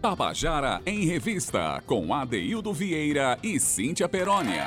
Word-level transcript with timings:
Tabajara 0.00 0.80
em 0.86 1.04
Revista, 1.04 1.82
com 1.84 2.14
Adeildo 2.14 2.72
Vieira 2.72 3.38
e 3.42 3.60
Cíntia 3.60 4.08
Perónia. 4.08 4.66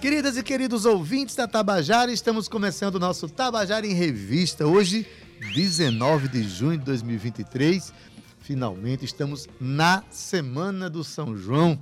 Queridas 0.00 0.36
e 0.36 0.42
queridos 0.42 0.84
ouvintes 0.84 1.36
da 1.36 1.46
Tabajara, 1.46 2.10
estamos 2.10 2.48
começando 2.48 2.96
o 2.96 2.98
nosso 2.98 3.28
Tabajara 3.28 3.86
em 3.86 3.94
Revista. 3.94 4.66
Hoje, 4.66 5.06
19 5.54 6.26
de 6.26 6.42
junho 6.42 6.76
de 6.76 6.84
2023. 6.84 7.94
Finalmente 8.40 9.04
estamos 9.04 9.46
na 9.60 10.02
Semana 10.10 10.90
do 10.90 11.04
São 11.04 11.36
João. 11.36 11.80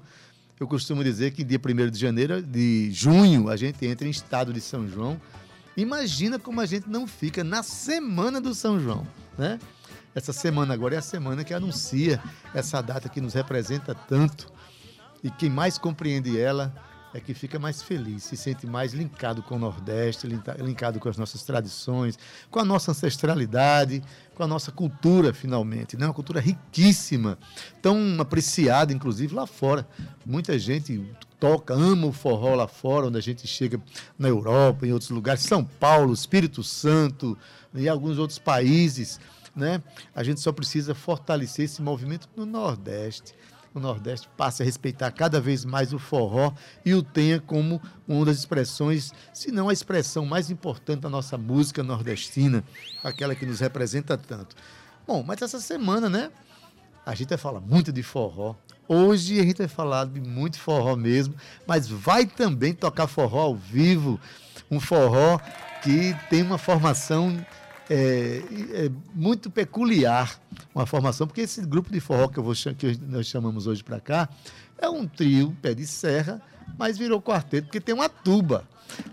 Eu 0.60 0.68
costumo 0.68 1.02
dizer 1.02 1.30
que 1.30 1.42
dia 1.42 1.58
1 1.58 1.90
de 1.90 1.98
janeiro, 1.98 2.42
de 2.42 2.90
junho, 2.92 3.48
a 3.48 3.56
gente 3.56 3.86
entra 3.86 4.06
em 4.06 4.10
estado 4.10 4.52
de 4.52 4.60
São 4.60 4.86
João. 4.86 5.18
Imagina 5.74 6.38
como 6.38 6.60
a 6.60 6.66
gente 6.66 6.86
não 6.86 7.06
fica 7.06 7.42
na 7.42 7.62
Semana 7.62 8.42
do 8.42 8.54
São 8.54 8.78
João, 8.78 9.06
né? 9.38 9.58
Essa 10.14 10.32
semana 10.32 10.74
agora 10.74 10.94
é 10.94 10.98
a 10.98 11.02
semana 11.02 11.42
que 11.42 11.54
anuncia 11.54 12.22
essa 12.54 12.82
data 12.82 13.08
que 13.08 13.20
nos 13.20 13.32
representa 13.32 13.94
tanto. 13.94 14.52
E 15.24 15.30
quem 15.30 15.48
mais 15.48 15.78
compreende 15.78 16.38
ela 16.38 16.74
é 17.14 17.20
que 17.20 17.34
fica 17.34 17.58
mais 17.58 17.82
feliz, 17.82 18.24
se 18.24 18.36
sente 18.36 18.66
mais 18.66 18.94
linkado 18.94 19.42
com 19.42 19.56
o 19.56 19.58
Nordeste, 19.58 20.26
linkado 20.26 20.98
com 20.98 21.08
as 21.08 21.16
nossas 21.16 21.42
tradições, 21.42 22.18
com 22.50 22.58
a 22.58 22.64
nossa 22.64 22.90
ancestralidade, 22.90 24.02
com 24.34 24.42
a 24.42 24.46
nossa 24.46 24.72
cultura, 24.72 25.32
finalmente. 25.34 25.96
Né? 25.96 26.06
Uma 26.06 26.14
cultura 26.14 26.40
riquíssima, 26.40 27.38
tão 27.82 28.16
apreciada, 28.18 28.92
inclusive, 28.92 29.34
lá 29.34 29.46
fora. 29.46 29.86
Muita 30.24 30.58
gente 30.58 31.04
toca, 31.38 31.74
ama 31.74 32.06
o 32.06 32.12
forró 32.12 32.54
lá 32.54 32.66
fora, 32.66 33.06
onde 33.06 33.18
a 33.18 33.22
gente 33.22 33.46
chega 33.46 33.80
na 34.18 34.28
Europa, 34.28 34.86
em 34.86 34.92
outros 34.92 35.10
lugares, 35.10 35.42
São 35.42 35.62
Paulo, 35.64 36.14
Espírito 36.14 36.62
Santo 36.62 37.36
e 37.74 37.88
alguns 37.88 38.18
outros 38.18 38.38
países 38.38 39.20
né? 39.54 39.82
A 40.14 40.22
gente 40.22 40.40
só 40.40 40.52
precisa 40.52 40.94
fortalecer 40.94 41.66
esse 41.66 41.82
movimento 41.82 42.28
no 42.36 42.46
Nordeste. 42.46 43.34
O 43.74 43.80
Nordeste 43.80 44.28
passe 44.36 44.62
a 44.62 44.66
respeitar 44.66 45.10
cada 45.12 45.40
vez 45.40 45.64
mais 45.64 45.94
o 45.94 45.98
forró 45.98 46.52
e 46.84 46.92
o 46.92 47.02
tenha 47.02 47.40
como 47.40 47.80
uma 48.06 48.26
das 48.26 48.38
expressões, 48.38 49.12
se 49.32 49.50
não 49.50 49.70
a 49.70 49.72
expressão 49.72 50.26
mais 50.26 50.50
importante 50.50 51.00
da 51.00 51.08
nossa 51.08 51.38
música 51.38 51.82
nordestina, 51.82 52.62
aquela 53.02 53.34
que 53.34 53.46
nos 53.46 53.60
representa 53.60 54.18
tanto. 54.18 54.54
Bom, 55.06 55.22
mas 55.22 55.40
essa 55.40 55.58
semana, 55.58 56.10
né? 56.10 56.30
A 57.04 57.14
gente 57.14 57.30
vai 57.30 57.38
falar 57.38 57.60
muito 57.60 57.90
de 57.92 58.02
forró. 58.02 58.54
Hoje 58.86 59.40
a 59.40 59.42
gente 59.42 59.58
vai 59.58 59.68
falar 59.68 60.06
de 60.06 60.20
muito 60.20 60.58
forró 60.58 60.94
mesmo, 60.94 61.34
mas 61.66 61.88
vai 61.88 62.26
também 62.26 62.74
tocar 62.74 63.06
forró 63.06 63.40
ao 63.40 63.56
vivo. 63.56 64.20
Um 64.70 64.78
forró 64.78 65.40
que 65.82 66.14
tem 66.28 66.42
uma 66.42 66.58
formação 66.58 67.44
é, 67.92 68.42
é, 68.86 68.90
muito 69.14 69.50
peculiar 69.50 70.40
uma 70.74 70.86
formação, 70.86 71.26
porque 71.26 71.42
esse 71.42 71.60
grupo 71.60 71.92
de 71.92 72.00
forró 72.00 72.26
que, 72.26 72.38
eu 72.38 72.42
vou, 72.42 72.54
que 72.54 72.98
nós 73.06 73.26
chamamos 73.26 73.66
hoje 73.66 73.84
para 73.84 74.00
cá 74.00 74.30
é 74.78 74.88
um 74.88 75.06
trio, 75.06 75.54
pé 75.60 75.74
de 75.74 75.86
serra, 75.86 76.40
mas 76.78 76.96
virou 76.96 77.20
quarteto, 77.20 77.66
porque 77.66 77.80
tem 77.80 77.94
uma 77.94 78.08
tuba. 78.08 78.66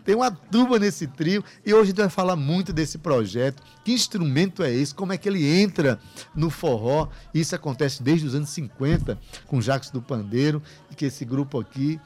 Tem 0.06 0.16
uma 0.16 0.32
tuba 0.32 0.80
nesse 0.80 1.08
trio 1.08 1.44
e 1.66 1.74
hoje 1.74 1.84
a 1.84 1.86
gente 1.88 1.98
vai 1.98 2.10
falar 2.10 2.38
muito 2.38 2.72
desse 2.72 2.98
projeto. 2.98 3.62
Que 3.84 3.92
instrumento 3.92 4.64
é 4.64 4.74
esse? 4.74 4.96
Como 4.96 5.12
é 5.12 5.18
que 5.18 5.28
ele 5.28 5.46
entra 5.46 6.00
no 6.34 6.50
forró? 6.50 7.10
Isso 7.34 7.56
acontece 7.56 8.02
desde 8.02 8.28
os 8.28 8.36
anos 8.36 8.50
50 8.50 9.18
com 9.46 9.62
Jacques 9.62 9.90
do 9.90 10.02
Pandeiro 10.02 10.62
e 10.90 10.96
que 10.96 11.06
esse 11.06 11.26
grupo 11.26 11.60
aqui 11.60 12.00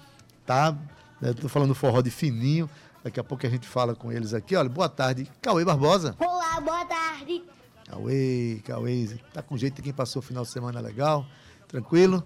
tá. 0.46 0.76
Estou 1.22 1.44
né, 1.44 1.50
falando 1.50 1.74
forró 1.74 2.02
de 2.02 2.12
fininho, 2.12 2.70
Daqui 3.04 3.20
a 3.20 3.24
pouco 3.24 3.46
a 3.46 3.50
gente 3.50 3.68
fala 3.68 3.94
com 3.94 4.12
eles 4.12 4.34
aqui. 4.34 4.56
Olha, 4.56 4.70
boa 4.70 4.88
tarde. 4.88 5.30
Cauê 5.42 5.66
Barbosa. 5.66 6.16
Olá, 6.20 6.62
boa 6.62 6.86
tarde. 6.86 7.44
Cauê, 7.86 8.62
Cauê. 8.64 9.10
Tá 9.34 9.42
com 9.42 9.58
jeito 9.58 9.76
de 9.76 9.82
quem 9.82 9.94
passou 9.94 10.22
o 10.22 10.24
final 10.24 10.44
de 10.44 10.50
semana 10.50 10.80
legal? 10.80 11.26
Tranquilo? 11.68 12.24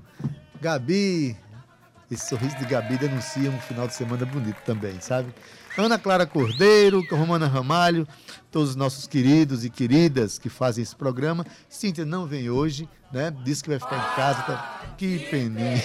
Gabi. 0.61 1.35
Esse 2.11 2.29
sorriso 2.29 2.55
de 2.57 2.65
Gabi 2.65 2.95
denuncia 2.97 3.49
um 3.49 3.59
final 3.59 3.87
de 3.87 3.95
semana 3.95 4.23
bonito 4.23 4.61
também, 4.63 5.01
sabe? 5.01 5.33
Ana 5.75 5.97
Clara 5.97 6.25
Cordeiro, 6.25 7.03
Romana 7.11 7.47
Ramalho, 7.47 8.07
todos 8.51 8.69
os 8.69 8.75
nossos 8.75 9.07
queridos 9.07 9.65
e 9.65 9.69
queridas 9.69 10.37
que 10.37 10.47
fazem 10.47 10.83
esse 10.83 10.95
programa. 10.95 11.45
Cíntia 11.67 12.05
não 12.05 12.27
vem 12.27 12.49
hoje, 12.49 12.87
né? 13.11 13.35
Disse 13.43 13.63
que 13.63 13.69
vai 13.69 13.79
ficar 13.79 13.97
em 13.97 14.15
casa. 14.15 14.41
Tá... 14.43 14.93
Que 14.95 15.19
peninha. 15.29 15.83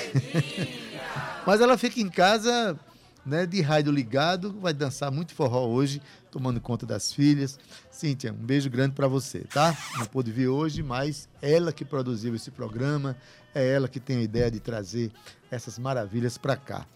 Mas 1.46 1.60
ela 1.60 1.76
fica 1.76 1.98
em 1.98 2.08
casa 2.08 2.78
né, 3.24 3.46
de 3.46 3.60
rádio 3.60 3.92
ligado, 3.92 4.52
vai 4.60 4.72
dançar 4.72 5.10
muito 5.10 5.34
forró 5.34 5.66
hoje, 5.66 6.02
tomando 6.30 6.60
conta 6.60 6.84
das 6.84 7.12
filhas. 7.12 7.58
Cíntia, 7.90 8.32
um 8.32 8.44
beijo 8.44 8.68
grande 8.68 8.94
para 8.94 9.06
você, 9.06 9.40
tá? 9.40 9.76
Não 9.98 10.06
pôde 10.06 10.32
vir 10.32 10.48
hoje, 10.48 10.82
mas 10.82 11.28
ela 11.40 11.72
que 11.72 11.84
produziu 11.84 12.34
esse 12.34 12.50
programa, 12.50 13.16
é 13.54 13.66
ela 13.72 13.88
que 13.88 14.00
tem 14.00 14.18
a 14.18 14.22
ideia 14.22 14.50
de 14.50 14.60
trazer 14.60 15.12
essas 15.50 15.78
maravilhas 15.78 16.36
para 16.38 16.56
cá. 16.56 16.86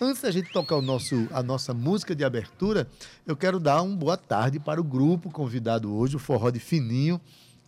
Antes 0.00 0.22
da 0.22 0.30
gente 0.30 0.52
tocar 0.52 0.76
o 0.76 0.82
nosso, 0.82 1.28
a 1.32 1.42
nossa 1.42 1.74
música 1.74 2.14
de 2.14 2.24
abertura, 2.24 2.86
eu 3.26 3.36
quero 3.36 3.58
dar 3.58 3.82
uma 3.82 3.96
boa 3.96 4.16
tarde 4.16 4.58
para 4.58 4.80
o 4.80 4.84
grupo 4.84 5.30
convidado 5.30 5.94
hoje, 5.94 6.16
o 6.16 6.18
Forró 6.18 6.50
de 6.50 6.60
Fininho, 6.60 7.20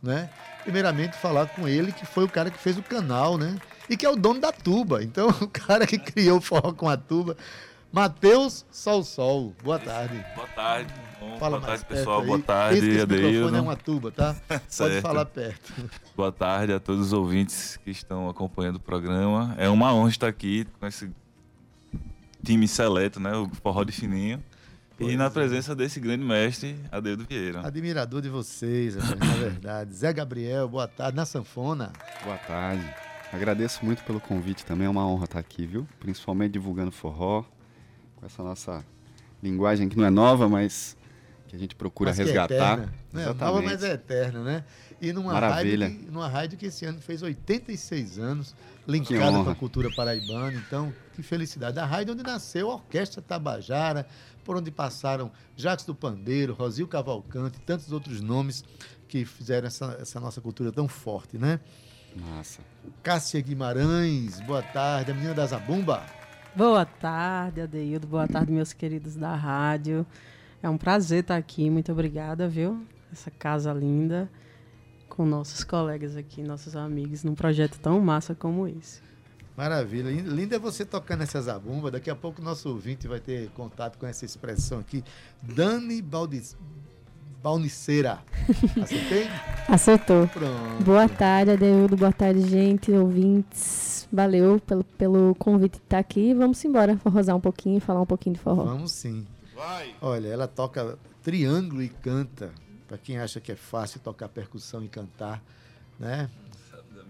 né? 0.02 0.30
Primeiramente 0.62 1.16
falar 1.16 1.46
com 1.48 1.66
ele, 1.66 1.92
que 1.92 2.06
foi 2.06 2.24
o 2.24 2.28
cara 2.28 2.50
que 2.50 2.58
fez 2.58 2.76
o 2.78 2.82
canal, 2.82 3.36
né? 3.36 3.58
E 3.88 3.96
que 3.96 4.04
é 4.04 4.10
o 4.10 4.16
dono 4.16 4.40
da 4.40 4.52
tuba. 4.52 5.02
Então, 5.02 5.28
o 5.40 5.48
cara 5.48 5.86
que 5.86 5.98
criou 5.98 6.38
o 6.38 6.40
forró 6.40 6.72
com 6.72 6.88
a 6.88 6.96
tuba 6.96 7.36
Matheus 7.92 8.66
Sol 8.70 9.02
Sol, 9.02 9.54
boa 9.62 9.78
tarde. 9.78 10.24
Boa 10.34 10.48
tarde. 10.48 10.94
Bom, 11.18 11.38
Fala 11.38 11.58
boa 11.58 11.68
tarde, 11.68 11.84
pessoal. 11.86 12.20
Aí. 12.20 12.26
Boa 12.26 12.38
tarde, 12.38 12.78
esse, 12.78 12.88
esse 12.90 13.00
Adeildo. 13.00 13.56
é 13.56 13.60
uma 13.60 13.76
tuba, 13.76 14.10
tá? 14.10 14.36
Pode 14.76 15.00
falar 15.00 15.24
perto. 15.24 15.72
Boa 16.16 16.30
tarde 16.30 16.72
a 16.72 16.80
todos 16.80 17.06
os 17.06 17.12
ouvintes 17.12 17.78
que 17.78 17.90
estão 17.90 18.28
acompanhando 18.28 18.76
o 18.76 18.80
programa. 18.80 19.54
É 19.56 19.68
uma 19.68 19.94
honra 19.94 20.10
estar 20.10 20.28
aqui 20.28 20.66
com 20.78 20.86
esse 20.86 21.10
time 22.44 22.68
seleto, 22.68 23.18
né? 23.18 23.34
O 23.34 23.48
Forró 23.62 23.82
de 23.84 23.92
Fininho. 23.92 24.42
Pois 24.98 25.12
e 25.12 25.16
na 25.16 25.26
é. 25.26 25.30
presença 25.30 25.74
desse 25.74 26.00
grande 26.00 26.24
mestre, 26.24 26.78
Adeildo 26.90 27.26
Vieira. 27.28 27.66
Admirador 27.66 28.22
de 28.22 28.28
vocês, 28.28 28.96
na 28.96 29.34
verdade. 29.34 29.94
Zé 29.94 30.12
Gabriel, 30.12 30.68
boa 30.68 30.88
tarde. 30.88 31.16
Na 31.16 31.26
sanfona. 31.26 31.92
Boa 32.24 32.38
tarde. 32.38 32.84
Agradeço 33.32 33.84
muito 33.84 34.02
pelo 34.04 34.20
convite 34.20 34.64
também, 34.64 34.86
é 34.86 34.90
uma 34.90 35.06
honra 35.06 35.24
estar 35.24 35.38
aqui, 35.38 35.66
viu? 35.66 35.86
Principalmente 35.98 36.52
divulgando 36.52 36.92
forró, 36.92 37.44
com 38.16 38.26
essa 38.26 38.42
nossa 38.42 38.84
linguagem 39.42 39.88
que 39.88 39.96
não 39.96 40.04
é 40.04 40.10
nova, 40.10 40.48
mas 40.48 40.96
que 41.46 41.54
a 41.54 41.58
gente 41.58 41.74
procura 41.74 42.10
mas 42.10 42.18
resgatar. 42.18 42.88
É, 43.14 43.22
é 43.22 43.34
nova, 43.34 43.62
mas 43.62 43.82
é 43.82 43.92
eterna, 43.92 44.42
né? 44.42 44.64
E 45.00 45.12
numa 45.12 45.32
Maravilha. 45.32 45.86
rádio, 45.86 46.00
que, 46.00 46.10
numa 46.10 46.28
rádio 46.28 46.58
que 46.58 46.66
esse 46.66 46.84
ano 46.84 47.00
fez 47.00 47.22
86 47.22 48.18
anos, 48.18 48.54
linkada 48.88 49.44
com 49.44 49.50
a 49.50 49.54
cultura 49.54 49.90
paraibana. 49.94 50.56
Então, 50.66 50.92
que 51.14 51.22
felicidade. 51.22 51.78
A 51.78 51.84
rádio 51.84 52.14
onde 52.14 52.22
nasceu 52.22 52.70
a 52.70 52.74
Orquestra 52.74 53.20
Tabajara, 53.20 54.06
por 54.44 54.56
onde 54.56 54.70
passaram 54.70 55.30
Jacques 55.54 55.84
do 55.84 55.94
Pandeiro, 55.94 56.54
Rosil 56.54 56.88
Cavalcante, 56.88 57.58
tantos 57.60 57.92
outros 57.92 58.20
nomes 58.20 58.64
que 59.08 59.24
fizeram 59.24 59.66
essa, 59.66 59.98
essa 60.00 60.18
nossa 60.18 60.40
cultura 60.40 60.72
tão 60.72 60.88
forte, 60.88 61.36
né? 61.36 61.60
Massa. 62.16 62.60
Cássia 63.02 63.40
Guimarães, 63.40 64.40
boa 64.40 64.62
tarde. 64.62 65.10
A 65.10 65.14
menina 65.14 65.34
da 65.34 65.46
Zabumba. 65.46 66.06
Boa 66.56 66.86
tarde, 66.86 67.60
Adeildo. 67.60 68.06
Boa 68.06 68.26
tarde, 68.26 68.50
meus 68.50 68.72
queridos 68.72 69.14
da 69.14 69.34
rádio. 69.34 70.06
É 70.62 70.70
um 70.70 70.78
prazer 70.78 71.20
estar 71.20 71.36
aqui. 71.36 71.68
Muito 71.68 71.92
obrigada, 71.92 72.48
viu? 72.48 72.82
Essa 73.12 73.30
casa 73.30 73.74
linda, 73.74 74.26
com 75.06 75.26
nossos 75.26 75.62
colegas 75.62 76.16
aqui, 76.16 76.42
nossos 76.42 76.74
amigos, 76.74 77.22
num 77.22 77.34
projeto 77.34 77.78
tão 77.78 78.00
massa 78.00 78.34
como 78.34 78.66
esse. 78.66 79.02
Maravilha. 79.54 80.08
Linda 80.08 80.56
é 80.56 80.58
você 80.58 80.86
tocando 80.86 81.24
essa 81.24 81.42
zabumba. 81.42 81.90
Daqui 81.90 82.08
a 82.08 82.16
pouco 82.16 82.40
o 82.40 82.44
nosso 82.44 82.70
ouvinte 82.70 83.06
vai 83.06 83.20
ter 83.20 83.50
contato 83.50 83.98
com 83.98 84.06
essa 84.06 84.24
expressão 84.24 84.78
aqui. 84.78 85.04
Dani 85.42 86.00
Baldiz, 86.00 86.56
Balniceira. 87.46 88.18
Acertei? 88.82 89.28
Acertou. 89.68 90.26
Pronto. 90.26 90.82
Boa 90.84 91.08
tarde, 91.08 91.52
Adeildo. 91.52 91.96
Boa 91.96 92.10
tarde, 92.10 92.40
gente, 92.40 92.90
ouvintes. 92.90 94.08
Valeu 94.12 94.58
pelo, 94.58 94.82
pelo 94.82 95.32
convite 95.36 95.74
de 95.74 95.84
estar 95.84 96.00
aqui. 96.00 96.34
Vamos 96.34 96.64
embora 96.64 96.96
forrosar 96.96 97.36
um 97.36 97.40
pouquinho 97.40 97.76
e 97.76 97.80
falar 97.80 98.00
um 98.00 98.06
pouquinho 98.06 98.34
de 98.34 98.40
forró. 98.40 98.64
Vamos 98.64 98.90
sim. 98.90 99.24
Vai. 99.54 99.94
Olha, 100.00 100.26
ela 100.26 100.48
toca 100.48 100.98
triângulo 101.22 101.84
e 101.84 101.88
canta. 101.88 102.50
Para 102.88 102.98
quem 102.98 103.16
acha 103.16 103.40
que 103.40 103.52
é 103.52 103.56
fácil 103.56 104.00
tocar 104.00 104.28
percussão 104.28 104.82
e 104.82 104.88
cantar, 104.88 105.40
né? 106.00 106.28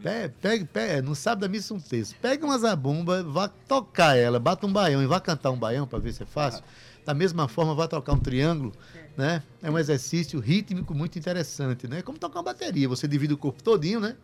Pega, 0.03 0.69
pega, 0.71 1.00
não 1.00 1.15
sabe 1.15 1.41
da 1.41 1.49
missa 1.49 1.73
um 1.73 1.81
texto. 1.81 2.15
Pega 2.21 2.44
uma 2.44 2.59
zabumba, 2.59 3.23
vá 3.23 3.49
tocar 3.49 4.15
ela, 4.19 4.38
bata 4.38 4.67
um 4.67 4.73
baião 4.73 5.03
e 5.03 5.06
vá 5.06 5.19
cantar 5.19 5.50
um 5.50 5.59
baião 5.59 5.87
para 5.87 5.99
ver 5.99 6.12
se 6.12 6.25
é 6.25 6.27
fácil. 6.27 6.62
Da 7.06 7.15
mesma 7.15 7.49
forma, 7.49 7.75
vá 7.75 7.88
tocar 7.88 8.12
um 8.12 8.19
triângulo 8.19 8.73
né? 9.16 9.42
É 9.62 9.70
um 9.70 9.78
exercício 9.78 10.38
rítmico 10.38 10.94
muito 10.94 11.18
interessante, 11.18 11.88
né? 11.88 12.02
Como 12.02 12.18
tocar 12.18 12.38
uma 12.38 12.44
bateria, 12.44 12.88
você 12.88 13.08
divide 13.08 13.32
o 13.32 13.38
corpo 13.38 13.62
todinho, 13.62 14.00
né? 14.00 14.16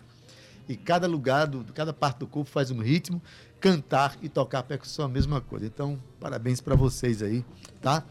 E 0.68 0.76
cada 0.76 1.06
lugar, 1.06 1.46
do, 1.46 1.64
cada 1.72 1.92
parte 1.92 2.18
do 2.18 2.26
corpo 2.26 2.50
faz 2.50 2.70
um 2.70 2.80
ritmo. 2.80 3.20
Cantar 3.60 4.16
e 4.22 4.28
tocar 4.28 4.62
percussão 4.62 5.04
é 5.04 5.08
a 5.08 5.10
mesma 5.10 5.40
coisa. 5.40 5.66
Então, 5.66 5.98
parabéns 6.20 6.60
para 6.60 6.74
vocês 6.74 7.22
aí, 7.22 7.44
tá? 7.80 8.04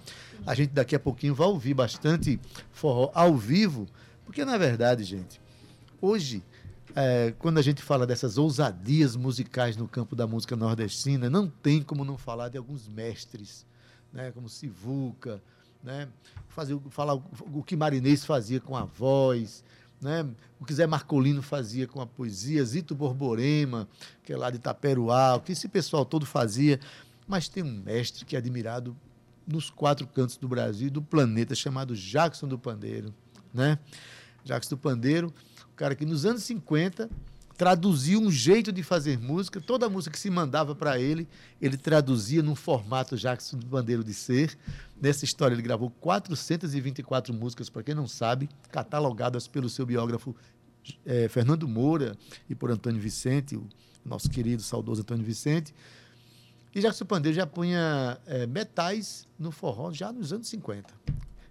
A 0.46 0.56
gente 0.56 0.72
daqui 0.72 0.96
a 0.96 1.00
pouquinho 1.00 1.36
vai 1.36 1.48
ouvir 1.48 1.74
bastante 1.74 2.40
forró 2.72 3.12
ao 3.14 3.36
vivo, 3.38 3.88
porque 4.26 4.44
na 4.44 4.58
verdade, 4.58 5.04
gente, 5.04 5.40
hoje 6.02 6.44
é, 6.96 7.34
quando 7.38 7.58
a 7.58 7.62
gente 7.62 7.82
fala 7.82 8.06
dessas 8.06 8.38
ousadias 8.38 9.16
musicais 9.16 9.78
no 9.78 9.88
campo 9.88 10.16
da 10.16 10.28
música 10.28 10.56
nordestina, 10.56 11.30
não 11.30 11.48
tem 11.48 11.82
como 11.82 12.04
não 12.04 12.18
falar 12.18 12.50
de 12.50 12.58
alguns 12.58 12.88
mestres, 12.88 13.66
né, 14.12 14.32
como 14.32 14.50
Sivuca, 14.50 15.42
né, 15.84 16.08
fazer, 16.50 16.80
falar 16.90 17.16
o 17.16 17.64
que 17.64 17.76
Marinês 17.76 18.26
fazia 18.26 18.60
com 18.60 18.76
a 18.76 18.84
voz, 18.84 19.64
né, 20.02 20.28
o 20.60 20.66
que 20.66 20.74
Zé 20.74 20.88
Marcolino 20.88 21.42
fazia 21.42 21.88
com 21.88 22.02
a 22.02 22.06
poesia, 22.06 22.64
Zito 22.64 22.96
Borborema, 22.96 23.88
que 24.24 24.34
é 24.34 24.38
lá 24.38 24.50
de 24.50 24.58
Itaperuá, 24.58 25.36
o 25.36 25.42
que 25.42 25.52
esse 25.52 25.68
pessoal 25.68 26.06
todo 26.06 26.26
fazia. 26.26 26.80
Mas 27.28 27.48
tem 27.48 27.64
um 27.64 27.82
mestre 27.84 28.26
que 28.26 28.36
é 28.36 28.40
admirado 28.40 28.96
nos 29.48 29.70
quatro 29.70 30.08
cantos 30.08 30.38
do 30.38 30.48
Brasil 30.48 30.88
e 30.88 30.92
do 30.92 31.02
planeta, 31.02 31.56
chamado 31.56 31.96
Jackson 31.96 32.48
do 32.48 32.58
Pandeiro. 32.58 33.14
Né? 33.54 33.78
Jackson 34.44 34.76
do 34.76 34.78
Pandeiro, 34.78 35.34
o 35.72 35.76
cara 35.76 35.96
que 35.96 36.06
nos 36.06 36.26
anos 36.26 36.44
50 36.44 37.10
traduziu 37.58 38.20
um 38.20 38.32
jeito 38.32 38.72
de 38.72 38.84
fazer 38.84 39.20
música, 39.20 39.62
toda 39.62 39.86
a 39.86 39.90
música 39.90 40.14
que 40.14 40.20
se 40.20 40.30
mandava 40.30 40.74
para 40.74 41.00
ele, 41.00 41.28
ele 41.62 41.78
traduzia 41.78 42.42
num 42.42 42.56
formato 42.56 43.18
Jackson 43.18 43.58
do 43.58 43.66
Pandeiro 43.66 44.04
de 44.04 44.14
ser. 44.14 44.58
Nessa 45.00 45.26
história, 45.26 45.54
ele 45.54 45.62
gravou 45.62 45.90
424 45.90 47.34
músicas, 47.34 47.70
para 47.70 47.84
quem 47.84 47.96
não 47.96 48.08
sabe, 48.08 48.50
catalogadas 48.72 49.48
pelo 49.48 49.70
seu 49.70 49.86
biógrafo 49.86 50.36
é, 51.06 51.28
Fernando 51.28 51.68
Moura 51.68 52.18
e 52.50 52.56
por 52.56 52.72
Antônio 52.72 53.00
Vicente, 53.00 53.56
o 53.56 53.68
nosso 54.04 54.30
querido, 54.30 54.62
saudoso 54.62 55.02
Antônio 55.02 55.24
Vicente. 55.24 55.74
E 56.74 56.80
Jackson 56.80 57.06
Pandeiro 57.06 57.36
já 57.36 57.46
punha 57.46 58.18
é, 58.26 58.48
metais 58.48 59.28
no 59.38 59.52
forró 59.52 59.92
já 59.92 60.12
nos 60.12 60.32
anos 60.32 60.48
50. 60.48 60.94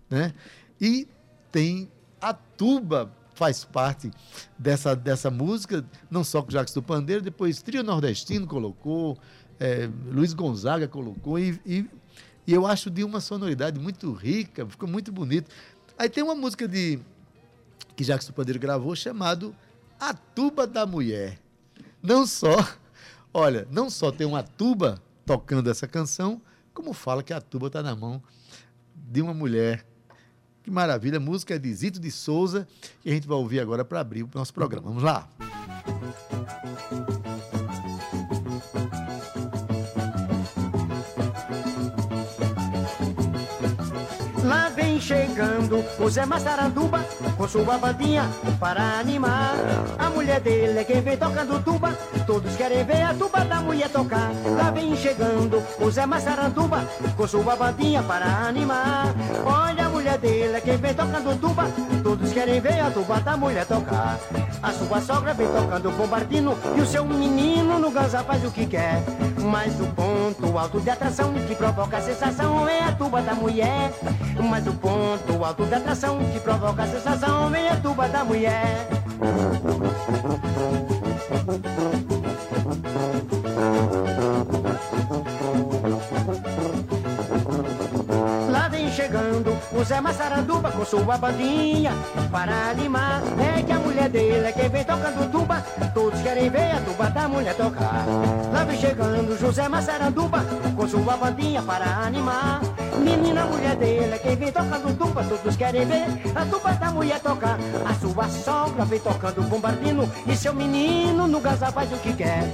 Né? 0.08 0.32
E 0.80 1.06
tem 1.52 1.90
a 2.20 2.32
tuba 2.32 3.14
faz 3.40 3.64
parte 3.64 4.10
dessa, 4.58 4.94
dessa 4.94 5.30
música, 5.30 5.82
não 6.10 6.22
só 6.22 6.42
com 6.42 6.50
Jackson 6.50 6.80
do 6.80 6.82
Pandeiro, 6.82 7.22
depois 7.22 7.62
Trio 7.62 7.82
Nordestino 7.82 8.46
colocou, 8.46 9.16
é, 9.58 9.88
Luiz 10.12 10.34
Gonzaga 10.34 10.86
colocou, 10.86 11.38
e, 11.38 11.58
e, 11.64 11.88
e, 12.46 12.52
eu 12.52 12.66
acho 12.66 12.90
de 12.90 13.02
uma 13.02 13.18
sonoridade 13.18 13.80
muito 13.80 14.12
rica, 14.12 14.66
ficou 14.66 14.86
muito 14.86 15.10
bonito. 15.10 15.50
Aí 15.96 16.10
tem 16.10 16.22
uma 16.22 16.34
música 16.34 16.68
de 16.68 16.98
que 17.96 18.04
Jackson 18.04 18.30
do 18.30 18.34
Pandeiro 18.34 18.60
gravou 18.60 18.94
chamado 18.94 19.56
A 19.98 20.12
Tuba 20.12 20.66
da 20.66 20.84
Mulher. 20.84 21.40
Não 22.02 22.26
só, 22.26 22.54
olha, 23.32 23.66
não 23.70 23.88
só 23.88 24.12
tem 24.12 24.26
uma 24.26 24.42
tuba 24.42 25.02
tocando 25.24 25.70
essa 25.70 25.88
canção, 25.88 26.42
como 26.74 26.92
fala 26.92 27.22
que 27.22 27.32
a 27.32 27.40
tuba 27.40 27.68
está 27.68 27.82
na 27.82 27.96
mão 27.96 28.22
de 28.94 29.22
uma 29.22 29.32
mulher. 29.32 29.86
Que 30.62 30.70
maravilha, 30.70 31.18
música 31.18 31.58
de 31.58 31.72
Zito 31.72 31.98
de 31.98 32.10
Souza 32.10 32.68
e 33.04 33.10
a 33.10 33.14
gente 33.14 33.26
vai 33.26 33.36
ouvir 33.36 33.60
agora 33.60 33.84
para 33.84 34.00
abrir 34.00 34.22
o 34.22 34.30
nosso 34.34 34.52
programa. 34.52 34.88
Vamos 34.88 35.02
lá. 35.02 35.26
Lá 44.44 44.68
vem 44.68 45.00
chegando 45.00 45.84
o 45.98 46.10
Zé 46.10 46.26
Massaranduba 46.26 47.04
com 47.36 47.48
sua 47.48 47.78
bandinha 47.78 48.28
para 48.58 48.98
animar. 48.98 49.54
A 49.98 50.10
mulher 50.10 50.40
dele 50.40 50.78
é 50.80 50.84
quem 50.84 51.00
vem 51.00 51.16
tocando 51.16 51.62
tuba, 51.62 51.92
todos 52.26 52.54
querem 52.56 52.84
ver 52.84 53.02
a 53.02 53.14
tuba 53.14 53.44
da 53.44 53.60
mulher 53.60 53.88
tocar. 53.88 54.30
Lá 54.56 54.70
vem 54.70 54.96
chegando 54.96 55.62
o 55.78 55.90
Zé 55.90 56.04
Massaranduba 56.04 56.84
com 57.16 57.28
sua 57.28 57.54
bandinha 57.54 58.02
para 58.02 58.26
animar. 58.46 59.14
Olha 59.44 59.86
a 59.86 59.88
mulher 59.88 59.99
dele 60.00 60.56
é 60.56 60.60
quem 60.60 60.76
vem 60.78 60.94
tocando 60.94 61.38
tuba, 61.38 61.66
todos 62.02 62.32
querem 62.32 62.58
ver 62.58 62.80
a 62.80 62.90
tuba 62.90 63.20
da 63.20 63.36
mulher 63.36 63.66
tocar. 63.66 64.18
A 64.62 64.72
sua 64.72 65.00
sogra 65.00 65.34
vem 65.34 65.46
tocando 65.46 65.90
bombardino 65.90 66.56
e 66.74 66.80
o 66.80 66.86
seu 66.86 67.04
menino 67.04 67.78
no 67.78 67.90
ganza 67.90 68.24
faz 68.24 68.42
o 68.44 68.50
que 68.50 68.64
quer. 68.66 69.02
Mas 69.38 69.78
o 69.78 69.86
ponto 69.88 70.58
alto 70.58 70.80
de 70.80 70.88
atração 70.88 71.32
que 71.34 71.54
provoca 71.54 71.98
a 71.98 72.00
sensação 72.00 72.66
é 72.66 72.84
a 72.84 72.92
tuba 72.92 73.20
da 73.20 73.34
mulher. 73.34 73.92
Mas 74.48 74.66
o 74.66 74.72
ponto 74.72 75.44
alto 75.44 75.64
de 75.66 75.74
atração 75.74 76.18
que 76.32 76.40
provoca 76.40 76.82
a 76.82 76.86
sensação 76.86 77.54
é 77.54 77.68
a 77.68 77.76
tuba 77.76 78.08
da 78.08 78.24
mulher. 78.24 78.88
Zé 89.90 90.00
Massaranduba 90.00 90.70
com 90.70 90.84
sua 90.84 91.18
bandinha 91.18 91.90
para 92.30 92.70
animar. 92.70 93.20
É 93.40 93.60
que 93.60 93.72
a 93.72 93.78
mulher 93.80 94.08
dele 94.08 94.46
é 94.46 94.52
quem 94.52 94.68
vem 94.68 94.84
tocando 94.84 95.28
tuba, 95.32 95.64
todos 95.92 96.20
querem 96.20 96.48
ver 96.48 96.76
a 96.76 96.80
tuba 96.80 97.10
da 97.10 97.28
mulher 97.28 97.56
tocar. 97.56 98.06
Lá 98.52 98.62
vem 98.62 98.78
chegando 98.78 99.36
José 99.36 99.68
Massaranduba 99.68 100.44
com 100.76 100.86
sua 100.86 101.16
bandinha 101.16 101.60
para 101.60 102.06
animar. 102.06 102.60
Menina, 103.00 103.44
mulher 103.46 103.74
dele 103.74 104.14
é 104.14 104.18
quem 104.18 104.36
vem 104.36 104.52
tocando 104.52 104.96
tuba, 104.96 105.24
todos 105.24 105.56
querem 105.56 105.84
ver 105.84 106.06
a 106.36 106.44
tuba 106.46 106.72
da 106.72 106.90
mulher 106.92 107.18
tocar. 107.18 107.58
A 107.84 107.94
sua 107.94 108.28
sogra 108.28 108.84
vem 108.84 109.00
tocando 109.00 109.42
bombardino 109.42 110.08
e 110.24 110.36
seu 110.36 110.54
menino 110.54 111.26
no 111.26 111.40
gaza 111.40 111.72
faz 111.72 111.92
o 111.92 111.96
que 111.96 112.12
quer. 112.12 112.44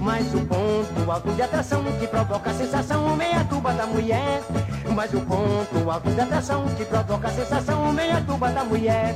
Mas 0.00 0.32
o 0.32 0.40
ponto 0.46 1.10
alto 1.10 1.30
de 1.32 1.42
atração 1.42 1.84
que 2.00 2.06
provoca 2.06 2.48
a 2.48 2.54
sensação 2.54 3.20
é 3.20 3.36
a 3.36 3.44
tuba 3.44 3.74
da 3.74 3.84
mulher. 3.84 4.40
Mas 4.96 5.12
o 5.12 5.20
ponto 5.20 5.90
alto 5.90 6.10
de 6.10 6.20
atração 6.22 6.64
que 6.74 6.82
provoca 6.86 7.28
a 7.28 7.30
sensação 7.30 8.00
é 8.00 8.12
a 8.12 8.20
tuba 8.22 8.50
da 8.50 8.64
mulher. 8.64 9.14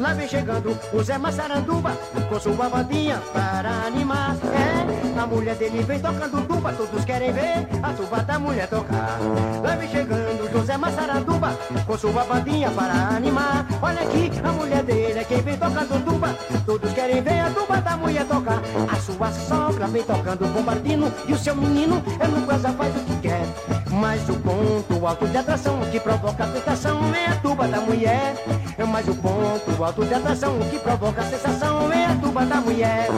Lá 0.00 0.12
vem 0.14 0.26
chegando 0.26 0.76
o 0.92 1.02
Zé 1.04 1.18
Massaranduba 1.18 1.92
com 2.28 2.40
sua 2.40 2.68
bandinha 2.68 3.22
para 3.32 3.70
animar. 3.86 4.36
É, 4.42 5.05
a 5.18 5.26
mulher 5.26 5.54
dele 5.56 5.82
vem 5.82 5.98
tocando 5.98 6.46
tuba, 6.46 6.72
todos 6.72 7.04
querem 7.04 7.32
ver 7.32 7.66
a 7.82 7.92
tuba 7.92 8.22
da 8.22 8.38
mulher 8.38 8.68
tocar. 8.68 9.18
Lá 9.62 9.74
vem 9.76 9.88
chegando 9.88 10.50
José 10.52 10.76
Massaranduba 10.76 11.56
com 11.86 11.98
sua 11.98 12.24
bandinha 12.24 12.70
para 12.70 13.16
animar. 13.16 13.66
Olha 13.80 14.02
aqui, 14.02 14.30
a 14.44 14.52
mulher 14.52 14.82
dele 14.82 15.18
é 15.18 15.24
quem 15.24 15.40
vem 15.40 15.56
tocando 15.56 16.04
tuba, 16.04 16.36
todos 16.66 16.92
querem 16.92 17.22
ver 17.22 17.40
a 17.40 17.50
tuba 17.50 17.80
da 17.80 17.96
mulher 17.96 18.26
tocar. 18.26 18.60
A 18.90 18.96
sua 18.96 19.32
sogra 19.32 19.86
vem 19.86 20.02
tocando 20.02 20.46
bombardino 20.52 21.12
e 21.26 21.32
o 21.32 21.38
seu 21.38 21.56
menino 21.56 22.02
é 22.20 22.26
no 22.26 22.46
casa 22.46 22.70
faz 22.72 22.94
o 22.96 23.00
que 23.00 23.28
quer. 23.28 23.42
Mas 23.90 24.28
o 24.28 24.34
ponto 24.34 25.06
alto 25.06 25.26
de 25.26 25.36
atração 25.36 25.80
que 25.90 25.98
provoca 25.98 26.44
a 26.44 26.46
tentação 26.48 27.14
é 27.14 27.26
a 27.26 27.36
tuba 27.36 27.66
da 27.66 27.80
mulher. 27.80 28.34
Mas 28.88 29.08
o 29.08 29.14
ponto 29.14 29.84
alto 29.84 30.04
de 30.04 30.14
atração 30.14 30.58
que 30.70 30.78
provoca 30.78 31.22
a 31.22 31.24
sensação 31.24 31.90
é 31.90 32.04
a 32.04 32.14
tuba 32.16 32.44
da 32.44 32.56
mulher. 32.56 33.08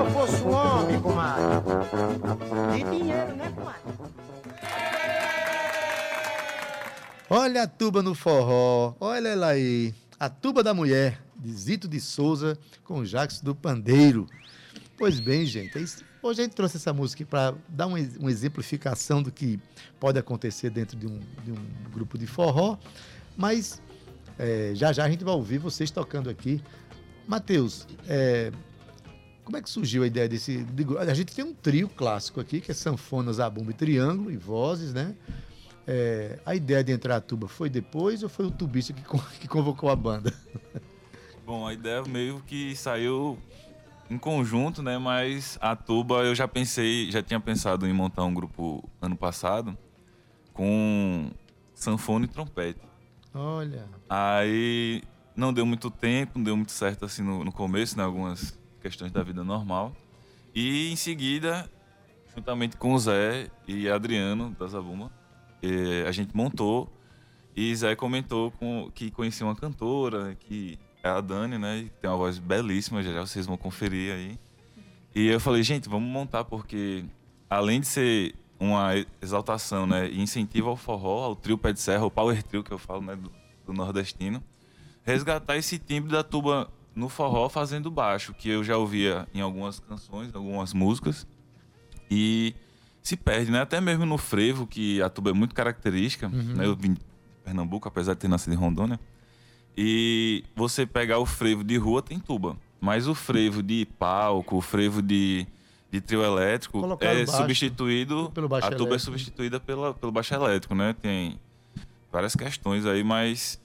Eu 0.00 0.10
fosse 0.12 0.42
um 0.42 0.54
homem, 0.54 1.00
comadre. 1.00 1.44
De 2.72 2.98
dinheiro, 2.98 3.36
né, 3.36 3.52
comadre? 3.54 3.80
Olha 7.28 7.62
a 7.62 7.66
tuba 7.66 8.02
no 8.02 8.14
forró, 8.14 8.94
olha 8.98 9.28
ela 9.28 9.48
aí. 9.48 9.94
A 10.18 10.28
tuba 10.28 10.62
da 10.62 10.74
mulher, 10.74 11.22
de 11.36 11.52
Zito 11.52 11.86
de 11.86 12.00
Souza 12.00 12.58
com 12.82 13.04
Jacques 13.04 13.40
do 13.40 13.54
Pandeiro. 13.54 14.26
Pois 14.96 15.20
bem, 15.20 15.46
gente, 15.46 15.78
é 15.78 15.80
isso. 15.80 16.04
hoje 16.22 16.40
a 16.40 16.44
gente 16.44 16.54
trouxe 16.54 16.76
essa 16.76 16.92
música 16.92 17.24
para 17.24 17.54
dar 17.68 17.86
uma, 17.86 17.98
uma, 18.18 18.30
exemplificação 18.30 19.22
do 19.22 19.30
que 19.30 19.60
pode 19.98 20.18
acontecer 20.18 20.70
dentro 20.70 20.96
de 20.96 21.06
um, 21.06 21.20
de 21.44 21.52
um 21.52 21.90
grupo 21.92 22.18
de 22.18 22.26
forró, 22.26 22.76
mas 23.36 23.80
é, 24.38 24.72
já 24.74 24.92
já 24.92 25.04
a 25.04 25.10
gente 25.10 25.24
vai 25.24 25.34
ouvir 25.34 25.58
vocês 25.58 25.90
tocando 25.90 26.28
aqui. 26.28 26.62
Matheus, 27.26 27.86
é, 28.08 28.50
como 29.50 29.56
é 29.56 29.62
que 29.62 29.68
surgiu 29.68 30.04
a 30.04 30.06
ideia 30.06 30.28
desse. 30.28 30.58
De, 30.58 30.86
a 30.96 31.12
gente 31.12 31.34
tem 31.34 31.44
um 31.44 31.52
trio 31.52 31.88
clássico 31.88 32.40
aqui, 32.40 32.60
que 32.60 32.70
é 32.70 32.74
sanfona, 32.74 33.32
zabumba 33.32 33.72
e 33.72 33.74
triângulo, 33.74 34.30
e 34.30 34.36
vozes, 34.36 34.94
né? 34.94 35.16
É, 35.88 36.38
a 36.46 36.54
ideia 36.54 36.84
de 36.84 36.92
entrar 36.92 37.16
a 37.16 37.20
tuba 37.20 37.48
foi 37.48 37.68
depois 37.68 38.22
ou 38.22 38.28
foi 38.28 38.46
o 38.46 38.50
tubista 38.50 38.92
que, 38.92 39.02
que 39.40 39.48
convocou 39.48 39.90
a 39.90 39.96
banda? 39.96 40.32
Bom, 41.44 41.66
a 41.66 41.74
ideia 41.74 42.04
meio 42.04 42.40
que 42.46 42.76
saiu 42.76 43.36
em 44.08 44.16
conjunto, 44.16 44.84
né? 44.84 44.98
Mas 44.98 45.58
a 45.60 45.74
tuba 45.74 46.22
eu 46.22 46.34
já 46.34 46.46
pensei, 46.46 47.10
já 47.10 47.20
tinha 47.20 47.40
pensado 47.40 47.88
em 47.88 47.92
montar 47.92 48.22
um 48.22 48.32
grupo 48.32 48.88
ano 49.02 49.16
passado 49.16 49.76
com 50.54 51.28
sanfona 51.74 52.24
e 52.24 52.28
trompete. 52.28 52.80
Olha. 53.34 53.88
Aí 54.08 55.02
não 55.34 55.52
deu 55.52 55.66
muito 55.66 55.90
tempo, 55.90 56.38
não 56.38 56.44
deu 56.44 56.56
muito 56.56 56.70
certo 56.70 57.04
assim 57.04 57.22
no, 57.22 57.44
no 57.44 57.50
começo, 57.50 57.96
né? 57.96 58.04
Algumas 58.04 58.59
questões 58.80 59.12
da 59.12 59.22
vida 59.22 59.44
normal. 59.44 59.92
E 60.54 60.90
em 60.90 60.96
seguida 60.96 61.70
juntamente 62.34 62.76
com 62.76 62.94
o 62.94 62.98
Zé 62.98 63.50
e 63.66 63.88
Adriano 63.88 64.54
da 64.58 64.66
Zabumba. 64.66 65.10
E 65.62 66.04
a 66.06 66.12
gente 66.12 66.34
montou 66.34 66.90
e 67.56 67.74
Zé 67.74 67.94
comentou 67.94 68.50
com, 68.52 68.90
que 68.94 69.10
conhecia 69.10 69.46
uma 69.46 69.56
cantora, 69.56 70.36
que 70.40 70.78
é 71.02 71.08
a 71.08 71.20
Dani, 71.20 71.58
né? 71.58 71.82
Que 71.84 72.00
tem 72.00 72.10
uma 72.10 72.16
voz 72.16 72.38
belíssima, 72.38 73.02
já, 73.02 73.12
já 73.12 73.20
vocês 73.20 73.46
vão 73.46 73.56
conferir 73.56 74.14
aí. 74.14 74.38
E 75.14 75.26
eu 75.26 75.40
falei, 75.40 75.62
gente, 75.62 75.88
vamos 75.88 76.08
montar 76.08 76.44
porque 76.44 77.04
além 77.48 77.80
de 77.80 77.86
ser 77.86 78.34
uma 78.58 78.92
exaltação, 79.20 79.86
né, 79.86 80.08
e 80.08 80.20
incentivo 80.20 80.68
ao 80.68 80.76
forró, 80.76 81.24
ao 81.24 81.34
trio 81.34 81.56
pé 81.56 81.72
de 81.72 81.80
serra, 81.80 82.04
o 82.04 82.10
power 82.10 82.42
trio 82.42 82.62
que 82.62 82.70
eu 82.70 82.78
falo, 82.78 83.00
né, 83.00 83.16
do, 83.16 83.32
do 83.66 83.72
nordestino, 83.72 84.42
resgatar 85.02 85.56
esse 85.56 85.78
timbre 85.78 86.12
da 86.12 86.22
tuba 86.22 86.70
no 86.94 87.08
forró 87.08 87.48
fazendo 87.48 87.90
baixo, 87.90 88.34
que 88.34 88.48
eu 88.48 88.64
já 88.64 88.76
ouvia 88.76 89.26
em 89.32 89.40
algumas 89.40 89.80
canções, 89.80 90.34
algumas 90.34 90.74
músicas, 90.74 91.26
e 92.10 92.54
se 93.02 93.16
perde, 93.16 93.50
né? 93.50 93.60
Até 93.60 93.80
mesmo 93.80 94.04
no 94.04 94.18
frevo, 94.18 94.66
que 94.66 95.00
a 95.00 95.08
tuba 95.08 95.30
é 95.30 95.32
muito 95.32 95.54
característica, 95.54 96.26
uhum. 96.26 96.54
né? 96.54 96.66
Eu 96.66 96.76
vim 96.76 96.94
de 96.94 97.00
Pernambuco, 97.44 97.88
apesar 97.88 98.14
de 98.14 98.20
ter 98.20 98.28
nascido 98.28 98.52
em 98.52 98.56
Rondônia, 98.56 98.98
e 99.76 100.44
você 100.54 100.84
pegar 100.84 101.18
o 101.18 101.26
frevo 101.26 101.64
de 101.64 101.76
rua, 101.76 102.02
tem 102.02 102.18
tuba. 102.18 102.56
Mas 102.80 103.06
o 103.06 103.14
frevo 103.14 103.62
de 103.62 103.86
palco, 103.98 104.56
o 104.56 104.60
frevo 104.60 105.02
de, 105.02 105.46
de 105.90 106.00
trio 106.00 106.24
elétrico 106.24 106.80
Colocaram 106.80 107.18
é 107.18 107.26
baixo, 107.26 107.42
substituído. 107.42 108.24
A 108.24 108.30
tuba 108.30 108.56
é 108.56 108.70
elétrico. 108.70 108.94
é 108.94 108.98
substituída 108.98 109.60
pela, 109.60 109.94
pelo 109.94 110.10
baixo 110.10 110.34
elétrico, 110.34 110.74
né? 110.74 110.94
Tem 111.00 111.38
várias 112.10 112.34
questões 112.34 112.86
aí, 112.86 113.04
mas 113.04 113.59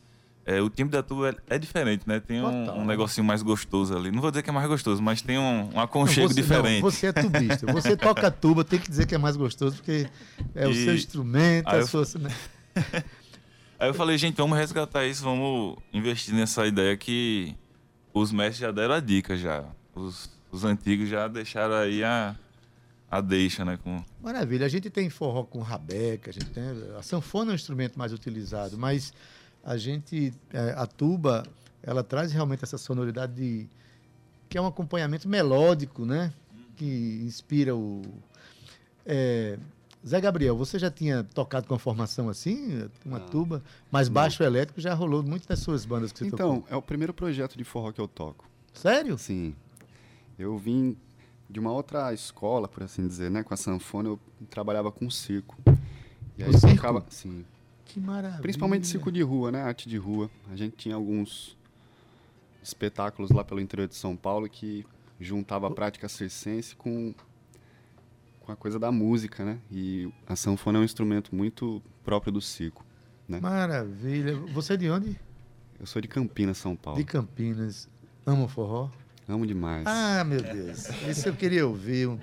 é, 0.46 0.62
o 0.62 0.70
timbre 0.70 0.92
da 0.92 1.02
tuba 1.02 1.30
é, 1.30 1.56
é 1.56 1.58
diferente, 1.58 2.08
né? 2.08 2.20
Tem 2.20 2.40
um, 2.40 2.82
um, 2.82 2.86
negocinho 2.86 3.26
mais 3.26 3.42
gostoso 3.42 3.98
ali. 3.98 4.12
Não 4.12 4.22
vou 4.22 4.30
dizer 4.30 4.44
que 4.44 4.50
é 4.52 4.54
mais 4.54 4.68
gostoso, 4.68 5.02
mas 5.02 5.20
tem 5.20 5.40
um, 5.40 5.74
um 5.74 5.80
aconchego 5.80 6.28
não, 6.28 6.36
você, 6.36 6.42
diferente. 6.42 6.84
Não, 6.84 6.92
você 6.92 7.08
é 7.08 7.14
tubista. 7.14 7.74
Você 7.74 7.98
toca 7.98 8.30
tuba, 8.30 8.64
tem 8.64 8.78
que 8.78 8.88
dizer 8.88 9.08
que 9.08 9.16
é 9.16 9.18
mais 9.18 9.36
gostoso, 9.36 9.78
porque 9.78 10.08
é 10.54 10.66
e... 10.66 10.68
o 10.68 10.74
seu 10.76 10.94
instrumento, 10.94 11.68
a 11.68 11.82
sua. 11.88 12.04
Né? 12.20 12.30
Aí 13.80 13.90
eu 13.90 13.94
falei, 13.96 14.20
gente, 14.20 14.36
vamos 14.38 14.56
resgatar 14.56 15.06
isso, 15.06 15.24
vamos 15.24 15.78
investir 15.92 16.34
nessa 16.36 16.66
ideia 16.68 16.96
que 16.96 17.56
os 18.14 18.32
mestres 18.32 18.60
já 18.60 18.72
deram 18.72 18.94
a 18.94 19.00
dica 19.00 19.36
já. 19.36 19.66
Os, 19.96 20.30
os 20.52 20.64
antigos 20.64 21.10
já 21.10 21.28
deixaram 21.28 21.74
aí 21.74 22.04
a, 22.04 22.36
a 23.10 23.20
deixa, 23.20 23.66
né? 23.66 23.78
Com... 23.84 24.04
Maravilha. 24.22 24.66
A 24.66 24.70
gente 24.70 24.90
tem 24.90 25.10
forró 25.10 25.44
com 25.44 25.60
rabeca, 25.60 26.30
a 26.30 26.34
gente 26.34 26.50
tem. 26.52 26.64
A 26.98 27.02
sanfona 27.02 27.52
é 27.52 27.54
um 27.54 27.56
instrumento 27.56 27.98
mais 27.98 28.14
utilizado, 28.14 28.78
mas 28.78 29.12
a 29.66 29.76
gente. 29.78 30.32
É, 30.54 30.76
a 30.78 30.86
tuba, 30.86 31.44
ela 31.82 32.04
traz 32.04 32.32
realmente 32.32 32.64
essa 32.64 32.78
sonoridade 32.78 33.34
de. 33.34 33.68
que 34.48 34.58
é 34.58 34.62
um 34.62 34.68
acompanhamento 34.68 35.28
melódico, 35.28 36.06
né? 36.06 36.32
Que 36.78 37.22
inspira 37.26 37.76
o. 37.76 38.04
É, 39.06 39.58
Zé 40.08 40.22
Gabriel, 40.22 40.56
você 40.56 40.78
já 40.78 40.92
tinha 40.92 41.24
tocado 41.24 41.68
com 41.68 41.74
uma 41.74 41.80
formação 41.80 42.30
assim, 42.30 42.88
uma 43.04 43.20
tuba, 43.20 43.64
mas 43.92 44.08
baixo 44.08 44.44
Não. 44.44 44.48
elétrico 44.48 44.80
já 44.80 44.94
rolou 44.94 45.24
muito 45.24 45.48
das 45.48 45.60
suas 45.60 45.84
bandas 45.84 46.12
que 46.12 46.20
você 46.20 46.28
então, 46.28 46.62
tocou. 46.62 46.68
é 46.70 46.76
o 46.76 46.82
primeiro 46.82 47.12
projeto 47.12 47.58
de 47.58 47.64
forró 47.64 47.92
que 47.92 48.00
eu 48.00 48.08
toco. 48.08 48.46
Sério? 48.72 49.18
Sim. 49.18 49.56
Eu 50.38 50.58
vim 50.60 50.96
de 51.50 51.60
uma 51.60 51.72
outra 51.72 52.14
escola, 52.14 52.68
por 52.68 52.84
assim 52.84 53.08
dizer, 53.08 53.32
né? 53.32 53.42
Com 53.42 53.54
a 53.56 53.58
sanfona, 53.58 54.10
eu 54.10 54.20
trabalhava 54.48 54.92
com 54.92 55.10
circo. 55.10 55.58
E 56.38 56.44
aí 56.44 56.50
o 56.52 56.58
circo? 56.58 56.76
Tocava, 56.76 57.04
sim. 57.10 57.44
Que 57.86 58.00
maravilha. 58.00 58.42
Principalmente 58.42 58.88
circo 58.88 59.12
de 59.12 59.22
rua, 59.22 59.52
né? 59.52 59.62
Arte 59.62 59.88
de 59.88 59.98
rua. 59.98 60.30
A 60.52 60.56
gente 60.56 60.76
tinha 60.76 60.96
alguns 60.96 61.58
espetáculos 62.62 63.32
lá 63.32 63.44
pelo 63.44 63.62
interior 63.62 63.88
de 63.88 63.96
São 63.96 64.16
Paulo 64.16 64.50
que 64.50 64.86
juntava 65.20 65.68
a 65.68 65.72
prática 65.72 66.10
circense 66.10 66.76
com 66.76 67.14
com 68.46 68.52
a 68.52 68.56
coisa 68.56 68.78
da 68.78 68.92
música, 68.92 69.44
né? 69.44 69.60
E 69.72 70.08
a 70.28 70.36
sanfona 70.36 70.78
é 70.78 70.82
um 70.82 70.84
instrumento 70.84 71.36
muito 71.36 71.82
próprio 72.04 72.32
do 72.32 72.40
circo, 72.40 72.86
né? 73.28 73.40
Maravilha. 73.40 74.36
Você 74.54 74.74
é 74.74 74.78
de 74.78 74.90
onde? 74.90 75.20
Eu 75.80 75.88
sou 75.88 76.00
de 76.02 76.08
Campinas, 76.08 76.58
São 76.58 76.76
Paulo. 76.76 77.00
De 77.00 77.06
Campinas. 77.06 77.90
Amo 78.26 78.48
forró? 78.48 78.90
Amo 79.28 79.46
demais. 79.48 79.84
Ah, 79.88 80.24
meu 80.24 80.40
Deus. 80.42 80.88
Isso 81.10 81.28
eu 81.28 81.34
queria 81.34 81.66
ouvir. 81.66 82.08
Um 82.08 82.20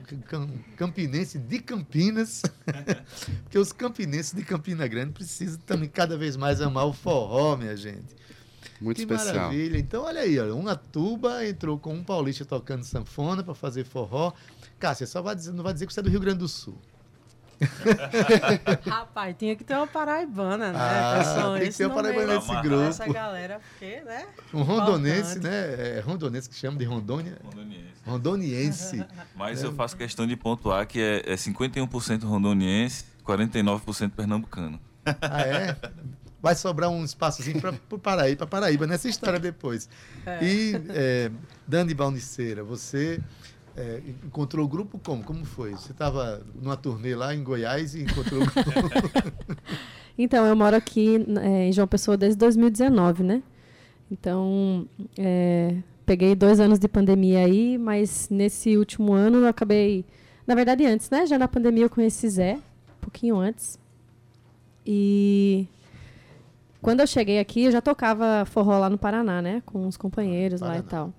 campinense 0.77 1.37
de 1.37 1.59
Campinas. 1.59 2.43
Porque 3.43 3.59
os 3.59 3.73
campinenses 3.73 4.33
de 4.33 4.45
Campina 4.45 4.87
Grande 4.87 5.13
precisam 5.13 5.61
também 5.67 5.89
cada 5.89 6.17
vez 6.17 6.37
mais 6.37 6.61
amar 6.61 6.87
o 6.87 6.93
forró, 6.93 7.57
minha 7.57 7.77
gente. 7.77 8.15
Muito 8.81 8.97
que 8.97 9.03
especial. 9.03 9.35
maravilha. 9.35 9.79
Então, 9.79 10.05
olha 10.05 10.21
aí, 10.21 10.39
olha, 10.39 10.55
uma 10.55 10.77
tuba 10.77 11.47
entrou 11.47 11.79
com 11.79 11.93
um 11.93 12.05
paulista 12.05 12.45
tocando 12.45 12.85
sanfona 12.85 13.43
para 13.43 13.55
fazer 13.55 13.85
forró. 13.85 14.33
Cássia, 14.79 15.07
só 15.07 15.21
vai 15.21 15.35
dizer, 15.35 15.53
não 15.53 15.65
vai 15.65 15.73
dizer 15.73 15.87
que 15.87 15.95
você 15.95 16.01
é 16.01 16.03
do 16.03 16.11
Rio 16.11 16.21
Grande 16.21 16.39
do 16.39 16.49
Sul. 16.49 16.79
Rapaz, 18.87 19.37
tinha 19.39 19.57
que 19.57 19.65
ter 19.65 19.75
uma 19.75 19.87
paraibana, 19.87 20.73
né? 20.73 20.79
Ah, 20.79 21.57
tem 21.59 21.71
que 21.71 21.77
ter 21.77 21.87
uma 21.87 21.95
paraibana 21.95 22.35
nesse 22.35 22.63
grupo. 22.63 22.83
Essa 22.83 23.07
galera, 23.07 23.61
porque, 23.61 24.01
né? 24.01 24.27
Um 24.53 24.63
rondonense, 24.63 25.39
né? 25.39 25.99
É 25.99 26.03
rondonense 26.05 26.49
que 26.49 26.57
chama 26.57 26.79
de 26.79 26.85
Rondônia. 26.85 27.39
Rondoniense. 27.45 27.93
Rondoniense. 28.07 29.07
Mas 29.35 29.63
é. 29.63 29.67
eu 29.67 29.73
faço 29.73 29.97
questão 29.97 30.27
de 30.27 30.37
pontuar 30.37 30.87
que 30.87 31.01
é, 31.01 31.23
é 31.27 31.35
51% 31.35 32.25
rondoniense, 32.25 33.05
49% 33.25 34.11
pernambucano. 34.11 34.81
Ah, 35.05 35.43
é? 35.43 35.77
Vai 36.41 36.57
sobrar 36.57 36.91
um 36.91 37.05
espaçozinho 37.05 37.61
para 37.61 37.73
Paraíba, 37.99 38.39
para 38.39 38.47
Paraíba, 38.47 38.85
nessa 38.85 39.09
história 39.09 39.39
depois. 39.39 39.89
É. 40.27 40.45
E, 40.45 40.73
é, 40.89 41.31
Dani 41.67 41.95
Balniceira, 41.95 42.65
você 42.65 43.21
é, 43.77 44.03
encontrou 44.25 44.65
o 44.65 44.69
grupo 44.69 44.99
como? 44.99 45.23
Como 45.23 45.45
foi? 45.45 45.73
Você 45.73 45.93
estava 45.93 46.43
numa 46.55 46.77
turnê 46.77 47.15
lá 47.15 47.35
em 47.35 47.43
Goiás 47.43 47.95
e 47.95 48.03
encontrou 48.03 48.43
o 48.43 48.45
grupo? 48.45 48.61
então, 50.17 50.45
eu 50.45 50.55
moro 50.55 50.77
aqui 50.77 51.25
é, 51.41 51.69
em 51.69 51.73
João 51.73 51.87
Pessoa 51.87 52.17
desde 52.17 52.39
2019, 52.39 53.23
né? 53.23 53.43
Então, 54.11 54.87
é, 55.19 55.77
peguei 56.05 56.35
dois 56.35 56.61
anos 56.61 56.79
de 56.79 56.87
pandemia 56.87 57.41
aí, 57.41 57.79
mas 57.79 58.29
nesse 58.29 58.77
último 58.77 59.13
ano 59.13 59.39
eu 59.39 59.49
acabei. 59.49 60.05
Na 60.47 60.55
verdade, 60.55 60.85
antes, 60.85 61.09
né? 61.09 61.25
Já 61.27 61.39
na 61.39 61.49
pandemia 61.49 61.85
eu 61.85 61.91
conheci 61.91 62.29
Zé, 62.29 62.57
um 62.57 63.01
pouquinho 63.01 63.37
antes. 63.37 63.79
E 64.85 65.67
quando 66.83 67.01
eu 67.01 67.07
cheguei 67.07 67.39
aqui, 67.39 67.65
eu 67.65 67.73
já 67.73 67.81
tocava 67.81 68.45
forró 68.45 68.79
lá 68.79 68.91
no 68.91 68.99
Paraná, 68.99 69.41
né? 69.41 69.63
Com 69.65 69.87
os 69.87 69.97
companheiros 69.97 70.61
Paraná. 70.61 70.79
lá 70.79 70.85
e 70.85 70.89
tal. 70.89 71.15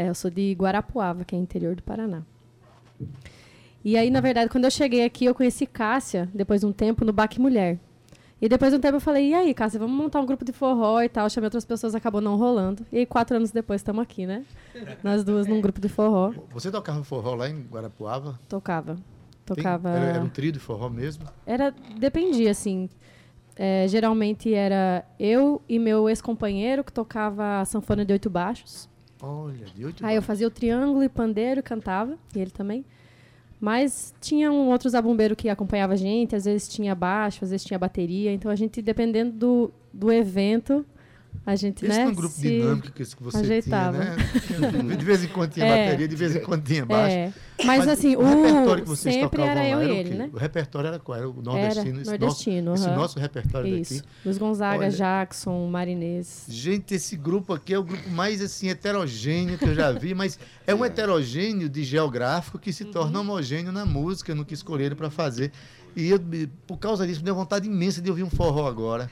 É, 0.00 0.08
eu 0.08 0.14
sou 0.14 0.30
de 0.30 0.54
Guarapuava, 0.54 1.26
que 1.26 1.36
é 1.36 1.38
interior 1.38 1.76
do 1.76 1.82
Paraná. 1.82 2.22
E 3.84 3.98
aí, 3.98 4.08
na 4.08 4.22
verdade, 4.22 4.48
quando 4.48 4.64
eu 4.64 4.70
cheguei 4.70 5.04
aqui, 5.04 5.26
eu 5.26 5.34
conheci 5.34 5.66
Cássia, 5.66 6.26
depois 6.32 6.62
de 6.62 6.66
um 6.66 6.72
tempo, 6.72 7.04
no 7.04 7.12
Baque 7.12 7.38
Mulher. 7.38 7.78
E 8.40 8.48
depois 8.48 8.72
de 8.72 8.78
um 8.78 8.80
tempo 8.80 8.96
eu 8.96 9.00
falei, 9.00 9.28
e 9.28 9.34
aí, 9.34 9.52
Cássia, 9.52 9.78
vamos 9.78 9.94
montar 9.94 10.18
um 10.22 10.24
grupo 10.24 10.42
de 10.42 10.54
forró 10.54 11.02
e 11.02 11.08
tal. 11.10 11.28
Chamei 11.28 11.48
outras 11.48 11.66
pessoas, 11.66 11.94
acabou 11.94 12.22
não 12.22 12.38
rolando. 12.38 12.86
E 12.90 12.96
aí, 12.96 13.04
quatro 13.04 13.36
anos 13.36 13.50
depois, 13.50 13.82
estamos 13.82 14.02
aqui, 14.02 14.24
né? 14.24 14.46
Nós 15.04 15.22
duas 15.22 15.46
num 15.46 15.60
grupo 15.60 15.78
de 15.78 15.88
forró. 15.90 16.32
Você 16.50 16.70
tocava 16.70 17.04
forró 17.04 17.34
lá 17.34 17.50
em 17.50 17.60
Guarapuava? 17.60 18.40
Tocava. 18.48 18.96
Tocava... 19.44 19.90
Era, 19.90 20.06
era, 20.06 20.24
um 20.24 20.30
trio 20.30 20.50
de 20.50 20.58
forró 20.58 20.88
mesmo? 20.88 21.26
Era, 21.44 21.74
dependia, 21.98 22.52
assim. 22.52 22.88
É, 23.54 23.86
geralmente 23.86 24.54
era 24.54 25.04
eu 25.18 25.60
e 25.68 25.78
meu 25.78 26.08
ex-companheiro, 26.08 26.82
que 26.82 26.90
tocava 26.90 27.62
sanfona 27.66 28.02
de 28.02 28.14
oito 28.14 28.30
baixos. 28.30 28.88
Olha, 29.22 29.66
de 29.74 29.84
oito 29.84 30.04
Aí 30.04 30.16
eu 30.16 30.22
fazia 30.22 30.46
o 30.46 30.50
triângulo 30.50 31.04
e 31.04 31.08
pandeiro, 31.08 31.62
cantava, 31.62 32.18
e 32.34 32.40
ele 32.40 32.50
também. 32.50 32.84
Mas 33.60 34.14
tinha 34.20 34.50
um 34.50 34.68
outro 34.70 34.88
zabumbeiro 34.88 35.36
que 35.36 35.48
acompanhava 35.48 35.92
a 35.92 35.96
gente, 35.96 36.34
às 36.34 36.46
vezes 36.46 36.66
tinha 36.66 36.94
baixo, 36.94 37.44
às 37.44 37.50
vezes 37.50 37.66
tinha 37.66 37.78
bateria. 37.78 38.32
Então 38.32 38.50
a 38.50 38.56
gente, 38.56 38.80
dependendo 38.80 39.32
do, 39.32 39.72
do 39.92 40.10
evento, 40.10 40.84
a 41.44 41.56
gente, 41.56 41.84
Esse 41.84 41.96
né? 41.96 42.04
é 42.04 42.06
um 42.06 42.14
grupo 42.14 42.38
dinâmico 42.38 42.92
que 42.92 43.04
você 43.18 43.38
ajeitava. 43.38 43.98
tinha, 44.46 44.72
né? 44.72 44.96
De 44.96 45.04
vez 45.04 45.24
em 45.24 45.28
quando 45.28 45.50
tinha 45.50 45.66
é, 45.66 45.84
bateria, 45.86 46.08
de 46.08 46.16
vez 46.16 46.36
em 46.36 46.40
quando 46.40 46.62
tinha 46.62 46.84
baixo. 46.84 47.16
É. 47.16 47.32
Mas, 47.64 47.78
Mas, 47.78 47.88
assim, 47.88 48.14
o, 48.16 48.22
repertório 48.22 48.82
que 48.84 48.88
vocês 48.88 49.14
sempre 49.14 49.42
era 49.42 49.68
eu 49.68 49.82
e 49.82 49.90
ele, 49.90 50.14
né? 50.14 50.30
O 50.32 50.38
repertório 50.38 50.88
era 50.88 50.98
qual? 50.98 51.18
Era 51.18 51.28
o 51.28 51.42
nordestino? 51.42 52.00
Era 52.00 52.10
nordestino, 52.10 52.74
esse, 52.74 52.84
nosso, 52.86 52.98
nosso 52.98 53.18
repertório 53.18 53.74
Isso. 53.76 53.94
daqui. 53.94 54.08
Luiz 54.24 54.38
Gonzaga, 54.38 54.78
Olha, 54.78 54.90
Jackson, 54.90 55.66
Marinês. 55.66 56.44
Gente, 56.48 56.94
esse 56.94 57.16
grupo 57.16 57.52
aqui 57.52 57.74
é 57.74 57.78
o 57.78 57.82
grupo 57.82 58.08
mais, 58.10 58.40
assim, 58.40 58.68
heterogêneo 58.68 59.58
que 59.58 59.64
eu 59.64 59.74
já 59.74 59.92
vi, 59.92 60.14
mas 60.14 60.38
é 60.66 60.74
um 60.74 60.84
heterogêneo 60.84 61.68
de 61.68 61.84
geográfico 61.84 62.58
que 62.58 62.72
se 62.72 62.84
torna 62.84 63.18
uhum. 63.18 63.24
homogêneo 63.24 63.72
na 63.72 63.84
música, 63.84 64.34
no 64.34 64.44
que 64.44 64.54
escolheram 64.54 64.96
para 64.96 65.10
fazer. 65.10 65.52
E 65.96 66.08
eu, 66.08 66.20
por 66.66 66.78
causa 66.78 67.06
disso, 67.06 67.20
me 67.20 67.26
deu 67.26 67.34
vontade 67.34 67.66
imensa 67.66 68.00
de 68.00 68.08
ouvir 68.08 68.22
um 68.22 68.30
forró 68.30 68.66
agora. 68.66 69.10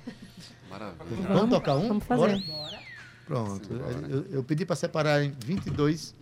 Maravilha. 0.70 1.28
Vamos, 1.28 1.50
tocar 1.50 1.76
um? 1.76 1.88
Vamos 1.88 2.04
fazer. 2.04 2.38
Bora? 2.38 2.78
Pronto. 3.26 3.68
Eu, 4.08 4.26
eu, 4.30 4.44
pedi 4.44 4.64
para 4.64 4.76
separar 4.76 5.22
em 5.22 5.34
22, 5.44 6.14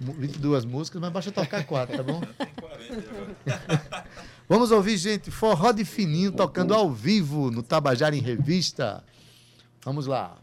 22 0.00 0.64
músicas, 0.64 1.00
mas 1.00 1.12
basta 1.12 1.32
tocar 1.32 1.64
quatro, 1.64 1.96
tá 1.96 2.02
bom? 2.02 2.20
Vamos 4.46 4.70
ouvir, 4.70 4.98
gente, 4.98 5.30
forró 5.30 5.72
de 5.72 5.86
fininho 5.86 6.30
tocando 6.30 6.74
ao 6.74 6.92
vivo 6.92 7.50
no 7.50 7.62
Tabajara 7.62 8.14
em 8.14 8.20
Revista. 8.20 9.02
Vamos 9.82 10.06
lá. 10.06 10.36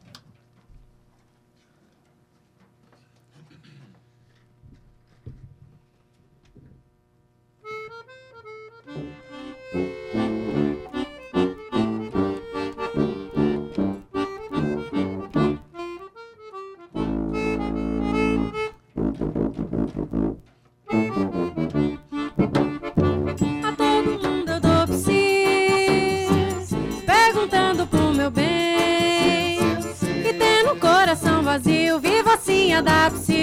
That's 32.83 33.29
I've. 33.29 33.40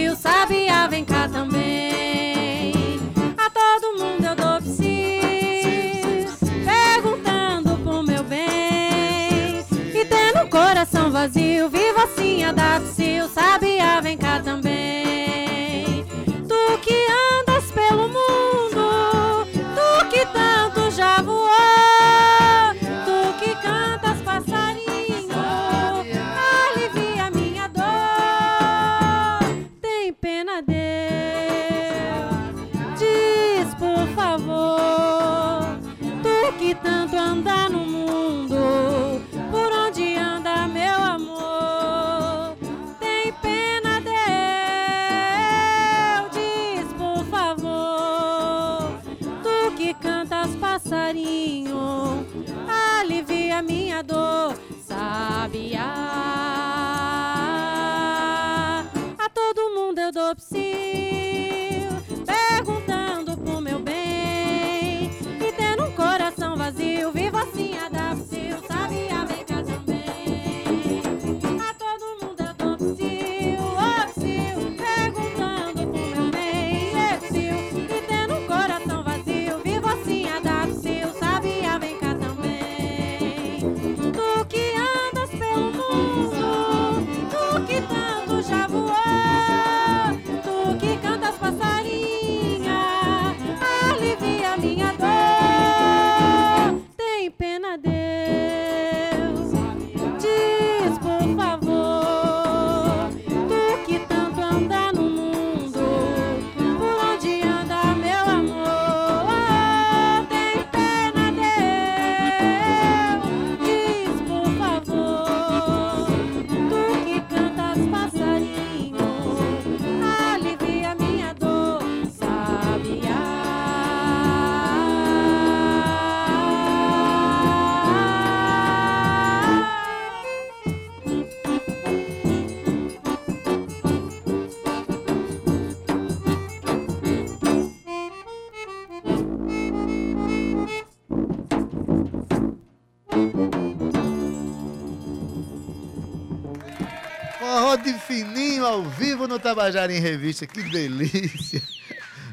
No 149.29 149.39
Tabajara 149.39 149.95
em 149.95 150.01
Revista, 150.01 150.47
que 150.47 150.63
delícia! 150.63 151.63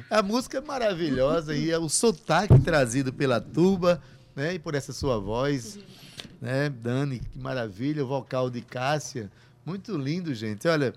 A 0.10 0.24
música 0.24 0.60
é 0.60 0.62
maravilhosa 0.62 1.54
e 1.54 1.70
é 1.70 1.78
o 1.78 1.90
sotaque 1.90 2.58
trazido 2.60 3.12
pela 3.12 3.42
tuba, 3.42 4.02
né? 4.34 4.54
E 4.54 4.60
por 4.60 4.76
essa 4.76 4.94
sua 4.94 5.20
voz, 5.20 5.78
né? 6.42 6.70
Dani, 6.70 7.20
que 7.20 7.38
maravilha, 7.38 8.04
o 8.04 8.08
vocal 8.08 8.50
de 8.50 8.62
Cássia, 8.62 9.30
muito 9.66 9.98
lindo, 9.98 10.34
gente. 10.34 10.68
Olha, 10.70 10.94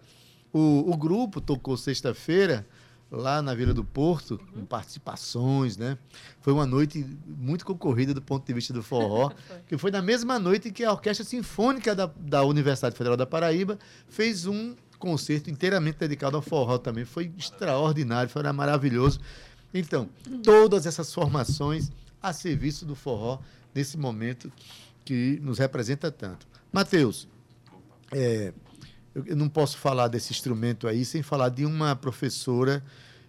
o, 0.52 0.88
o 0.88 0.96
grupo 0.96 1.40
tocou 1.40 1.76
sexta-feira 1.76 2.64
lá 3.10 3.42
na 3.42 3.52
Vila 3.54 3.74
do 3.74 3.82
Porto, 3.82 4.38
com 4.54 4.64
participações, 4.64 5.76
né? 5.76 5.98
Foi 6.40 6.52
uma 6.52 6.66
noite 6.66 7.04
muito 7.26 7.66
concorrida 7.66 8.14
do 8.14 8.22
ponto 8.22 8.46
de 8.46 8.52
vista 8.52 8.72
do 8.72 8.84
forró, 8.84 9.32
que 9.66 9.76
foi 9.76 9.90
na 9.90 10.00
mesma 10.00 10.38
noite 10.38 10.70
que 10.70 10.84
a 10.84 10.92
Orquestra 10.92 11.24
Sinfônica 11.24 11.92
da, 11.92 12.06
da 12.16 12.44
Universidade 12.44 12.96
Federal 12.96 13.16
da 13.16 13.26
Paraíba 13.26 13.78
fez 14.06 14.46
um 14.46 14.76
concerto 14.98 15.50
inteiramente 15.50 15.98
dedicado 15.98 16.36
ao 16.36 16.42
forró 16.42 16.78
também. 16.78 17.04
Foi 17.04 17.32
extraordinário, 17.36 18.30
foi 18.30 18.42
maravilhoso. 18.52 19.20
Então, 19.72 20.08
todas 20.42 20.86
essas 20.86 21.12
formações 21.12 21.90
a 22.22 22.32
serviço 22.32 22.84
do 22.84 22.94
forró 22.94 23.38
nesse 23.74 23.96
momento 23.96 24.50
que 25.04 25.38
nos 25.42 25.58
representa 25.58 26.10
tanto. 26.10 26.46
Matheus, 26.72 27.28
é, 28.12 28.52
eu 29.14 29.36
não 29.36 29.48
posso 29.48 29.78
falar 29.78 30.08
desse 30.08 30.32
instrumento 30.32 30.86
aí 30.86 31.04
sem 31.04 31.22
falar 31.22 31.48
de 31.48 31.64
uma 31.64 31.94
professora 31.96 32.82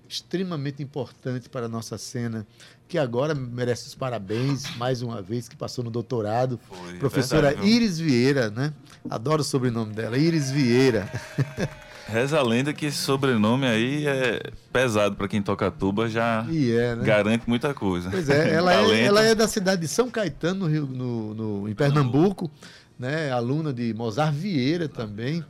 extremamente 0.09 0.81
importante 0.81 1.47
para 1.47 1.67
a 1.67 1.69
nossa 1.69 1.97
cena, 1.97 2.45
que 2.87 2.97
agora 2.97 3.35
merece 3.35 3.87
os 3.87 3.95
parabéns 3.95 4.75
mais 4.75 5.01
uma 5.03 5.21
vez, 5.21 5.47
que 5.47 5.55
passou 5.55 5.83
no 5.83 5.91
doutorado. 5.91 6.59
Foi, 6.67 6.95
é 6.95 6.97
professora 6.97 7.49
verdade? 7.49 7.67
Iris 7.69 7.99
Vieira, 7.99 8.49
né? 8.49 8.73
Adoro 9.09 9.41
o 9.41 9.45
sobrenome 9.45 9.93
dela, 9.93 10.17
Iris 10.17 10.49
Vieira. 10.49 11.07
Reza 12.09 12.39
a 12.39 12.41
lenda 12.41 12.73
que 12.73 12.87
esse 12.87 12.97
sobrenome 12.97 13.67
aí 13.67 14.07
é 14.07 14.41
pesado 14.73 15.15
para 15.15 15.27
quem 15.27 15.43
toca 15.43 15.69
tuba, 15.69 16.09
já 16.09 16.43
é, 16.49 16.95
né? 16.95 17.05
garante 17.05 17.47
muita 17.47 17.71
coisa. 17.71 18.09
Pois 18.09 18.27
é, 18.27 18.55
ela 18.55 18.73
é, 18.73 19.03
ela 19.03 19.21
é 19.23 19.35
da 19.35 19.47
cidade 19.47 19.81
de 19.81 19.87
São 19.87 20.09
Caetano, 20.09 20.61
no 20.61 20.65
Rio, 20.67 20.87
no, 20.87 21.33
no- 21.35 21.69
em 21.69 21.75
Pernambuco, 21.75 22.49
né? 22.97 23.31
Aluna 23.31 23.71
de 23.71 23.93
Mozart 23.93 24.33
Vieira 24.33 24.89
também. 24.89 25.45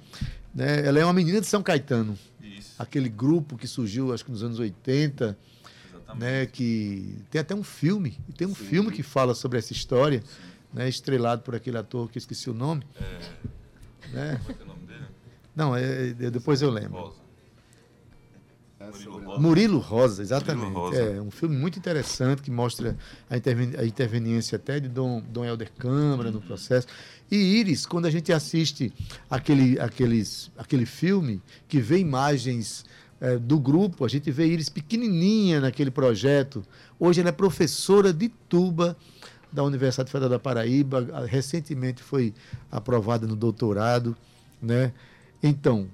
Né? 0.54 0.86
Ela 0.86 1.00
é 1.00 1.06
uma 1.06 1.14
menina 1.14 1.40
de 1.40 1.48
São 1.48 1.64
Caetano, 1.64 2.18
aquele 2.80 3.10
grupo 3.10 3.58
que 3.58 3.68
surgiu, 3.68 4.14
acho 4.14 4.24
que 4.26 4.32
nos 4.32 4.42
anos 4.42 4.58
80, 4.58 5.38
exatamente. 5.94 6.20
né? 6.20 6.46
Que 6.46 7.18
tem 7.30 7.42
até 7.42 7.54
um 7.54 7.64
filme, 7.64 8.18
tem 8.38 8.48
um 8.48 8.56
filme 8.56 8.90
que 8.92 9.04
fala 9.04 9.36
sobre 9.36 9.60
essa 9.60 9.74
história, 9.74 10.24
né? 10.74 10.88
Estrelado 10.88 11.42
por 11.44 11.54
aquele 11.54 11.78
ator 11.78 12.10
que 12.10 12.18
eu 12.18 12.20
esqueci 12.22 12.50
o 12.50 12.54
nome. 12.54 12.84
Né? 14.14 14.40
Qual 14.46 14.58
é 14.58 14.64
o 14.64 14.66
nome 14.66 14.86
dele? 14.88 15.06
Não, 15.56 15.76
é, 15.76 16.10
é- 16.10 16.32
depois 16.32 16.62
eu 16.62 16.70
lembro. 16.72 17.00
Rosa. 17.00 17.29
É 18.90 18.98
Murilo 18.98 19.20
Rosa. 19.26 19.40
Murilo 19.42 19.78
Rosa, 19.80 20.22
exatamente. 20.22 20.64
Murilo 20.66 20.80
Rosa. 20.82 21.02
É 21.02 21.22
um 21.22 21.32
filme 21.32 21.56
muito 21.56 21.78
interessante 21.80 22.42
que 22.42 22.52
mostra 22.52 22.98
a, 23.30 23.38
interven- 23.38 23.76
a 23.78 23.86
interveniência 23.86 24.56
até 24.56 24.80
de 24.80 24.88
Dom, 24.88 25.22
Dom 25.22 25.46
Helder 25.46 25.72
Câmara 25.78 26.32
no 26.32 26.42
processo. 26.42 26.88
E 27.32 27.36
Iris, 27.36 27.86
quando 27.86 28.06
a 28.06 28.10
gente 28.10 28.34
assiste 28.34 28.92
aquele, 29.30 29.80
aqueles, 29.80 30.52
aquele 30.58 30.86
filme 30.86 31.42
que 31.68 31.80
vê 31.80 32.00
imagens 32.00 32.86
eh, 33.22 33.38
do 33.38 33.60
grupo, 33.60 34.04
a 34.04 34.08
gente 34.08 34.32
vê 34.32 34.48
Iris 34.48 34.70
pequenininha 34.70 35.62
naquele 35.62 35.92
projeto. 35.92 36.64
Hoje 37.00 37.22
ela 37.22 37.30
é 37.30 37.34
professora 37.34 38.12
de 38.12 38.30
tuba 38.50 38.98
da 39.52 39.64
Universidade 39.64 40.12
Federal 40.12 40.30
da 40.30 40.40
Paraíba, 40.40 41.26
recentemente 41.28 42.04
foi 42.04 42.34
aprovada 42.72 43.26
no 43.26 43.36
doutorado, 43.36 44.16
né? 44.62 44.92
Então, 45.42 45.88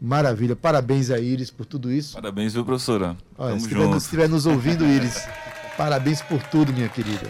maravilha. 0.00 0.56
Parabéns 0.56 1.10
a 1.10 1.18
Iris 1.18 1.50
por 1.50 1.66
tudo 1.66 1.92
isso. 1.92 2.14
Parabéns, 2.14 2.54
viu, 2.54 2.64
professora? 2.64 3.16
Olha, 3.38 3.50
Tamo 3.50 3.60
se 3.60 3.66
estiver, 3.66 3.80
nos, 3.84 3.92
junto. 3.92 4.02
estiver 4.04 4.28
nos 4.28 4.46
ouvindo, 4.46 4.84
Iris, 4.86 5.26
parabéns 5.76 6.22
por 6.22 6.42
tudo, 6.44 6.72
minha 6.72 6.88
querida. 6.88 7.28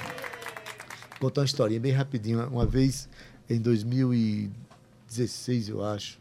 Vou 1.21 1.31
contar 1.31 1.43
uma 1.43 1.47
historinha 1.47 1.81
bem 1.81 1.93
rapidinho. 1.93 2.47
Uma 2.49 2.67
vez, 2.67 3.09
em 3.49 3.59
2016, 3.61 5.69
eu 5.69 5.85
acho, 5.85 6.19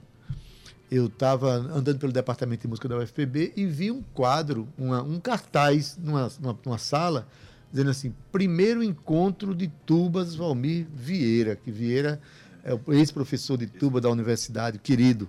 eu 0.89 1.07
estava 1.07 1.53
andando 1.55 1.97
pelo 1.99 2.11
departamento 2.13 2.61
de 2.61 2.67
música 2.67 2.87
da 2.87 2.97
UFPB 2.97 3.53
e 3.55 3.65
vi 3.65 3.91
um 3.91 4.01
quadro, 4.13 4.67
uma- 4.77 5.01
um 5.01 5.19
cartaz 5.19 5.97
numa, 6.01 6.31
numa, 6.39 6.57
numa 6.65 6.77
sala, 6.77 7.27
dizendo 7.71 7.89
assim: 7.89 8.13
primeiro 8.31 8.83
encontro 8.83 9.53
de 9.55 9.67
tubas 9.85 10.35
Valmir 10.35 10.85
Vieira, 10.95 11.55
que 11.55 11.71
Vieira 11.71 12.21
é 12.63 12.73
o 12.73 12.93
ex-professor 12.93 13.57
de 13.57 13.67
tuba 13.67 13.99
da 13.99 14.09
universidade, 14.09 14.77
querido. 14.79 15.27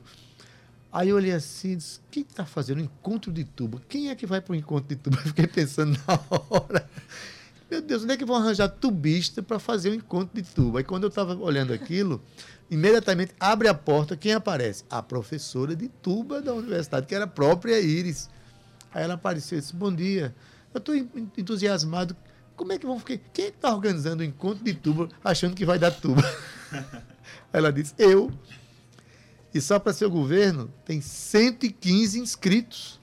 Aí 0.96 1.10
eu 1.10 1.16
olhei 1.16 1.32
assim 1.32 1.72
e 1.72 1.76
disse, 1.76 2.00
quem 2.10 2.22
está 2.22 2.46
fazendo 2.46 2.80
encontro 2.80 3.30
de 3.30 3.44
tuba? 3.44 3.82
Quem 3.86 4.08
é 4.08 4.14
que 4.14 4.24
vai 4.24 4.40
para 4.40 4.54
o 4.54 4.56
encontro 4.56 4.88
de 4.88 4.96
tuba? 4.96 5.18
Eu 5.20 5.24
fiquei 5.24 5.46
pensando 5.46 5.94
na 6.08 6.18
hora. 6.48 6.88
Meu 7.70 7.82
Deus, 7.82 8.04
onde 8.04 8.14
é 8.14 8.16
que 8.16 8.24
vão 8.24 8.36
arranjar 8.36 8.70
tubista 8.70 9.42
para 9.42 9.58
fazer 9.58 9.90
um 9.90 9.94
encontro 9.94 10.30
de 10.34 10.42
tuba? 10.42 10.78
Aí 10.78 10.84
quando 10.84 11.02
eu 11.02 11.10
estava 11.10 11.36
olhando 11.36 11.74
aquilo, 11.74 12.22
imediatamente 12.70 13.34
abre 13.38 13.68
a 13.68 13.74
porta, 13.74 14.16
quem 14.16 14.32
aparece? 14.32 14.84
A 14.88 15.02
professora 15.02 15.76
de 15.76 15.88
tuba 15.88 16.40
da 16.40 16.54
universidade, 16.54 17.06
que 17.06 17.14
era 17.14 17.24
a 17.24 17.28
própria 17.28 17.78
Iris. 17.78 18.30
Aí 18.94 19.04
ela 19.04 19.14
apareceu 19.14 19.58
e 19.58 19.60
disse, 19.60 19.76
bom 19.76 19.94
dia, 19.94 20.34
eu 20.72 20.78
estou 20.78 20.94
entusiasmado. 20.94 22.16
Como 22.56 22.72
é 22.72 22.78
que 22.78 22.86
vão 22.86 22.98
ficar? 22.98 23.18
Quem 23.34 23.44
é 23.44 23.48
está 23.48 23.74
organizando 23.74 24.22
o 24.22 24.24
encontro 24.24 24.64
de 24.64 24.72
tuba 24.72 25.10
achando 25.22 25.54
que 25.54 25.66
vai 25.66 25.78
dar 25.78 25.90
tuba? 25.90 26.22
ela 27.52 27.70
disse, 27.70 27.92
eu. 27.98 28.32
E 29.56 29.60
só 29.60 29.78
para 29.78 29.94
seu 29.94 30.10
governo, 30.10 30.70
tem 30.84 31.00
115 31.00 32.20
inscritos. 32.20 33.00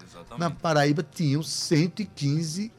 Exatamente. 0.00 0.38
Na 0.38 0.48
Paraíba 0.48 1.02
tinham 1.02 1.42
115 1.42 2.70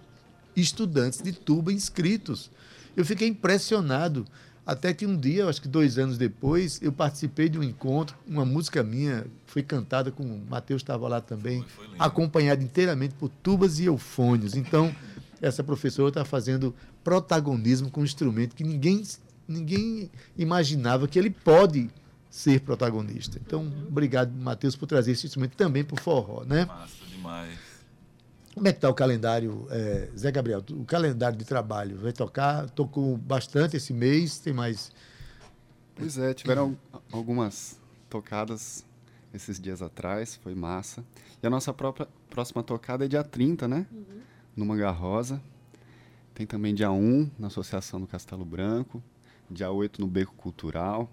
estudantes 0.55 1.21
de 1.21 1.33
tuba 1.33 1.73
inscritos. 1.73 2.49
Eu 2.95 3.05
fiquei 3.05 3.27
impressionado. 3.27 4.25
Até 4.65 4.93
que 4.93 5.05
um 5.05 5.17
dia, 5.17 5.47
acho 5.47 5.61
que 5.61 5.67
dois 5.67 5.97
anos 5.97 6.17
depois, 6.17 6.79
eu 6.81 6.91
participei 6.91 7.47
de 7.47 7.57
um 7.57 7.63
encontro, 7.63 8.17
uma 8.27 8.43
música 8.43 8.83
minha 8.83 9.25
foi 9.45 9.63
cantada 9.63 10.11
com 10.11 10.23
o 10.23 10.45
Matheus 10.49 10.81
estava 10.81 11.07
lá 11.07 11.21
também, 11.21 11.63
Foi, 11.63 11.87
foi 11.87 11.95
acompanhada 11.97 12.61
inteiramente 12.61 13.15
por 13.15 13.29
tubas 13.29 13.79
e 13.79 13.85
eufônios. 13.85 14.55
Então, 14.55 14.93
essa 15.41 15.63
professora 15.63 16.09
está 16.09 16.25
fazendo 16.25 16.75
protagonismo 17.01 17.89
com 17.89 18.01
um 18.01 18.03
instrumento 18.03 18.55
que 18.55 18.63
ninguém, 18.63 19.03
ninguém 19.47 20.11
imaginava 20.37 21.07
que 21.07 21.17
ele 21.17 21.29
pode 21.29 21.89
ser 22.37 22.59
protagonista. 22.61 23.39
Então, 23.43 23.65
obrigado, 23.87 24.31
Matheus, 24.31 24.75
por 24.75 24.85
trazer 24.85 25.11
esse 25.13 25.25
instrumento 25.25 25.55
também 25.57 25.83
para 25.83 25.95
o 25.95 25.99
forró, 25.99 26.43
né? 26.43 26.65
Massa 26.65 27.03
demais. 27.09 27.57
Como 28.53 28.67
é 28.67 28.71
que 28.71 28.77
está 28.77 28.89
o 28.89 28.93
calendário, 28.93 29.67
eh, 29.71 30.09
Zé 30.15 30.31
Gabriel? 30.31 30.63
O 30.71 30.85
calendário 30.85 31.35
de 31.37 31.45
trabalho 31.45 31.97
vai 31.97 32.13
tocar? 32.13 32.69
Tocou 32.69 33.17
bastante 33.17 33.75
esse 33.77 33.91
mês, 33.91 34.37
tem 34.39 34.53
mais. 34.53 34.91
Pois 35.95 36.17
é, 36.19 36.31
tiveram 36.33 36.77
al- 36.93 37.01
algumas 37.11 37.79
tocadas 38.07 38.85
esses 39.33 39.59
dias 39.59 39.81
atrás, 39.81 40.35
foi 40.35 40.53
massa. 40.53 41.03
E 41.41 41.47
a 41.47 41.49
nossa 41.49 41.73
própria 41.73 42.07
próxima 42.29 42.61
tocada 42.61 43.05
é 43.05 43.07
dia 43.07 43.23
30, 43.23 43.67
né? 43.67 43.87
No 44.55 44.63
Manga 44.63 44.91
Rosa. 44.91 45.41
Tem 46.35 46.45
também 46.45 46.73
dia 46.75 46.91
1 46.91 47.31
na 47.39 47.47
Associação 47.47 47.99
do 47.99 48.05
Castelo 48.05 48.45
Branco. 48.45 49.01
Dia 49.49 49.71
8 49.71 49.99
no 50.01 50.05
Beco 50.07 50.33
Cultural. 50.35 51.09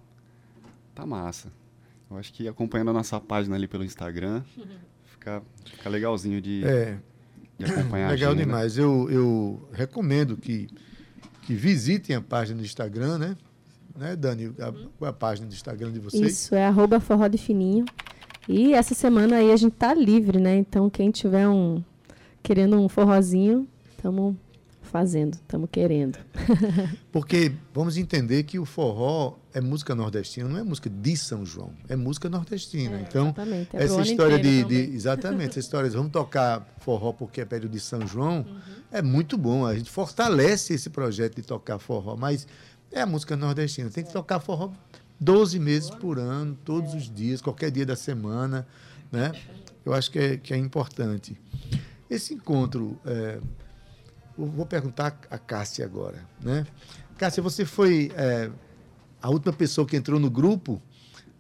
Tá 0.95 1.05
massa. 1.07 1.53
Eu 2.11 2.19
acho 2.19 2.33
que 2.33 2.47
acompanhando 2.47 2.91
a 2.91 2.93
nossa 2.93 3.21
página 3.21 3.57
ali 3.57 3.67
pelo 3.67 3.85
Instagram, 3.85 4.43
fica, 5.07 5.43
fica 5.65 5.89
legalzinho 5.89 6.41
de, 6.41 6.65
É, 6.65 6.99
de 7.59 7.65
acompanhar 7.65 8.09
a 8.09 8.13
legal 8.13 8.33
agenda. 8.33 8.45
demais. 8.45 8.79
Eu, 8.79 9.11
eu 9.11 9.69
recomendo 9.73 10.37
que, 10.37 10.69
que 11.43 11.55
visitem 11.55 12.15
a 12.17 12.21
página 12.21 12.59
do 12.59 12.65
Instagram, 12.65 13.19
né? 13.19 13.37
Né, 13.97 14.17
Dani? 14.17 14.47
A, 14.59 14.73
qual 14.73 15.07
é 15.07 15.09
a 15.09 15.13
página 15.13 15.47
do 15.49 15.53
Instagram 15.55 15.93
de 15.93 16.01
vocês? 16.01 16.33
Isso, 16.33 16.55
é 16.55 16.67
arroba 16.67 16.99
forró 17.01 17.27
de 17.29 17.39
fininho. 17.39 17.85
E 18.49 18.75
essa 18.75 18.95
semana 18.95 19.37
aí 19.37 19.51
a 19.51 19.57
gente 19.57 19.73
tá 19.75 19.95
livre, 19.95 20.39
né? 20.39 20.57
Então 20.57 20.91
quem 20.91 21.11
tiver 21.11 21.49
um 21.49 21.83
querendo 22.43 22.77
um 22.79 22.89
forrozinho, 22.89 23.67
estamos 23.97 24.35
fazendo, 24.95 25.35
estamos 25.35 25.69
querendo. 25.73 26.17
Porque 27.11 27.51
vamos 27.75 27.97
entender 27.97 28.45
que 28.45 28.61
o 28.61 28.65
forró 28.65 29.35
é 29.53 29.61
música 29.61 29.93
nordestina, 29.93 30.49
não 30.49 30.57
é 30.57 30.63
música 30.63 30.89
de 30.89 31.17
São 31.17 31.45
João, 31.45 31.73
é 31.89 31.97
música 31.97 32.29
nordestina. 32.31 33.01
então, 33.01 33.25
Exatamente. 33.25 33.77
é 33.77 33.83
essa 33.83 34.01
história 34.03 34.39
de, 34.39 34.63
de-. 34.63 34.95
Exatamente, 34.95 35.51
essa 35.51 35.59
história 35.59 35.91
de 35.91 35.97
vamos 35.97 36.13
tocar 36.13 36.65
forró 36.79 37.13
porque 37.13 37.41
é 37.41 37.45
período 37.45 37.73
de 37.73 37.81
São 37.81 38.07
João 38.07 38.47
Uhum. 38.47 38.61
é 38.93 39.03
muito 39.03 39.37
bom. 39.37 39.67
A 39.67 39.75
gente 39.75 39.91
fortalece 39.91 40.75
esse 40.75 40.89
projeto 40.89 41.35
de 41.35 41.43
tocar 41.43 41.81
forró, 41.81 42.17
mas 42.17 42.47
é 42.93 43.01
a 43.01 43.07
música 43.07 43.37
nordestina. 43.37 43.91
Tem 43.91 44.05
que 44.05 44.13
tocar 44.13 44.39
forró 44.39 44.71
12 45.19 45.59
meses 45.59 45.91
por 45.91 46.21
ano, 46.21 46.57
todos 46.65 46.95
os 46.95 47.13
dias, 47.13 47.43
qualquer 47.43 47.73
dia 47.73 47.85
da 47.85 47.97
semana. 47.97 48.65
Né? 49.11 49.33
Eu 49.85 49.93
acho 49.93 50.09
que 50.09 50.21
é, 50.21 50.37
que 50.37 50.55
é 50.55 50.57
importante. 50.57 51.37
Esse 52.09 52.33
encontro, 52.35 52.97
é, 53.05 53.41
vou 54.37 54.67
perguntar 54.67 55.19
a 55.31 55.39
Cássia 55.39 55.85
agora. 55.85 56.19
Né? 56.41 56.67
Cássia, 57.19 57.43
você 57.43 57.65
foi 57.65 58.11
é, 58.17 58.51
a 59.23 59.31
última 59.31 59.53
pessoa 59.53 59.87
que 59.87 59.97
entrou 59.97 60.19
no 60.19 60.31
grupo, 60.31 60.81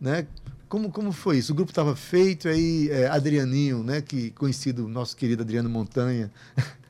né? 0.00 0.26
Como, 0.68 0.90
como 0.90 1.12
foi 1.12 1.38
isso? 1.38 1.52
O 1.52 1.54
grupo 1.54 1.70
estava 1.70 1.94
feito, 1.94 2.48
aí 2.48 2.88
é, 2.90 3.07
Adrianinho, 3.07 3.83
né? 3.85 4.00
Que 4.00 4.30
conhecido, 4.30 4.88
nosso 4.88 5.16
querido 5.16 5.42
Adriano 5.42 5.68
Montanha. 5.68 6.30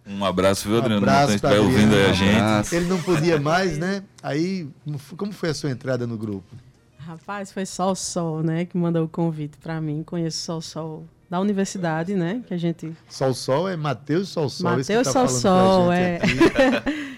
Um 0.07 0.25
abraço, 0.25 0.69
viu, 0.69 0.77
Um 0.77 0.81
Adriano? 0.81 1.03
abraço 1.03 1.33
Montanha, 1.35 1.61
ouvindo 1.63 1.95
aí 1.95 2.07
a 2.07 2.13
gente. 2.13 2.37
Abraço. 2.37 2.75
Ele 2.75 2.87
não 2.87 3.03
podia 3.03 3.41
mais, 3.41 3.77
né? 3.79 4.03
Aí, 4.23 4.69
como 4.85 4.99
foi- 4.99 5.19
como 5.19 5.33
foi 5.33 5.49
a 5.51 5.55
sua 5.55 5.71
entrada 5.71 6.07
no 6.07 6.17
grupo? 6.17 6.55
Rapaz, 6.99 7.53
foi 7.53 7.67
só 7.67 7.91
o 7.93 7.95
Sol, 7.95 8.43
né, 8.43 8.65
que 8.65 8.79
mandou 8.79 9.05
o 9.05 9.09
convite 9.09 9.59
para 9.59 9.79
mim. 9.81 10.03
Conheço 10.03 10.39
só 10.39 10.57
o 10.59 10.63
Sol 10.63 11.05
da 11.29 11.41
universidade, 11.41 12.15
né, 12.15 12.43
que 12.47 12.53
a 12.55 12.57
gente 12.57 12.93
Sol 13.09 13.35
Sol 13.35 13.69
é 13.69 13.77
Matheus 13.77 14.29
Sol 14.29 14.49
Sol. 14.49 14.71
que 14.73 14.77
Matheus 14.79 15.07
tá 15.07 15.13
Sol 15.13 15.29
Sol, 15.29 15.93
é. 15.93 16.17
aqui. 16.17 16.29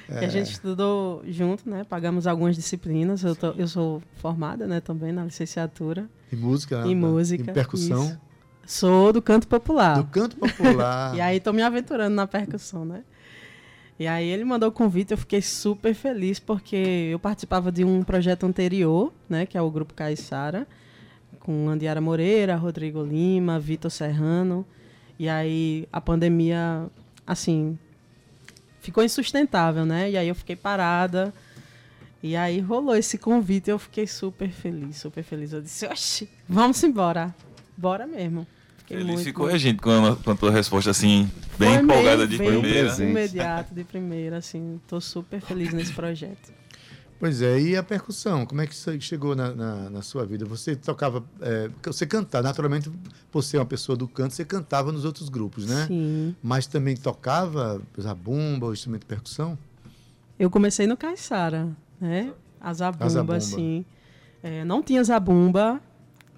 que 0.18 0.24
a 0.24 0.28
gente 0.28 0.52
estudou 0.52 1.22
junto, 1.26 1.68
né? 1.68 1.84
Pagamos 1.84 2.26
algumas 2.26 2.54
disciplinas. 2.54 3.24
Eu, 3.24 3.34
tô- 3.34 3.50
eu 3.52 3.66
sou 3.66 4.00
formada, 4.14 4.66
né, 4.66 4.80
também 4.80 5.12
na 5.12 5.24
licenciatura 5.24 6.08
Em 6.32 6.36
música. 6.36 6.84
em 6.86 6.94
na- 6.94 7.06
música. 7.08 7.50
Em 7.50 7.54
percussão. 7.54 8.04
isso. 8.04 8.20
Sou 8.64 9.12
do 9.12 9.20
canto 9.20 9.46
popular. 9.48 9.96
Do 9.98 10.04
canto 10.04 10.36
popular. 10.36 11.14
E 11.16 11.20
aí 11.20 11.38
tô 11.40 11.52
me 11.52 11.62
aventurando 11.62 12.14
na 12.14 12.26
percussão, 12.26 12.84
né? 12.84 13.02
E 13.98 14.06
aí 14.06 14.28
ele 14.28 14.44
mandou 14.44 14.68
o 14.68 14.72
convite, 14.72 15.12
eu 15.12 15.18
fiquei 15.18 15.40
super 15.40 15.94
feliz 15.94 16.38
porque 16.38 17.08
eu 17.10 17.18
participava 17.18 17.72
de 17.72 17.82
um 17.84 18.02
projeto 18.02 18.44
anterior, 18.44 19.12
né, 19.28 19.46
que 19.46 19.56
é 19.56 19.62
o 19.62 19.70
grupo 19.70 19.94
Caiçara, 19.94 20.66
com 21.46 21.68
Andiara 21.68 22.00
Moreira, 22.00 22.56
Rodrigo 22.56 23.04
Lima, 23.04 23.60
Vitor 23.60 23.88
Serrano. 23.88 24.66
E 25.16 25.28
aí 25.28 25.86
a 25.92 26.00
pandemia, 26.00 26.88
assim, 27.24 27.78
ficou 28.80 29.04
insustentável, 29.04 29.86
né? 29.86 30.10
E 30.10 30.16
aí 30.16 30.26
eu 30.26 30.34
fiquei 30.34 30.56
parada. 30.56 31.32
E 32.20 32.34
aí 32.34 32.58
rolou 32.58 32.96
esse 32.96 33.16
convite 33.16 33.68
e 33.68 33.70
eu 33.70 33.78
fiquei 33.78 34.08
super 34.08 34.48
feliz, 34.50 34.96
super 34.96 35.22
feliz. 35.22 35.52
Eu 35.52 35.62
disse, 35.62 35.86
oxi, 35.86 36.28
vamos 36.48 36.82
embora. 36.82 37.32
Bora 37.76 38.08
mesmo. 38.08 38.44
Fiquei 38.78 38.96
Ele 38.96 39.04
muito, 39.12 39.22
ficou 39.22 39.44
muito 39.44 39.54
a 39.54 39.58
gente 39.58 39.80
com 39.80 39.90
a, 39.90 40.16
com 40.16 40.30
a 40.32 40.34
tua 40.36 40.50
resposta 40.50 40.90
assim, 40.90 41.30
bem 41.58 41.74
foi 41.74 41.82
empolgada 41.84 42.16
meio- 42.18 42.28
de 42.28 42.38
bem 42.38 42.48
primeira. 42.60 42.96
Imediato, 43.04 43.74
de 43.74 43.84
primeira, 43.84 44.36
assim. 44.38 44.80
Tô 44.88 45.00
super 45.00 45.40
feliz 45.40 45.72
nesse 45.72 45.92
projeto. 45.92 46.52
Pois 47.18 47.40
é, 47.40 47.58
e 47.58 47.76
a 47.76 47.82
percussão? 47.82 48.44
Como 48.44 48.60
é 48.60 48.66
que 48.66 48.74
isso 48.74 48.90
chegou 49.00 49.34
na, 49.34 49.54
na, 49.54 49.90
na 49.90 50.02
sua 50.02 50.26
vida? 50.26 50.44
Você 50.44 50.76
tocava, 50.76 51.24
é, 51.40 51.70
você 51.82 52.06
cantava, 52.06 52.46
naturalmente, 52.46 52.90
por 53.30 53.42
ser 53.42 53.58
uma 53.58 53.64
pessoa 53.64 53.96
do 53.96 54.06
canto, 54.06 54.34
você 54.34 54.44
cantava 54.44 54.92
nos 54.92 55.04
outros 55.04 55.28
grupos, 55.28 55.66
né? 55.66 55.86
Sim. 55.86 56.36
Mas 56.42 56.66
também 56.66 56.94
tocava 56.94 57.80
zabumba, 57.98 58.66
o 58.66 58.72
instrumento 58.72 59.02
de 59.02 59.06
percussão? 59.06 59.58
Eu 60.38 60.50
comecei 60.50 60.86
no 60.86 60.96
Caiçara, 60.96 61.68
né? 61.98 62.32
A 62.60 62.74
zabumba, 62.74 63.08
zabumba. 63.08 63.36
assim. 63.36 63.84
É, 64.42 64.64
não 64.64 64.82
tinha 64.82 65.02
zabumba. 65.02 65.80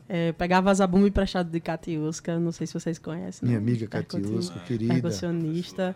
É, 0.08 0.32
pegava 0.32 0.70
a 0.70 0.74
zabumba 0.74 1.08
emprestado 1.08 1.50
de 1.50 1.60
Catiusca, 1.60 2.38
não 2.38 2.52
sei 2.52 2.66
se 2.66 2.72
vocês 2.72 2.98
conhecem. 2.98 3.46
Minha 3.46 3.60
né? 3.60 3.66
amiga 3.66 3.86
Catiusco, 3.88 4.58
querida. 4.60 4.94
Percussionista. 4.94 5.94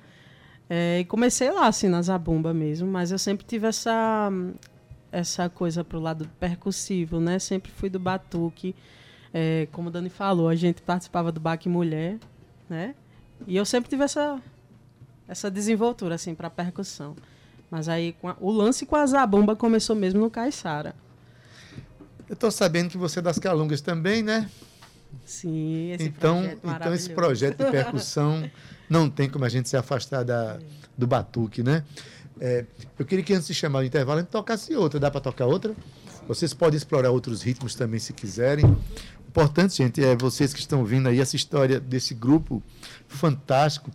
É, 0.68 1.00
e 1.00 1.04
comecei 1.04 1.50
lá, 1.50 1.66
assim, 1.66 1.88
na 1.88 2.02
zabumba 2.02 2.52
mesmo, 2.52 2.88
mas 2.88 3.10
eu 3.10 3.18
sempre 3.18 3.44
tive 3.46 3.66
essa, 3.66 4.30
essa 5.12 5.48
coisa 5.48 5.84
pro 5.84 6.00
lado 6.00 6.28
percussivo, 6.40 7.20
né? 7.20 7.38
Sempre 7.38 7.70
fui 7.70 7.90
do 7.90 7.98
batuque. 7.98 8.74
É, 9.32 9.68
como 9.70 9.88
o 9.88 9.90
Dani 9.92 10.08
falou, 10.08 10.48
a 10.48 10.54
gente 10.54 10.82
participava 10.82 11.30
do 11.30 11.38
Baque 11.38 11.68
Mulher, 11.68 12.18
né? 12.68 12.94
E 13.46 13.56
eu 13.56 13.64
sempre 13.64 13.90
tive 13.90 14.04
essa, 14.04 14.40
essa 15.28 15.50
desenvoltura, 15.50 16.14
assim, 16.14 16.34
para 16.34 16.48
percussão. 16.50 17.14
Mas 17.70 17.88
aí 17.88 18.14
com 18.14 18.28
a- 18.28 18.36
o 18.40 18.50
lance 18.50 18.84
com 18.84 18.96
a 18.96 19.06
zabumba 19.06 19.54
começou 19.54 19.94
mesmo 19.94 20.20
no 20.20 20.30
Caiçara. 20.30 20.94
Eu 22.28 22.34
estou 22.34 22.50
sabendo 22.50 22.90
que 22.90 22.98
você 22.98 23.18
é 23.18 23.22
das 23.22 23.38
Calungas 23.38 23.80
também, 23.80 24.22
né? 24.22 24.48
Sim, 25.24 25.90
esse 25.92 26.04
então, 26.04 26.40
projeto 26.40 26.60
então 26.64 26.94
esse 26.94 27.10
projeto 27.10 27.64
de 27.64 27.70
percussão 27.70 28.50
não 28.88 29.10
tem 29.10 29.28
como 29.28 29.44
a 29.44 29.48
gente 29.48 29.68
se 29.68 29.76
afastar 29.76 30.24
da, 30.24 30.58
do 30.96 31.06
batuque, 31.06 31.62
né? 31.62 31.84
É, 32.40 32.64
eu 32.98 33.04
queria 33.04 33.24
que 33.24 33.32
antes 33.34 33.46
de 33.46 33.54
chamar 33.54 33.80
o 33.80 33.84
intervalo 33.84 34.18
a 34.18 34.22
gente 34.22 34.30
tocasse 34.30 34.74
outra. 34.74 34.98
Dá 34.98 35.10
para 35.10 35.20
tocar 35.20 35.46
outra? 35.46 35.74
Vocês 36.26 36.54
podem 36.54 36.76
explorar 36.76 37.10
outros 37.10 37.42
ritmos 37.42 37.74
também 37.74 38.00
se 38.00 38.12
quiserem. 38.12 38.64
O 38.64 39.28
importante, 39.28 39.76
gente, 39.76 40.02
é 40.04 40.16
vocês 40.16 40.52
que 40.52 40.60
estão 40.60 40.80
ouvindo 40.80 41.08
aí 41.08 41.20
essa 41.20 41.36
história 41.36 41.78
desse 41.80 42.14
grupo 42.14 42.62
fantástico, 43.08 43.90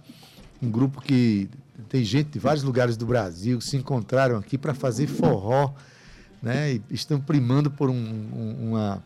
um 0.62 0.70
grupo 0.70 1.02
que 1.02 1.50
tem 1.90 2.04
gente 2.04 2.32
de 2.32 2.40
vários 2.40 2.64
lugares 2.64 2.98
do 2.98 3.06
Brasil 3.06 3.60
que 3.60 3.66
se 3.66 3.78
encontraram 3.78 4.38
aqui 4.38 4.58
para 4.58 4.74
fazer 4.74 5.08
forró, 5.08 5.74
né? 6.42 6.74
E 6.74 6.82
estão 6.90 7.20
primando 7.20 7.70
por 7.72 7.90
um- 7.90 7.94
um- 7.94 8.70
uma 8.70 9.04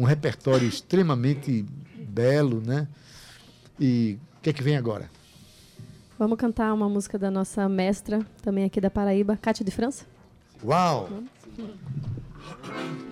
um 0.00 0.04
repertório 0.04 0.66
extremamente 0.68 1.66
belo, 2.08 2.62
né? 2.64 2.86
E 3.80 4.16
o 4.38 4.42
que 4.42 4.50
é 4.50 4.52
que 4.52 4.62
vem 4.62 4.76
agora? 4.76 5.10
Vamos 6.18 6.36
cantar 6.36 6.74
uma 6.74 6.88
música 6.88 7.16
da 7.16 7.30
nossa 7.30 7.68
mestra, 7.68 8.26
também 8.42 8.64
aqui 8.64 8.80
da 8.80 8.90
Paraíba, 8.90 9.38
Cátia 9.40 9.64
de 9.64 9.70
França. 9.70 10.04
Uau! 10.64 11.08
Debruçado 11.08 13.07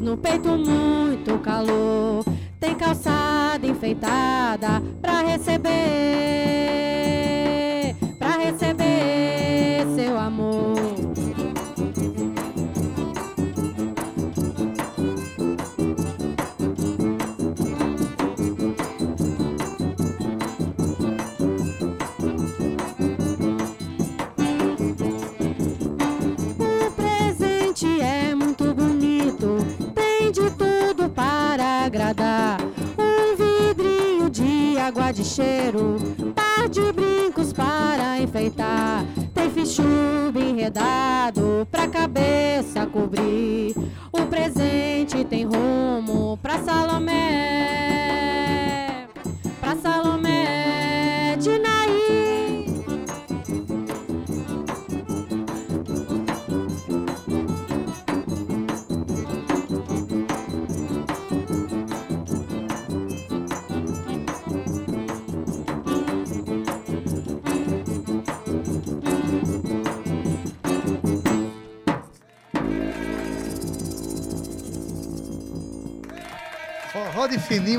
No 0.00 0.16
peito 0.16 0.48
muito 0.48 1.38
calor. 1.38 2.24
Tem 2.58 2.74
calçada 2.74 3.66
enfeitada 3.66 4.82
pra 5.00 5.09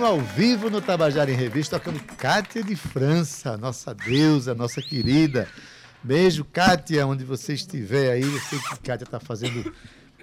Fininho 0.01 0.05
ao 0.05 0.19
vivo 0.19 0.69
no 0.69 0.81
Tabajara 0.81 1.31
em 1.31 1.35
Revista, 1.35 1.77
tocando 1.77 2.01
Cátia 2.17 2.63
de 2.63 2.75
França, 2.75 3.55
nossa 3.55 3.93
deusa, 3.93 4.55
nossa 4.55 4.81
querida. 4.81 5.47
Beijo, 6.03 6.43
Cátia, 6.43 7.05
onde 7.05 7.23
você 7.23 7.53
estiver 7.53 8.11
aí. 8.11 8.23
Eu 8.23 8.39
sei 8.39 8.57
que 8.57 8.79
Cátia 8.79 9.05
está 9.05 9.19
fazendo 9.19 9.71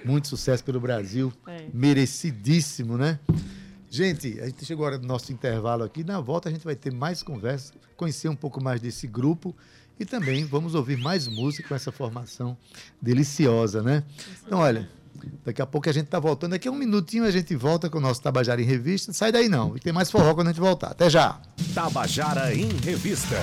muito 0.05 0.27
sucesso 0.27 0.65
pelo 0.65 0.81
Brasil. 0.81 1.33
É. 1.47 1.67
Merecidíssimo, 1.73 2.99
né? 2.99 3.21
Gente, 3.89 4.41
a 4.41 4.47
gente 4.47 4.65
chegou 4.65 4.85
agora 4.85 4.99
do 4.99 5.07
nosso 5.07 5.33
intervalo 5.33 5.85
aqui. 5.85 6.03
Na 6.03 6.21
volta 6.21 6.49
a 6.49 6.53
gente 6.53 6.65
vai 6.65 6.75
ter 6.75 6.93
mais 6.93 7.23
conversa, 7.23 7.73
conhecer 7.97 8.29
um 8.29 8.37
pouco 8.37 8.61
mais 8.61 8.81
desse 8.81 9.07
grupo 9.07 9.55
e 9.99 10.05
também 10.05 10.45
vamos 10.45 10.75
ouvir 10.75 10.97
mais 10.97 11.29
música 11.29 11.69
com 11.69 11.75
essa 11.77 11.93
formação 11.93 12.57
deliciosa, 13.01 13.81
né? 13.81 14.03
Então, 14.45 14.59
olha, 14.59 14.89
daqui 15.45 15.61
a 15.63 15.67
pouco 15.67 15.89
a 15.89 15.93
gente 15.93 16.07
tá 16.07 16.19
voltando. 16.19 16.51
Daqui 16.53 16.69
a 16.69 16.71
um 16.71 16.75
minutinho 16.75 17.25
a 17.25 17.31
gente 17.31 17.55
volta 17.57 17.89
com 17.91 17.99
o 17.99 18.01
nosso 18.01 18.21
Tabajara 18.23 18.61
em 18.61 18.65
Revista. 18.65 19.13
Sai 19.13 19.31
daí 19.33 19.49
não, 19.49 19.77
e 19.77 19.81
tem 19.81 19.93
mais 19.93 20.11
forró 20.11 20.35
quando 20.35 20.49
a 20.49 20.53
gente 20.53 20.61
voltar. 20.61 20.89
Até 20.89 21.09
já! 21.11 21.41
Tabajara 21.75 22.55
em 22.55 22.69
Revista. 22.79 23.37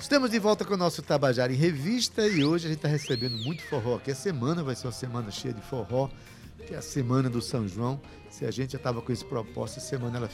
Estamos 0.00 0.30
de 0.30 0.38
volta 0.38 0.64
com 0.64 0.74
o 0.74 0.76
nosso 0.76 1.02
Tabajara 1.02 1.52
em 1.52 1.56
Revista 1.56 2.26
e 2.26 2.42
hoje 2.44 2.66
a 2.66 2.68
gente 2.68 2.78
está 2.78 2.88
recebendo 2.88 3.36
muito 3.38 3.62
forró 3.64 3.96
aqui. 3.96 4.10
A 4.10 4.14
semana 4.14 4.62
vai 4.62 4.74
ser 4.74 4.86
uma 4.86 4.92
semana 4.92 5.30
cheia 5.30 5.52
de 5.52 5.60
forró, 5.60 6.08
que 6.66 6.74
é 6.74 6.78
a 6.78 6.82
semana 6.82 7.28
do 7.28 7.42
São 7.42 7.68
João. 7.68 8.00
Se 8.30 8.46
a 8.46 8.50
gente 8.50 8.72
já 8.72 8.78
estava 8.78 9.02
com 9.02 9.12
esse 9.12 9.24
propósito, 9.24 9.78
essa 9.78 9.88
semana 9.88 10.16
ela- 10.16 10.30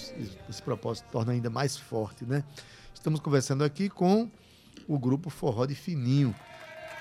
esse 0.49 0.63
propósito 0.63 1.07
torna 1.11 1.33
ainda 1.33 1.51
mais 1.51 1.77
forte, 1.77 2.25
né? 2.25 2.45
Estamos 2.95 3.19
conversando 3.21 3.65
aqui 3.65 3.89
com 3.89 4.31
o 4.87 4.99
grupo 4.99 5.31
Forró 5.31 5.67
de 5.67 5.75
Fininho. 5.75 6.35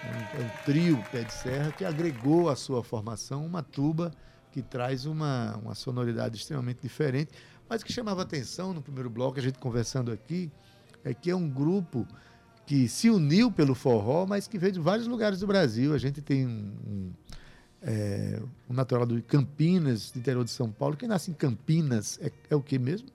É 0.06 0.38
um, 0.39 0.41
é 0.41 0.46
um 0.46 0.50
trio 0.63 1.04
pé 1.12 1.24
de 1.24 1.34
serra 1.34 1.72
que 1.72 1.84
agregou 1.84 2.50
à 2.50 2.56
sua 2.56 2.84
formação 2.84 3.46
uma 3.46 3.63
tuba 3.63 4.12
que 4.52 4.62
traz 4.62 5.06
uma, 5.06 5.58
uma 5.58 5.76
sonoridade 5.76 6.38
extremamente 6.38 6.80
diferente, 6.82 7.32
mas 7.68 7.84
que 7.84 7.91
chamava 7.91 8.22
atenção 8.22 8.74
no 8.74 8.82
primeiro 8.82 9.10
bloco, 9.10 9.38
a 9.38 9.41
gente 9.41 9.60
conversando 9.60 10.12
aqui, 10.12 10.50
é 11.04 11.13
que 11.13 11.30
é 11.30 11.36
um 11.36 11.50
grupo 11.50 12.08
que 12.65 12.88
se 12.88 13.10
uniu 13.10 13.52
pelo 13.52 13.76
forró, 13.76 14.26
mas 14.26 14.48
que 14.48 14.58
veio 14.58 14.72
de 14.72 14.80
vários 14.80 15.08
lugares 15.08 15.39
do 15.39 15.48
Brasil. 15.48 15.94
A 15.94 15.98
gente 15.98 16.22
tem 16.22 16.48
um, 16.48 16.74
um, 16.88 17.13
é, 17.82 18.41
um 18.70 18.74
natural 18.74 19.06
de 19.06 19.22
Campinas, 19.22 20.12
do 20.12 20.20
interior 20.20 20.44
de 20.44 20.52
São 20.52 20.72
Paulo. 20.72 20.96
Quem 20.96 21.08
nasce 21.08 21.32
em 21.32 21.34
Campinas 21.34 22.18
é, 22.22 22.32
é 22.50 22.56
o 22.56 22.62
que 22.62 22.80
mesmo? 22.80 23.10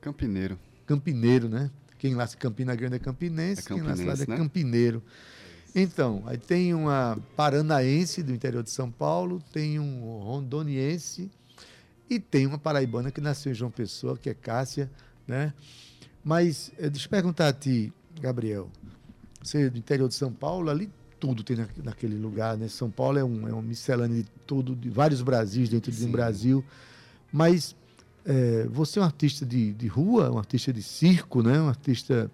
Campineiro. 0.00 0.58
Campineiro, 0.86 1.48
né? 1.48 1.70
Quem 1.98 2.14
nasce 2.14 2.36
em 2.36 2.38
Campina 2.38 2.76
Grande 2.76 2.96
é 2.96 2.98
campinense, 2.98 3.62
É 3.62 3.64
quem 3.64 3.82
nasce 3.82 4.04
lá 4.04 4.12
é 4.12 4.16
campinense, 4.16 4.30
né? 4.30 4.36
campineiro. 4.36 5.02
Então, 5.74 6.22
aí 6.26 6.38
tem 6.38 6.72
uma 6.72 7.18
paranaense 7.36 8.22
do 8.22 8.32
interior 8.32 8.62
de 8.62 8.70
São 8.70 8.90
Paulo, 8.90 9.42
tem 9.52 9.80
um 9.80 10.18
rondoniense 10.20 11.30
e 12.08 12.20
tem 12.20 12.46
uma 12.46 12.58
paraibana 12.58 13.10
que 13.10 13.20
nasceu 13.20 13.50
em 13.50 13.54
João 13.54 13.70
Pessoa, 13.70 14.16
que 14.16 14.30
é 14.30 14.34
Cássia, 14.34 14.88
né? 15.26 15.52
Mas 16.22 16.70
eh, 16.78 16.88
deixa 16.88 17.06
eu 17.06 17.10
perguntar 17.10 17.48
a 17.48 17.52
ti, 17.52 17.92
Gabriel. 18.20 18.70
Você 19.42 19.62
é 19.66 19.70
do 19.70 19.76
interior 19.78 20.08
de 20.08 20.14
São 20.14 20.32
Paulo, 20.32 20.70
ali 20.70 20.88
tudo 21.18 21.42
tem 21.42 21.56
na- 21.56 21.68
naquele 21.82 22.16
lugar, 22.18 22.56
né? 22.56 22.68
São 22.68 22.90
Paulo 22.90 23.18
é 23.18 23.24
um, 23.24 23.48
é 23.48 23.52
um 23.52 23.60
miscelâneo 23.62 24.22
de 24.22 24.30
tudo, 24.46 24.76
de 24.76 24.88
vários 24.88 25.22
Brasis 25.22 25.68
dentro 25.68 25.90
de 25.90 25.98
um 26.02 26.06
Sim. 26.06 26.12
Brasil. 26.12 26.64
Mas 27.32 27.74
eh, 28.24 28.68
você 28.70 29.00
é 29.00 29.02
um 29.02 29.04
artista 29.04 29.44
de, 29.44 29.72
de 29.72 29.86
rua, 29.88 30.30
um 30.30 30.38
artista 30.38 30.72
de 30.72 30.82
circo, 30.82 31.42
né? 31.42 31.60
Um 31.60 31.68
artista 31.68 32.30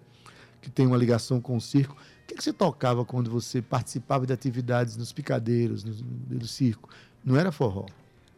que 0.61 0.69
tem 0.69 0.85
uma 0.85 0.97
ligação 0.97 1.41
com 1.41 1.57
o 1.57 1.61
circo. 1.61 1.97
O 2.31 2.33
que, 2.33 2.37
que 2.37 2.43
você 2.45 2.53
tocava 2.53 3.03
quando 3.03 3.29
você 3.29 3.61
participava 3.61 4.25
de 4.25 4.31
atividades 4.31 4.95
nos 4.95 5.11
picadeiros, 5.11 5.83
no, 5.83 5.93
no, 6.29 6.47
circo? 6.47 6.89
Não 7.25 7.35
era 7.35 7.51
forró? 7.51 7.85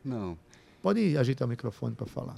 Não. 0.04 0.36
Pode 0.82 1.16
ajeitar 1.16 1.48
o 1.48 1.50
microfone 1.50 1.96
para 1.96 2.08
falar. 2.08 2.36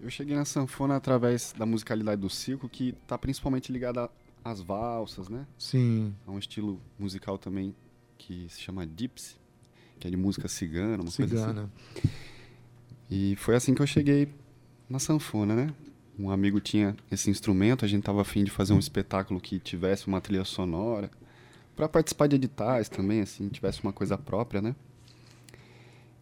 Eu 0.00 0.10
cheguei 0.10 0.34
na 0.34 0.44
sanfona 0.44 0.96
através 0.96 1.54
da 1.56 1.64
musicalidade 1.64 2.20
do 2.20 2.28
circo, 2.28 2.68
que 2.68 2.88
está 3.02 3.16
principalmente 3.16 3.70
ligada 3.70 4.10
às 4.44 4.60
valsas, 4.60 5.28
né? 5.28 5.46
Sim. 5.56 6.12
É 6.26 6.30
um 6.30 6.40
estilo 6.40 6.80
musical 6.98 7.38
também 7.38 7.72
que 8.18 8.48
se 8.48 8.60
chama 8.60 8.84
gypsy, 8.84 9.36
que 10.00 10.08
é 10.08 10.10
de 10.10 10.16
música 10.16 10.48
cigana, 10.48 11.04
uma 11.04 11.12
coisa 11.12 11.22
assim. 11.22 11.46
Cigana. 11.46 11.72
E 13.08 13.36
foi 13.36 13.54
assim 13.54 13.74
que 13.74 13.80
eu 13.80 13.86
cheguei 13.86 14.28
na 14.90 14.98
sanfona, 14.98 15.54
né? 15.54 15.74
Um 16.18 16.30
amigo 16.30 16.60
tinha 16.60 16.96
esse 17.10 17.28
instrumento, 17.30 17.84
a 17.84 17.88
gente 17.88 18.02
tava 18.02 18.22
afim 18.22 18.42
de 18.42 18.50
fazer 18.50 18.72
um 18.72 18.78
espetáculo 18.78 19.40
que 19.40 19.58
tivesse 19.58 20.06
uma 20.06 20.20
trilha 20.20 20.44
sonora, 20.44 21.10
para 21.74 21.88
participar 21.88 22.26
de 22.26 22.36
editais 22.36 22.88
também, 22.88 23.20
assim, 23.20 23.48
tivesse 23.48 23.82
uma 23.82 23.92
coisa 23.92 24.16
própria, 24.16 24.62
né? 24.62 24.74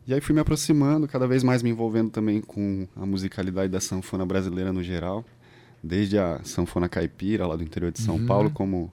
E 0.06 0.12
aí 0.12 0.20
fui 0.20 0.34
me 0.34 0.40
aproximando, 0.40 1.06
cada 1.08 1.26
vez 1.26 1.42
mais 1.42 1.62
me 1.62 1.70
envolvendo 1.70 2.10
também 2.10 2.40
com 2.40 2.86
a 2.96 3.06
musicalidade 3.06 3.70
da 3.72 3.80
sanfona 3.80 4.26
brasileira 4.26 4.72
no 4.72 4.82
geral, 4.82 5.24
desde 5.82 6.18
a 6.18 6.40
sanfona 6.44 6.88
caipira 6.88 7.46
lá 7.46 7.56
do 7.56 7.62
interior 7.62 7.90
de 7.92 8.00
São 8.00 8.16
Uhum. 8.16 8.26
Paulo, 8.26 8.50
como 8.50 8.92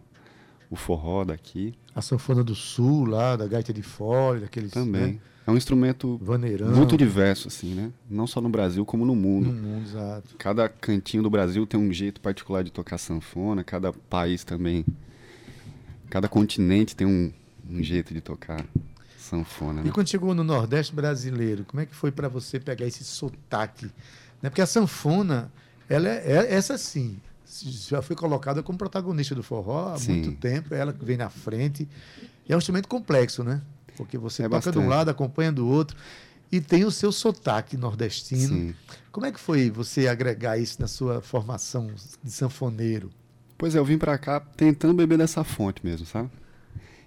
o 0.70 0.76
forró 0.76 1.26
daqui 1.26 1.74
A 1.94 2.02
sanfona 2.02 2.44
do 2.44 2.56
sul, 2.56 3.06
lá, 3.06 3.36
da 3.36 3.46
gaita 3.48 3.74
de 3.74 3.82
fole, 3.82 4.40
daqueles. 4.42 4.72
também. 4.72 5.14
Né? 5.14 5.20
É 5.46 5.50
um 5.52 5.58
instrumento 5.58 6.20
Vaneirão. 6.22 6.70
muito 6.72 6.96
diverso, 6.96 7.48
assim, 7.48 7.74
né? 7.74 7.92
Não 8.10 8.28
só 8.28 8.40
no 8.40 8.48
Brasil, 8.50 8.86
como 8.86 9.06
no 9.06 9.16
mundo. 9.16 9.52
No 9.52 9.54
mundo, 9.62 9.88
exato. 9.88 10.36
Cada 10.38 10.70
cantinho 10.70 11.24
do 11.24 11.30
Brasil 11.30 11.66
tem 11.66 11.80
um 11.80 11.92
jeito 11.92 12.22
particular 12.22 12.64
de 12.64 12.72
tocar 12.72 12.98
sanfona, 13.00 13.64
cada 13.64 13.92
país 13.92 14.44
também. 14.44 14.86
Cada 16.10 16.28
continente 16.28 16.96
tem 16.96 17.08
um, 17.08 17.32
um 17.70 17.82
jeito 17.82 18.14
de 18.14 18.22
tocar 18.22 18.64
sanfona, 19.18 19.82
E 19.82 19.86
né? 19.86 19.92
quando 19.92 20.08
chegou 20.10 20.36
no 20.36 20.44
Nordeste 20.44 20.94
brasileiro, 20.94 21.64
como 21.66 21.82
é 21.82 21.86
que 21.86 21.96
foi 21.96 22.12
para 22.12 22.28
você 22.28 22.60
pegar 22.60 22.86
esse 22.86 23.04
sotaque? 23.04 23.86
Né? 24.42 24.50
Porque 24.50 24.62
a 24.62 24.66
sanfona, 24.66 25.52
ela 25.90 26.08
é, 26.10 26.24
é- 26.34 26.54
essa 26.54 26.78
sim, 26.78 27.18
já 27.64 28.02
foi 28.02 28.16
colocada 28.16 28.62
como 28.62 28.78
protagonista 28.78 29.34
do 29.34 29.42
forró 29.44 29.94
há 29.94 29.98
Sim. 29.98 30.14
muito 30.14 30.32
tempo, 30.34 30.74
ela 30.76 30.92
que 30.94 31.04
vem 31.04 31.18
na 31.18 31.30
frente. 31.30 31.88
E 32.48 32.52
é 32.52 32.56
um 32.56 32.60
instrumento 32.60 32.88
complexo, 32.88 33.44
né? 33.44 33.62
Porque 34.02 34.18
você 34.18 34.42
É 34.42 34.50
toca 34.50 34.60
de 34.60 34.68
um 34.70 34.82
bastante. 34.82 34.90
lado, 34.90 35.10
acompanha 35.12 35.52
do 35.52 35.68
outro, 35.68 35.96
e 36.52 36.60
tem 36.60 36.84
o 36.86 36.90
seu 36.90 37.12
sotaque 37.12 37.78
nordestino. 37.78 38.48
Sim. 38.56 38.76
Como 39.12 39.28
é 39.28 39.32
que 39.32 39.40
foi 39.40 39.70
você 39.70 40.08
agregar 40.08 40.58
isso 40.58 40.82
na 40.82 40.88
sua 40.88 41.22
formação 41.22 41.92
de 42.24 42.32
sanfoneiro? 42.32 43.12
Pois 43.60 43.76
é, 43.76 43.78
eu 43.78 43.86
vim 43.86 44.00
pra 44.00 44.18
cá 44.18 44.40
tentando 44.40 44.96
beber 44.96 45.20
dessa 45.20 45.44
fonte 45.44 45.86
mesmo, 45.86 46.08
sabe? 46.08 46.32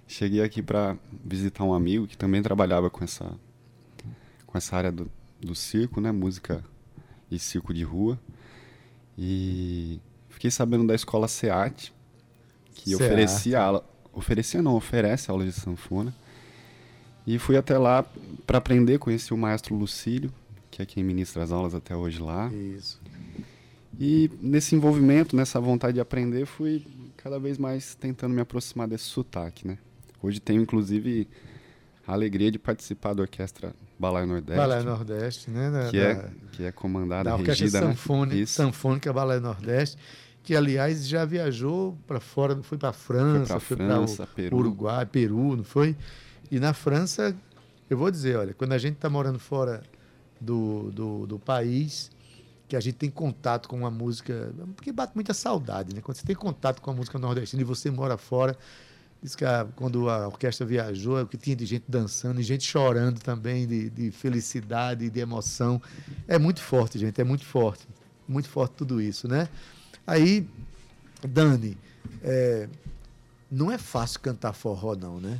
Cheguei 0.07 0.41
aqui 0.41 0.61
pra 0.61 0.95
visitar 1.23 1.65
um 1.65 1.73
amigo 1.73 2.07
que 2.07 2.15
também 2.17 2.41
trabalhava 2.41 2.89
com 2.89 3.03
essa 3.03 3.33
com 4.47 4.57
essa 4.57 4.77
área 4.77 4.91
do, 4.91 5.11
do 5.41 5.53
circo, 5.53 5.99
né, 5.99 6.13
música 6.13 6.63
e 7.29 7.37
circo 7.37 7.73
de 7.73 7.83
rua. 7.83 8.17
E 9.17 9.99
fiquei 10.29 10.49
sabendo 10.49 10.87
da 10.87 10.95
escola 10.95 11.27
SEAT, 11.27 11.93
que 12.73 12.95
oferecia 12.95 13.59
aula, 13.59 13.85
oferecia 14.13 14.61
não, 14.61 14.75
oferece 14.75 15.29
aula 15.29 15.43
de 15.43 15.51
sanfona. 15.51 16.15
E 17.25 17.39
fui 17.39 17.57
até 17.57 17.77
lá 17.77 18.05
para 18.45 18.57
aprender, 18.59 18.99
conheci 18.99 19.33
o 19.33 19.37
maestro 19.37 19.75
Lucílio, 19.75 20.31
que 20.69 20.81
é 20.81 20.85
quem 20.85 21.03
ministra 21.03 21.41
as 21.43 21.51
aulas 21.51 21.73
até 21.73 21.95
hoje 21.95 22.21
lá. 22.21 22.51
Isso. 22.53 23.01
E 23.99 24.29
nesse 24.41 24.75
envolvimento, 24.75 25.35
nessa 25.35 25.59
vontade 25.59 25.93
de 25.95 25.99
aprender, 26.01 26.45
fui 26.45 26.85
cada 27.17 27.39
vez 27.39 27.57
mais 27.57 27.95
tentando 27.95 28.33
me 28.33 28.41
aproximar 28.41 28.87
desse 28.87 29.05
sotaque, 29.05 29.67
né? 29.67 29.77
Hoje 30.21 30.39
tenho, 30.39 30.61
inclusive, 30.61 31.27
a 32.05 32.13
alegria 32.13 32.51
de 32.51 32.59
participar 32.59 33.13
da 33.13 33.21
orquestra 33.21 33.73
Balaio 33.97 34.27
Nordeste, 34.27 34.57
Balaio 34.57 34.83
Nordeste, 34.85 35.49
né? 35.49 35.71
Da- 35.71 35.89
que, 35.89 35.97
da- 35.97 36.03
é, 36.03 36.31
que 36.51 36.63
é 36.63 36.71
comandada, 36.71 37.29
da 37.29 37.35
Orquestra 37.35 37.65
regida, 37.65 37.79
Sanfone, 37.79 38.35
né? 38.41 38.45
Sanfônica 38.45 39.13
Balé 39.13 39.39
Nordeste, 39.39 39.97
que 40.43 40.55
aliás 40.55 41.07
já 41.07 41.23
viajou 41.25 41.97
para 42.05 42.19
fora, 42.19 42.61
foi 42.61 42.77
para 42.77 42.91
França, 42.93 43.59
Foi 43.59 43.77
para 43.77 43.85
França, 43.87 44.27
Peru. 44.27 44.57
Uruguai, 44.57 45.05
Peru, 45.05 45.55
não 45.55 45.63
foi? 45.63 45.95
E 46.51 46.59
na 46.59 46.73
França, 46.73 47.35
eu 47.89 47.97
vou 47.97 48.09
dizer, 48.11 48.37
olha, 48.37 48.53
quando 48.53 48.73
a 48.73 48.77
gente 48.77 48.95
está 48.95 49.09
morando 49.09 49.39
fora 49.39 49.81
do, 50.39 50.91
do, 50.91 51.27
do 51.27 51.39
país, 51.39 52.11
que 52.67 52.75
a 52.75 52.79
gente 52.79 52.95
tem 52.95 53.09
contato 53.09 53.67
com 53.69 53.77
uma 53.77 53.91
música, 53.91 54.51
porque 54.75 54.91
bate 54.91 55.13
muita 55.15 55.33
saudade, 55.33 55.93
né? 55.93 56.01
Quando 56.01 56.17
você 56.17 56.25
tem 56.25 56.35
contato 56.35 56.81
com 56.81 56.91
a 56.91 56.93
música 56.93 57.17
nordestina 57.19 57.61
e 57.61 57.65
você 57.65 57.91
mora 57.91 58.17
fora, 58.17 58.57
diz 59.21 59.35
que 59.35 59.45
a- 59.45 59.67
quando 59.75 60.09
a 60.09 60.27
orquestra 60.27 60.65
viajou, 60.65 61.21
o 61.21 61.27
que 61.27 61.37
tinha 61.37 61.55
de 61.55 61.65
gente 61.65 61.85
dançando 61.87 62.39
e 62.39 62.43
gente 62.43 62.63
chorando 62.63 63.19
também, 63.19 63.67
de, 63.67 63.89
de 63.89 64.11
felicidade 64.11 65.09
de 65.09 65.19
emoção. 65.19 65.81
É 66.27 66.37
muito 66.39 66.61
forte, 66.61 66.97
gente, 66.97 67.19
é 67.21 67.23
muito 67.23 67.45
forte. 67.45 67.87
Muito 68.27 68.49
forte 68.49 68.73
tudo 68.75 68.99
isso, 69.01 69.27
né? 69.27 69.47
Aí, 70.05 70.47
Dani, 71.27 71.77
é, 72.23 72.67
não 73.51 73.71
é 73.71 73.77
fácil 73.77 74.19
cantar 74.19 74.53
forró, 74.53 74.95
não, 74.95 75.19
né? 75.19 75.39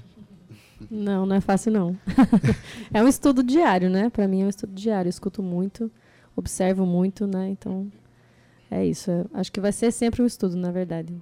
Não, 0.89 1.25
não 1.25 1.35
é 1.35 1.41
fácil, 1.41 1.71
não. 1.71 1.97
é 2.93 3.03
um 3.03 3.07
estudo 3.07 3.43
diário, 3.43 3.89
né? 3.89 4.09
Para 4.09 4.27
mim 4.27 4.41
é 4.41 4.45
um 4.45 4.49
estudo 4.49 4.73
diário. 4.73 5.07
Eu 5.07 5.11
escuto 5.11 5.41
muito, 5.41 5.91
observo 6.35 6.85
muito, 6.85 7.25
né? 7.25 7.49
Então, 7.49 7.91
é 8.69 8.85
isso. 8.85 9.09
Eu 9.09 9.29
acho 9.33 9.51
que 9.51 9.61
vai 9.61 9.71
ser 9.71 9.91
sempre 9.91 10.21
um 10.21 10.25
estudo, 10.25 10.55
na 10.55 10.71
verdade. 10.71 11.15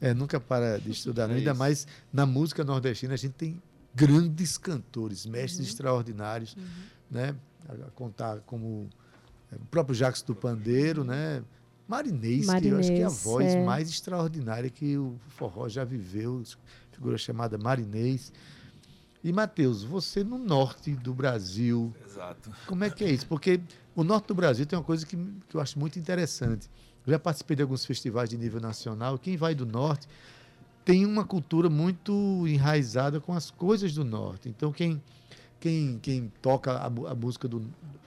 É, 0.00 0.12
nunca 0.12 0.40
para 0.40 0.78
de 0.78 0.90
estudar, 0.90 1.28
não. 1.28 1.34
É 1.34 1.38
ainda 1.38 1.54
mais 1.54 1.86
na 2.12 2.26
música 2.26 2.64
nordestina, 2.64 3.14
a 3.14 3.16
gente 3.16 3.34
tem 3.34 3.62
grandes 3.94 4.58
cantores, 4.58 5.24
mestres 5.26 5.68
extraordinários, 5.68 6.56
né? 7.10 7.34
A, 7.68 7.90
contar 7.92 8.40
como 8.40 8.88
é, 9.50 9.56
o 9.56 9.64
próprio 9.66 9.94
Jacques 9.94 10.22
do 10.22 10.34
Pandeiro, 10.34 11.04
né? 11.04 11.42
Marinês, 11.86 12.46
que 12.46 12.68
eu 12.68 12.78
acho 12.78 12.88
que 12.88 12.94
é 12.94 13.04
a 13.04 13.10
Marinês, 13.10 13.22
voz 13.22 13.54
é. 13.54 13.64
mais 13.64 13.88
extraordinária 13.88 14.70
que 14.70 14.96
o 14.96 15.16
forró 15.28 15.68
já 15.68 15.84
viveu, 15.84 16.42
figura 16.90 17.18
chamada 17.18 17.58
Marinês. 17.58 18.32
E, 19.24 19.32
Matheus, 19.32 19.84
você 19.84 20.24
no 20.24 20.36
norte 20.38 20.94
do 20.96 21.14
Brasil, 21.14 21.94
Exato. 22.04 22.50
como 22.66 22.82
é 22.84 22.90
que 22.90 23.04
é 23.04 23.10
isso? 23.10 23.26
Porque 23.26 23.60
o 23.94 24.02
norte 24.02 24.26
do 24.28 24.34
Brasil 24.34 24.66
tem 24.66 24.76
uma 24.78 24.84
coisa 24.84 25.06
que, 25.06 25.16
que 25.48 25.56
eu 25.56 25.60
acho 25.60 25.78
muito 25.78 25.98
interessante. 25.98 26.68
Eu 27.06 27.12
já 27.12 27.18
participei 27.18 27.56
de 27.56 27.62
alguns 27.62 27.84
festivais 27.84 28.28
de 28.30 28.36
nível 28.36 28.60
nacional. 28.60 29.18
Quem 29.18 29.36
vai 29.36 29.54
do 29.54 29.64
norte 29.66 30.08
tem 30.84 31.06
uma 31.06 31.24
cultura 31.24 31.70
muito 31.70 32.44
enraizada 32.48 33.20
com 33.20 33.32
as 33.32 33.50
coisas 33.50 33.92
do 33.94 34.04
norte. 34.04 34.48
Então, 34.48 34.72
quem, 34.72 35.00
quem, 35.60 35.98
quem 36.00 36.32
toca 36.42 36.72
a, 36.72 36.86
a 36.86 37.14
música 37.14 37.46
do, 37.46 37.64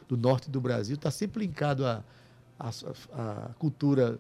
do 0.09 0.17
norte 0.17 0.49
do 0.49 0.59
Brasil 0.59 0.95
está 0.95 1.11
sempre 1.11 1.45
linkado 1.45 1.85
à 1.85 2.03
à- 2.57 2.71
à 3.13 3.49
cultura 3.59 4.17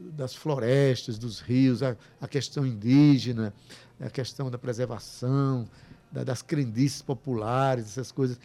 das 0.00 0.34
florestas, 0.34 1.16
dos 1.18 1.40
rios, 1.40 1.80
a, 1.82 1.96
a 2.20 2.26
questão 2.26 2.66
indígena, 2.66 3.54
a 4.00 4.10
questão 4.10 4.50
da 4.50 4.58
preservação, 4.58 5.68
da- 6.10 6.24
das 6.24 6.42
crendices 6.42 7.02
populares, 7.02 7.86
essas 7.86 8.10
coisas. 8.12 8.38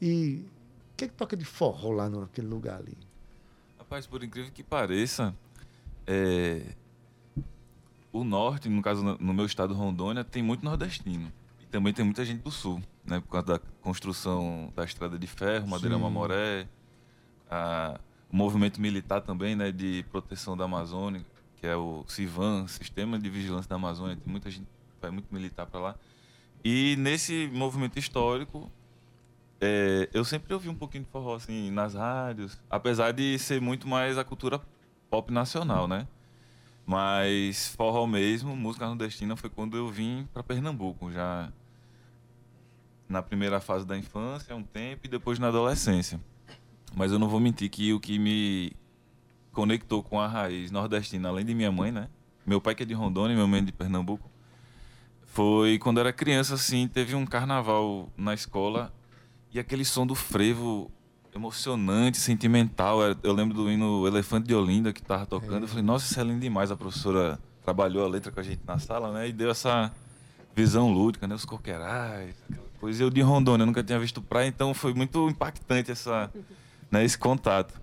E 0.00 0.44
o 0.92 0.96
que 0.96 1.04
é 1.04 1.08
que 1.08 1.14
toca 1.14 1.36
de 1.36 1.44
forró 1.44 1.90
lá 1.92 2.08
no- 2.08 2.20
naquele 2.22 2.46
lugar 2.46 2.78
ali? 2.80 2.96
Rapaz, 3.78 4.06
por 4.06 4.22
incrível 4.22 4.50
que 4.52 4.62
pareça, 4.62 5.34
é, 6.06 6.62
o 8.12 8.24
norte, 8.24 8.68
no 8.68 8.82
caso 8.82 9.02
no 9.20 9.34
meu 9.34 9.46
estado 9.46 9.74
Rondônia, 9.74 10.24
tem 10.24 10.42
muito 10.42 10.64
nordestino. 10.64 11.30
E 11.62 11.66
também 11.66 11.92
tem 11.92 12.04
muita 12.04 12.24
gente 12.24 12.42
do 12.42 12.50
sul, 12.50 12.82
né? 13.04 13.20
Por 13.20 13.28
causa 13.28 13.46
da 13.46 13.58
construção 13.82 14.72
da 14.74 14.84
estrada 14.84 15.18
de 15.18 15.26
ferro, 15.26 15.68
Madeira 15.68 15.96
Sim. 15.96 16.02
Mamoré, 16.02 16.66
a- 17.50 18.00
o 18.30 18.36
movimento 18.36 18.80
militar 18.80 19.20
também, 19.20 19.54
né? 19.54 19.70
De 19.70 20.04
proteção 20.10 20.56
da 20.56 20.64
Amazônia. 20.64 21.24
que 21.58 21.66
é 21.66 21.74
o 21.74 22.04
CIVAM, 22.06 22.68
Sistema 22.68 23.18
de 23.18 23.30
Vigilância 23.30 23.66
da 23.66 23.76
Amazônia, 23.76 24.14
tem 24.14 24.30
muita 24.30 24.50
gente, 24.50 24.66
vai 25.00 25.10
muito 25.10 25.32
militar 25.32 25.64
para 25.66 25.80
lá. 25.80 25.94
E 26.68 26.96
nesse 26.96 27.48
movimento 27.52 27.96
histórico, 27.96 28.68
é, 29.60 30.10
eu 30.12 30.24
sempre 30.24 30.52
ouvi 30.52 30.68
um 30.68 30.74
pouquinho 30.74 31.04
de 31.04 31.10
forró 31.10 31.36
assim 31.36 31.70
nas 31.70 31.94
rádios, 31.94 32.60
apesar 32.68 33.12
de 33.12 33.38
ser 33.38 33.60
muito 33.60 33.86
mais 33.86 34.18
a 34.18 34.24
cultura 34.24 34.60
pop 35.08 35.32
nacional, 35.32 35.86
né? 35.86 36.08
Mas 36.84 37.68
forró 37.68 38.04
mesmo, 38.04 38.56
música 38.56 38.84
nordestina 38.84 39.36
foi 39.36 39.48
quando 39.48 39.76
eu 39.76 39.88
vim 39.88 40.26
para 40.34 40.42
Pernambuco, 40.42 41.12
já 41.12 41.52
na 43.08 43.22
primeira 43.22 43.60
fase 43.60 43.86
da 43.86 43.96
infância, 43.96 44.52
um 44.56 44.64
tempo 44.64 45.06
e 45.06 45.08
depois 45.08 45.38
na 45.38 45.46
adolescência. 45.46 46.20
Mas 46.96 47.12
eu 47.12 47.18
não 47.20 47.28
vou 47.28 47.38
mentir 47.38 47.70
que 47.70 47.92
o 47.92 48.00
que 48.00 48.18
me 48.18 48.72
conectou 49.52 50.02
com 50.02 50.20
a 50.20 50.26
raiz 50.26 50.72
nordestina, 50.72 51.28
além 51.28 51.44
de 51.44 51.54
minha 51.54 51.70
mãe, 51.70 51.92
né? 51.92 52.08
Meu 52.44 52.60
pai 52.60 52.74
que 52.74 52.82
é 52.82 52.86
de 52.86 52.92
Rondônia, 52.92 53.36
minha 53.36 53.46
mãe 53.46 53.60
é 53.60 53.64
de 53.64 53.70
Pernambuco. 53.70 54.28
Foi 55.36 55.78
quando 55.78 55.98
eu 55.98 56.00
era 56.00 56.14
criança 56.14 56.54
assim, 56.54 56.88
teve 56.88 57.14
um 57.14 57.26
carnaval 57.26 58.08
na 58.16 58.32
escola 58.32 58.90
e 59.52 59.58
aquele 59.58 59.84
som 59.84 60.06
do 60.06 60.14
frevo 60.14 60.90
emocionante, 61.34 62.16
sentimental. 62.16 63.00
Eu 63.22 63.34
lembro 63.34 63.54
do 63.54 63.70
hino 63.70 64.06
Elefante 64.06 64.48
de 64.48 64.54
Olinda 64.54 64.94
que 64.94 65.02
tava 65.02 65.26
tocando. 65.26 65.64
Eu 65.64 65.68
falei, 65.68 65.84
nossa, 65.84 66.10
isso 66.10 66.18
é 66.18 66.24
lindo 66.24 66.40
demais. 66.40 66.70
A 66.70 66.76
professora 66.76 67.38
trabalhou 67.62 68.02
a 68.02 68.08
letra 68.08 68.32
com 68.32 68.40
a 68.40 68.42
gente 68.42 68.62
na 68.66 68.78
sala, 68.78 69.12
né? 69.12 69.28
E 69.28 69.32
deu 69.34 69.50
essa 69.50 69.92
visão 70.54 70.90
lúdica, 70.90 71.26
né? 71.26 71.34
Os 71.34 71.44
coqueirais, 71.44 72.34
coisa. 72.80 73.02
Eu 73.02 73.10
de 73.10 73.20
Rondônia, 73.20 73.64
eu 73.64 73.66
nunca 73.66 73.84
tinha 73.84 73.98
visto 73.98 74.22
praia, 74.22 74.48
então 74.48 74.72
foi 74.72 74.94
muito 74.94 75.28
impactante 75.28 75.90
essa, 75.90 76.32
né, 76.90 77.04
esse 77.04 77.18
contato. 77.18 77.78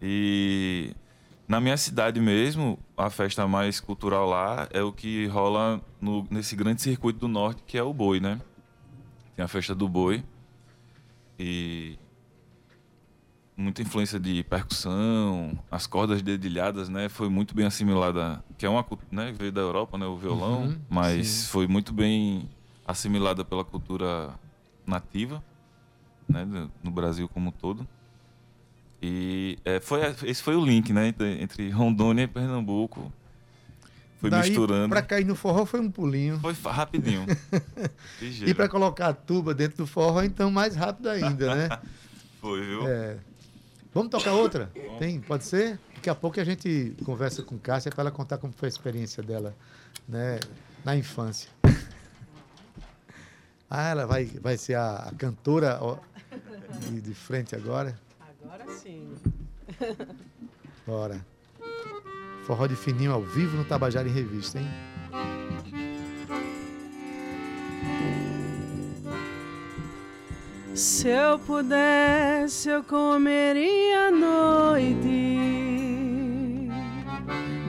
E 0.00 0.94
na 1.50 1.60
minha 1.60 1.76
cidade 1.76 2.20
mesmo, 2.20 2.78
a 2.96 3.10
festa 3.10 3.44
mais 3.48 3.80
cultural 3.80 4.24
lá 4.28 4.68
é 4.70 4.80
o 4.84 4.92
que 4.92 5.26
rola 5.26 5.80
no, 6.00 6.24
nesse 6.30 6.54
grande 6.54 6.80
circuito 6.80 7.18
do 7.18 7.26
norte, 7.26 7.60
que 7.66 7.76
é 7.76 7.82
o 7.82 7.92
boi, 7.92 8.20
né? 8.20 8.40
Tem 9.34 9.44
a 9.44 9.48
festa 9.48 9.74
do 9.74 9.88
boi. 9.88 10.22
E 11.36 11.98
muita 13.56 13.82
influência 13.82 14.20
de 14.20 14.44
percussão, 14.44 15.58
as 15.68 15.88
cordas 15.88 16.22
dedilhadas, 16.22 16.88
né? 16.88 17.08
Foi 17.08 17.28
muito 17.28 17.52
bem 17.52 17.66
assimilada, 17.66 18.44
que 18.56 18.64
é 18.64 18.68
uma 18.68 18.84
cultura, 18.84 19.08
né? 19.10 19.32
Veio 19.36 19.50
da 19.50 19.60
Europa, 19.60 19.98
né? 19.98 20.06
O 20.06 20.16
violão, 20.16 20.66
Uhum, 20.66 20.78
mas 20.88 21.26
sim. 21.26 21.48
foi 21.48 21.66
muito 21.66 21.92
bem 21.92 22.48
assimilada 22.86 23.44
pela 23.44 23.64
cultura 23.64 24.38
nativa, 24.86 25.42
né? 26.28 26.46
No 26.80 26.92
Brasil 26.92 27.28
como 27.28 27.48
um 27.48 27.52
todo. 27.52 27.88
E 29.02 29.58
é, 29.64 29.80
foi, 29.80 30.00
esse 30.24 30.42
foi 30.42 30.54
o 30.56 30.64
link, 30.64 30.92
né? 30.92 31.08
Entre, 31.08 31.42
entre 31.42 31.70
Rondônia 31.70 32.24
e 32.24 32.26
Pernambuco. 32.26 33.12
Foi 34.20 34.28
Daí, 34.28 34.50
misturando. 34.50 34.90
Pra 34.90 35.00
cair 35.00 35.24
no 35.24 35.34
forró 35.34 35.64
foi 35.64 35.80
um 35.80 35.90
pulinho. 35.90 36.38
Foi 36.40 36.52
rapidinho. 36.70 37.26
E 38.46 38.52
para 38.52 38.68
colocar 38.68 39.08
a 39.08 39.14
tuba 39.14 39.54
dentro 39.54 39.78
do 39.78 39.86
forró, 39.86 40.22
então 40.22 40.50
mais 40.50 40.76
rápido 40.76 41.08
ainda, 41.08 41.54
né? 41.54 41.68
Foi, 42.38 42.60
viu? 42.60 42.86
É. 42.86 43.16
Vamos 43.94 44.10
tocar 44.10 44.32
outra? 44.32 44.70
Tem? 44.98 45.20
Pode 45.20 45.44
ser? 45.44 45.78
Daqui 45.94 46.08
a 46.08 46.14
pouco 46.14 46.38
a 46.40 46.44
gente 46.44 46.94
conversa 47.04 47.42
com 47.42 47.58
Cássia 47.58 47.90
para 47.90 48.02
ela 48.02 48.10
contar 48.10 48.38
como 48.38 48.52
foi 48.52 48.68
a 48.68 48.70
experiência 48.70 49.22
dela 49.22 49.54
né, 50.08 50.38
na 50.84 50.96
infância. 50.96 51.48
Ah, 53.72 53.90
ela 53.90 54.04
vai, 54.04 54.24
vai 54.24 54.58
ser 54.58 54.74
a, 54.74 54.96
a 54.96 55.12
cantora 55.12 55.78
ó, 55.80 55.96
de, 56.88 57.00
de 57.00 57.14
frente 57.14 57.54
agora? 57.54 57.96
Agora 58.44 58.68
sim. 58.68 59.14
Bora. 60.86 61.24
Forró 62.44 62.66
de 62.66 62.74
fininho 62.74 63.12
ao 63.12 63.22
vivo 63.22 63.56
no 63.56 63.64
Tabajara 63.64 64.08
em 64.08 64.12
Revista, 64.12 64.58
hein? 64.58 64.66
Se 70.74 71.08
eu 71.08 71.38
pudesse, 71.38 72.68
eu 72.68 72.82
comeria 72.82 74.08
à 74.08 74.10
noite. 74.10 74.98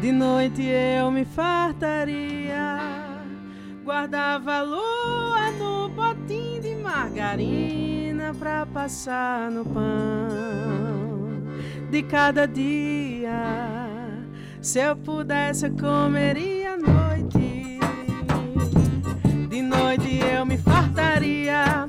De 0.02 0.12
noite 0.12 0.64
eu 0.64 1.12
me 1.12 1.26
fartaria. 1.26 2.80
Guardava 3.84 4.54
a 4.56 4.62
lua 4.62 5.52
no 5.60 5.90
potinho 5.92 6.62
de 6.62 6.76
margarina 6.76 8.01
pra 8.42 8.66
passar 8.66 9.52
no 9.52 9.64
pão 9.64 11.44
de 11.92 12.02
cada 12.02 12.48
dia. 12.48 13.88
Se 14.60 14.80
eu 14.80 14.96
pudesse, 14.96 15.68
eu 15.68 15.72
comeria 15.74 16.74
à 16.74 16.78
noite. 16.78 17.80
De 19.48 19.62
noite 19.62 20.20
eu 20.36 20.44
me 20.44 20.58
fartaria. 20.58 21.88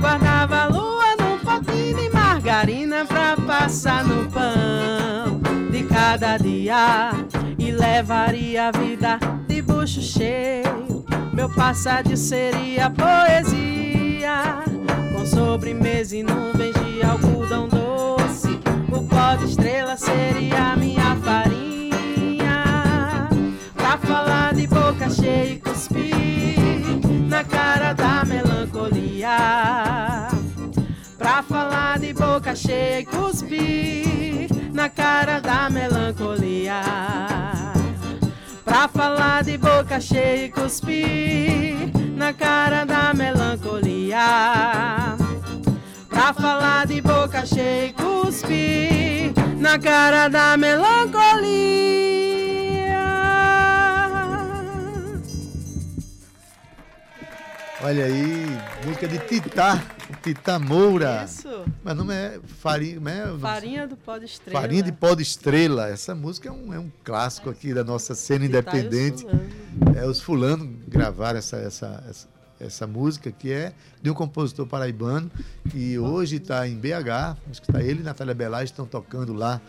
Guardava 0.00 0.62
a 0.62 0.66
lua 0.66 1.14
num 1.20 1.38
potinho 1.38 1.96
de 1.96 2.10
margarina 2.10 3.04
pra 3.04 3.36
passar 3.36 4.04
no 4.04 4.28
pão 4.28 5.40
de 5.70 5.84
cada 5.84 6.36
dia. 6.36 7.12
E 7.56 7.70
levaria 7.70 8.68
a 8.68 8.70
vida 8.72 9.20
de 9.46 9.62
bucho 9.62 10.02
cheio. 10.02 11.04
Meu 11.32 11.48
passadio 11.48 12.16
seria 12.16 12.90
poesia. 12.90 14.62
Com 15.22 15.26
sobremesa 15.26 16.16
e 16.16 16.24
nuvens 16.24 16.74
de 16.74 17.00
algodão 17.00 17.68
doce. 17.68 18.58
O 18.90 19.04
pó 19.04 19.36
de 19.36 19.44
estrela 19.44 19.96
seria 19.96 20.74
minha 20.74 21.14
farinha. 21.22 22.64
Pra 23.72 23.96
falar 23.98 24.52
de 24.52 24.66
boca 24.66 25.08
cheia 25.08 25.52
e 25.52 25.60
cuspir 25.60 26.58
na 27.28 27.44
cara 27.44 27.92
da 27.92 28.24
melancolia. 28.24 30.26
Pra 31.16 31.40
falar 31.44 32.00
de 32.00 32.12
boca 32.12 32.56
cheia 32.56 33.02
e 33.02 33.06
cuspir 33.06 34.48
na 34.72 34.88
cara 34.88 35.38
da 35.38 35.70
melancolia. 35.70 36.82
Pra 38.64 38.88
falar 38.88 39.44
de 39.44 39.56
boca 39.56 40.00
cheia 40.00 40.46
e 40.46 40.50
cuspir 40.50 41.92
na 42.16 42.32
cara 42.32 42.84
da 42.84 43.14
melancolia. 43.14 44.21
Pra 46.22 46.32
falar 46.32 46.86
de 46.86 47.00
boca 47.00 47.44
cheia 47.44 47.86
e 47.86 47.92
cuspir 47.94 49.32
na 49.58 49.76
cara 49.76 50.28
da 50.28 50.56
melancolia. 50.56 51.42
Olha 57.82 58.04
aí, 58.04 58.46
música 58.86 59.08
de 59.08 59.18
Titá, 59.18 59.82
Titá 60.22 60.60
Moura. 60.60 61.24
Isso. 61.24 61.64
Mas 61.82 61.96
não 61.96 62.12
é 62.12 62.38
farinha, 62.60 62.94
como 62.94 63.08
é? 63.08 63.38
Farinha 63.40 63.88
do 63.88 63.96
pó 63.96 64.16
de 64.16 64.26
estrela. 64.26 64.60
Farinha 64.60 64.82
de 64.84 64.92
pó 64.92 65.14
de 65.16 65.22
estrela. 65.24 65.88
Essa 65.88 66.14
música 66.14 66.48
é 66.48 66.52
um, 66.52 66.72
é 66.72 66.78
um 66.78 66.92
clássico 67.02 67.50
aqui 67.50 67.74
da 67.74 67.82
nossa 67.82 68.14
cena 68.14 68.44
Titá 68.44 68.44
os 68.44 68.48
independente. 68.48 69.22
fulanos. 69.22 69.96
É, 69.96 70.06
os 70.06 70.20
fulanos 70.20 70.68
gravaram 70.86 71.40
essa, 71.40 71.56
essa, 71.56 72.04
essa, 72.08 72.28
essa 72.62 72.86
música 72.86 73.30
que 73.30 73.50
é 73.50 73.72
de 74.00 74.10
um 74.10 74.14
compositor 74.14 74.66
paraibano 74.66 75.30
que 75.70 75.98
hoje 75.98 76.36
está 76.36 76.66
em 76.66 76.76
BH. 76.76 77.36
Acho 77.50 77.60
que 77.62 77.70
está 77.70 77.82
ele 77.82 78.00
e 78.00 78.02
Natália 78.02 78.34
Belage 78.34 78.72
estão 78.72 78.86
tocando 78.86 79.32
lá 79.32 79.60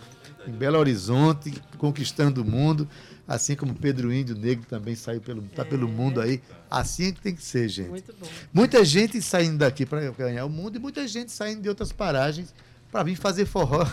em 0.47 0.51
Belo 0.51 0.77
Horizonte, 0.77 1.53
conquistando 1.77 2.41
o 2.41 2.45
mundo. 2.45 2.87
Assim 3.27 3.55
como 3.55 3.73
Pedro 3.73 4.13
Índio 4.13 4.35
Negro 4.35 4.65
também 4.67 4.95
saiu 4.95 5.21
pelo, 5.21 5.41
tá 5.43 5.63
pelo 5.63 5.87
mundo 5.87 6.19
aí. 6.19 6.41
Assim 6.69 7.07
é 7.07 7.11
que 7.11 7.21
tem 7.21 7.33
que 7.33 7.43
ser, 7.43 7.69
gente. 7.69 7.89
Muito 7.89 8.13
bom. 8.19 8.27
Muita 8.53 8.83
gente 8.83 9.21
saindo 9.21 9.59
daqui 9.59 9.85
para 9.85 10.11
ganhar 10.11 10.45
o 10.45 10.49
mundo 10.49 10.75
e 10.75 10.79
muita 10.79 11.07
gente 11.07 11.31
saindo 11.31 11.61
de 11.61 11.69
outras 11.69 11.91
paragens 11.91 12.53
para 12.91 13.03
vir 13.03 13.15
fazer 13.15 13.45
forró 13.45 13.87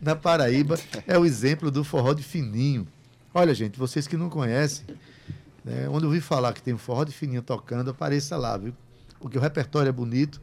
na 0.00 0.14
Paraíba. 0.14 0.78
É 1.06 1.18
o 1.18 1.24
exemplo 1.24 1.70
do 1.70 1.82
forró 1.82 2.12
de 2.12 2.22
fininho. 2.22 2.86
Olha, 3.32 3.52
gente, 3.52 3.78
vocês 3.78 4.06
que 4.06 4.16
não 4.16 4.30
conhecem, 4.30 4.84
né, 5.64 5.88
onde 5.88 6.04
eu 6.04 6.08
ouvi 6.08 6.20
falar 6.20 6.52
que 6.52 6.62
tem 6.62 6.74
um 6.74 6.78
forró 6.78 7.04
de 7.04 7.12
fininho 7.12 7.42
tocando, 7.42 7.90
apareça 7.90 8.36
lá, 8.36 8.56
viu? 8.56 8.74
Porque 9.18 9.38
o 9.38 9.40
repertório 9.40 9.88
é 9.88 9.92
bonito 9.92 10.40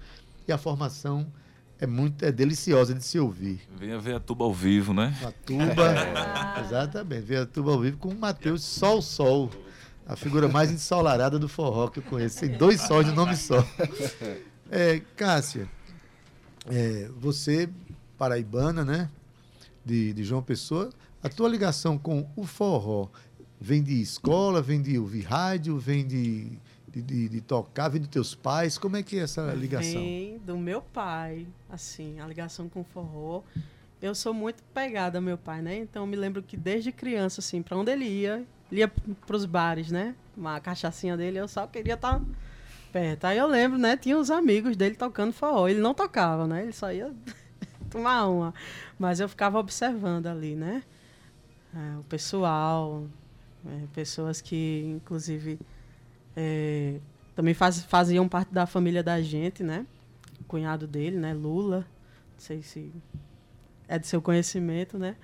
e 0.47 0.51
a 0.51 0.57
formação 0.57 1.31
é 1.79 1.85
muito 1.85 2.25
é 2.25 2.31
deliciosa 2.31 2.93
de 2.93 3.03
se 3.03 3.19
ouvir. 3.19 3.61
Venha 3.77 3.99
ver 3.99 4.15
a 4.15 4.19
tuba 4.19 4.45
ao 4.45 4.53
vivo, 4.53 4.93
né? 4.93 5.15
A 5.23 5.31
tuba, 5.31 5.93
exatamente, 6.65 7.21
ver 7.21 7.37
a 7.37 7.45
tuba 7.45 7.71
ao 7.71 7.79
vivo 7.79 7.97
com 7.97 8.09
o 8.09 8.17
Matheus 8.17 8.63
Sol 8.63 9.01
Sol, 9.01 9.49
a 10.07 10.15
figura 10.15 10.47
mais 10.47 10.71
ensolarada 10.71 11.37
do 11.37 11.47
forró 11.47 11.87
que 11.87 11.99
eu 11.99 12.03
conheço. 12.03 12.39
Tem 12.39 12.57
dois 12.57 12.81
sóis 12.81 13.07
de 13.07 13.13
nome 13.13 13.35
só. 13.35 13.63
É, 14.73 15.01
Cássia, 15.17 15.67
é, 16.65 17.09
você, 17.19 17.69
paraibana, 18.17 18.85
né? 18.85 19.09
De, 19.83 20.13
de 20.13 20.23
João 20.23 20.41
Pessoa, 20.41 20.89
a 21.21 21.27
tua 21.27 21.49
ligação 21.49 21.97
com 21.97 22.25
o 22.37 22.45
forró 22.45 23.09
vem 23.61 23.83
de 23.83 24.01
escola, 24.01 24.59
vem 24.61 24.81
de 24.81 24.97
ouvir 24.97 25.21
rádio, 25.21 25.77
vem 25.77 26.05
de, 26.05 26.57
de, 26.89 27.01
de- 27.01 27.29
de 27.29 27.41
tocar, 27.41 27.87
vem 27.89 28.01
dos 28.01 28.09
teus 28.09 28.33
pais? 28.35 28.77
Como 28.77 28.97
é 28.97 29.03
que 29.03 29.19
é 29.19 29.21
essa 29.21 29.53
ligação? 29.53 30.01
Vem 30.01 30.39
do 30.39 30.57
meu 30.57 30.81
pai, 30.81 31.45
assim, 31.69 32.19
a 32.19 32.27
ligação 32.27 32.67
com 32.67 32.81
o 32.81 32.83
forró. 32.83 33.43
eu 34.01 34.15
sou 34.15 34.33
muito 34.33 34.63
pegada 34.73 35.19
ao 35.19 35.21
meu 35.21 35.37
pai, 35.37 35.61
né? 35.61 35.77
Então 35.77 36.07
me 36.07 36.15
lembro 36.15 36.41
que 36.41 36.57
desde 36.57 36.91
criança, 36.91 37.39
assim, 37.39 37.61
para 37.61 37.77
onde 37.77 37.91
ele 37.91 38.05
ia, 38.05 38.43
ele 38.71 38.81
ia 38.81 38.87
pros 39.27 39.45
bares, 39.45 39.91
né? 39.91 40.15
Uma 40.35 40.59
cachaçinha 40.59 41.15
dele, 41.15 41.37
eu 41.37 41.47
só 41.47 41.67
queria 41.67 41.93
estar 41.93 42.19
perto. 42.91 43.25
Aí 43.25 43.37
eu 43.37 43.45
lembro, 43.47 43.77
né? 43.77 43.95
Tinha 43.95 44.17
os 44.17 44.31
amigos 44.31 44.75
dele 44.75 44.95
tocando 44.95 45.31
forró. 45.31 45.67
Ele 45.67 45.79
não 45.79 45.93
tocava, 45.93 46.47
né? 46.47 46.63
Ele 46.63 46.73
só 46.73 46.91
ia 46.91 47.13
tomar 47.91 48.25
uma. 48.27 48.53
Mas 48.97 49.19
eu 49.19 49.29
ficava 49.29 49.59
observando 49.59 50.25
ali, 50.27 50.55
né? 50.55 50.81
É, 51.75 51.97
o 51.99 52.03
pessoal, 52.03 53.05
é, 53.67 53.83
pessoas 53.93 54.41
que, 54.41 54.83
inclusive, 54.95 55.59
é, 56.35 56.95
também 57.35 57.53
faz, 57.53 57.83
faziam 57.83 58.27
parte 58.27 58.53
da 58.53 58.65
família 58.65 59.03
da 59.03 59.21
gente, 59.21 59.63
né? 59.63 59.85
O 60.39 60.43
cunhado 60.45 60.87
dele, 60.87 61.17
né? 61.17 61.33
Lula. 61.33 61.79
Não 61.79 62.39
sei 62.39 62.61
se 62.61 62.91
é 63.87 63.99
de 63.99 64.07
seu 64.07 64.21
conhecimento, 64.21 64.97
né? 64.97 65.15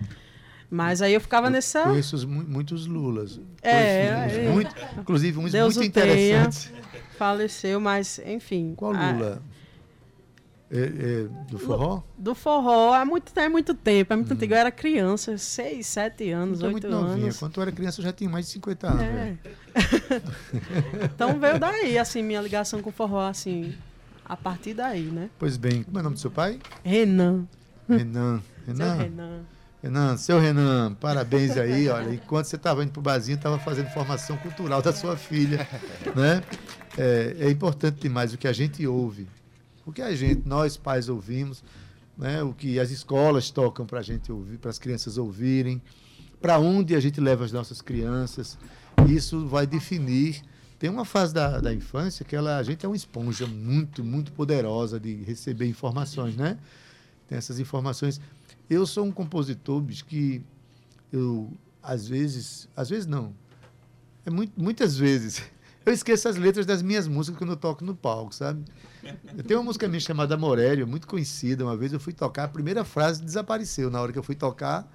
Mas 0.70 1.02
aí 1.02 1.14
eu 1.14 1.22
ficava 1.22 1.50
nessa. 1.50 1.84
Conheço 1.84 2.16
os 2.16 2.26
mu- 2.26 2.44
muitos 2.44 2.86
Lulas. 2.88 3.40
É, 3.62 4.08
é. 4.46 4.50
muito, 4.52 4.76
inclusive 5.00 5.40
uns 5.40 5.52
Deus 5.54 5.78
muito 5.78 5.90
o 5.90 5.94
tenha. 5.94 6.06
interessantes. 6.06 6.72
Faleceu, 7.18 7.80
mas 7.80 8.20
enfim. 8.20 8.74
Qual 8.76 8.94
a- 8.94 9.12
Lula? 9.14 9.42
É, 10.70 10.80
é, 10.80 11.28
do 11.50 11.58
forró? 11.58 12.04
do 12.18 12.36
forró 12.36 12.94
há 12.94 13.06
muito, 13.06 13.32
é 13.40 13.48
muito 13.48 13.74
tempo, 13.74 14.12
é 14.12 14.16
muito 14.18 14.34
antigo. 14.34 14.54
Eu 14.54 14.58
era 14.58 14.72
criança, 14.72 15.38
seis, 15.38 15.88
sete 15.88 16.30
anos, 16.32 16.60
Então, 16.60 16.74
oito 16.74 16.88
muito 16.88 16.90
novinha. 16.90 17.26
anos. 17.26 17.40
Quando 17.40 17.56
eu 17.56 17.62
era 17.64 17.72
criança, 17.72 18.02
eu 18.02 18.04
já 18.04 18.12
tinha 18.12 18.30
mais 18.30 18.46
de 18.48 18.52
50 18.54 18.88
anos. 18.88 19.02
É. 19.02 19.38
então 21.06 21.40
veio 21.40 21.60
daí, 21.60 21.98
assim, 21.98 22.22
minha 22.22 22.42
ligação 22.42 22.82
com 22.82 22.90
o 22.90 22.94
forró, 22.94 23.28
assim, 23.28 23.74
a 24.26 24.36
partir 24.36 24.74
daí, 24.74 25.04
né? 25.04 25.30
Pois 25.40 25.56
bem, 25.58 25.84
como 25.84 25.98
é 25.98 26.02
o 26.02 26.04
nome 26.04 26.16
do 26.16 26.20
seu 26.20 26.32
pai? 26.32 26.60
Renan. 26.84 27.48
Renan. 27.88 28.42
Seu 28.68 28.76
Renan. 28.76 28.98
Renan. 28.98 29.40
Renan, 29.82 30.18
seu 30.18 30.40
Renan, 30.40 30.94
parabéns 30.96 31.56
aí, 31.56 31.88
olha. 31.88 32.14
Enquanto 32.16 32.46
você 32.48 32.58
estava 32.58 32.84
indo 32.84 32.92
pro 32.92 33.02
barzinho, 33.02 33.36
estava 33.38 33.58
fazendo 33.60 33.88
formação 33.92 34.36
cultural 34.38 34.82
da 34.82 34.92
sua 34.92 35.16
filha, 35.16 35.66
né? 36.16 36.44
É, 36.98 37.36
é 37.42 37.50
importante 37.52 38.02
demais 38.02 38.34
o 38.34 38.38
que 38.38 38.48
a 38.48 38.52
gente 38.52 38.86
ouve, 38.88 39.28
o 39.88 39.92
que 39.94 40.02
a 40.02 40.14
gente, 40.14 40.46
nós 40.46 40.76
pais 40.76 41.08
ouvimos, 41.08 41.64
né? 42.18 42.44
O 42.44 42.54
que 42.54 42.78
as 42.78 42.92
escolas 42.92 43.50
tocam 43.50 43.86
para 43.86 44.00
a 44.00 44.04
gente 44.04 44.30
ouvir, 44.30 44.58
para 44.58 44.70
as 44.70 44.78
crianças 44.78 45.18
ouvirem, 45.18 45.82
para 46.42 46.60
onde 46.60 46.94
a 46.94 47.00
gente 47.00 47.22
leva 47.22 47.46
as 47.46 47.54
nossas 47.54 47.82
crianças. 47.82 48.58
Isso 49.08 49.48
vai 49.48 49.66
definir. 49.66 50.44
Tem 50.78 50.90
uma 50.90 51.06
fase 51.06 51.34
da, 51.34 51.62
da 51.62 51.74
infância 51.74 52.26
que 52.26 52.36
ela, 52.36 52.58
a 52.58 52.64
gente 52.64 52.86
é 52.86 52.90
uma 52.90 52.98
esponja 52.98 53.48
muito, 53.48 54.04
muito 54.04 54.34
poderosa 54.34 55.00
de 55.00 55.24
receber 55.24 55.68
informações, 55.68 56.36
né? 56.36 56.58
Tem 57.26 57.38
essas 57.38 57.58
informações. 57.58 58.20
Eu 58.70 58.86
sou 58.86 59.06
um 59.06 59.12
compositor, 59.12 59.80
bicho, 59.80 60.04
que 60.04 60.42
eu, 61.14 61.50
às 61.82 62.10
vezes, 62.10 62.68
às 62.76 62.90
vezes 62.90 63.06
não, 63.06 63.34
é 64.26 64.30
muito, 64.30 64.52
muitas 64.62 64.98
vezes, 64.98 65.42
eu 65.88 65.94
esqueço 65.94 66.28
as 66.28 66.36
letras 66.36 66.66
das 66.66 66.82
minhas 66.82 67.08
músicas 67.08 67.38
quando 67.38 67.52
eu 67.52 67.58
toco 67.58 67.84
no 67.84 67.96
palco, 67.96 68.36
sabe? 68.36 68.64
Eu 69.38 69.44
tenho 69.44 69.60
uma 69.60 69.66
música 69.68 69.88
minha 69.88 70.00
chamada 70.00 70.36
Morélio, 70.36 70.86
muito 70.86 71.08
conhecida. 71.08 71.64
Uma 71.64 71.78
vez 71.78 71.94
eu 71.94 72.00
fui 72.00 72.12
tocar, 72.12 72.44
a 72.44 72.48
primeira 72.48 72.84
frase 72.84 73.24
desapareceu 73.24 73.90
na 73.90 74.02
hora 74.02 74.12
que 74.12 74.20
eu 74.20 74.24
fui 74.24 74.36
tocar. 74.36 74.86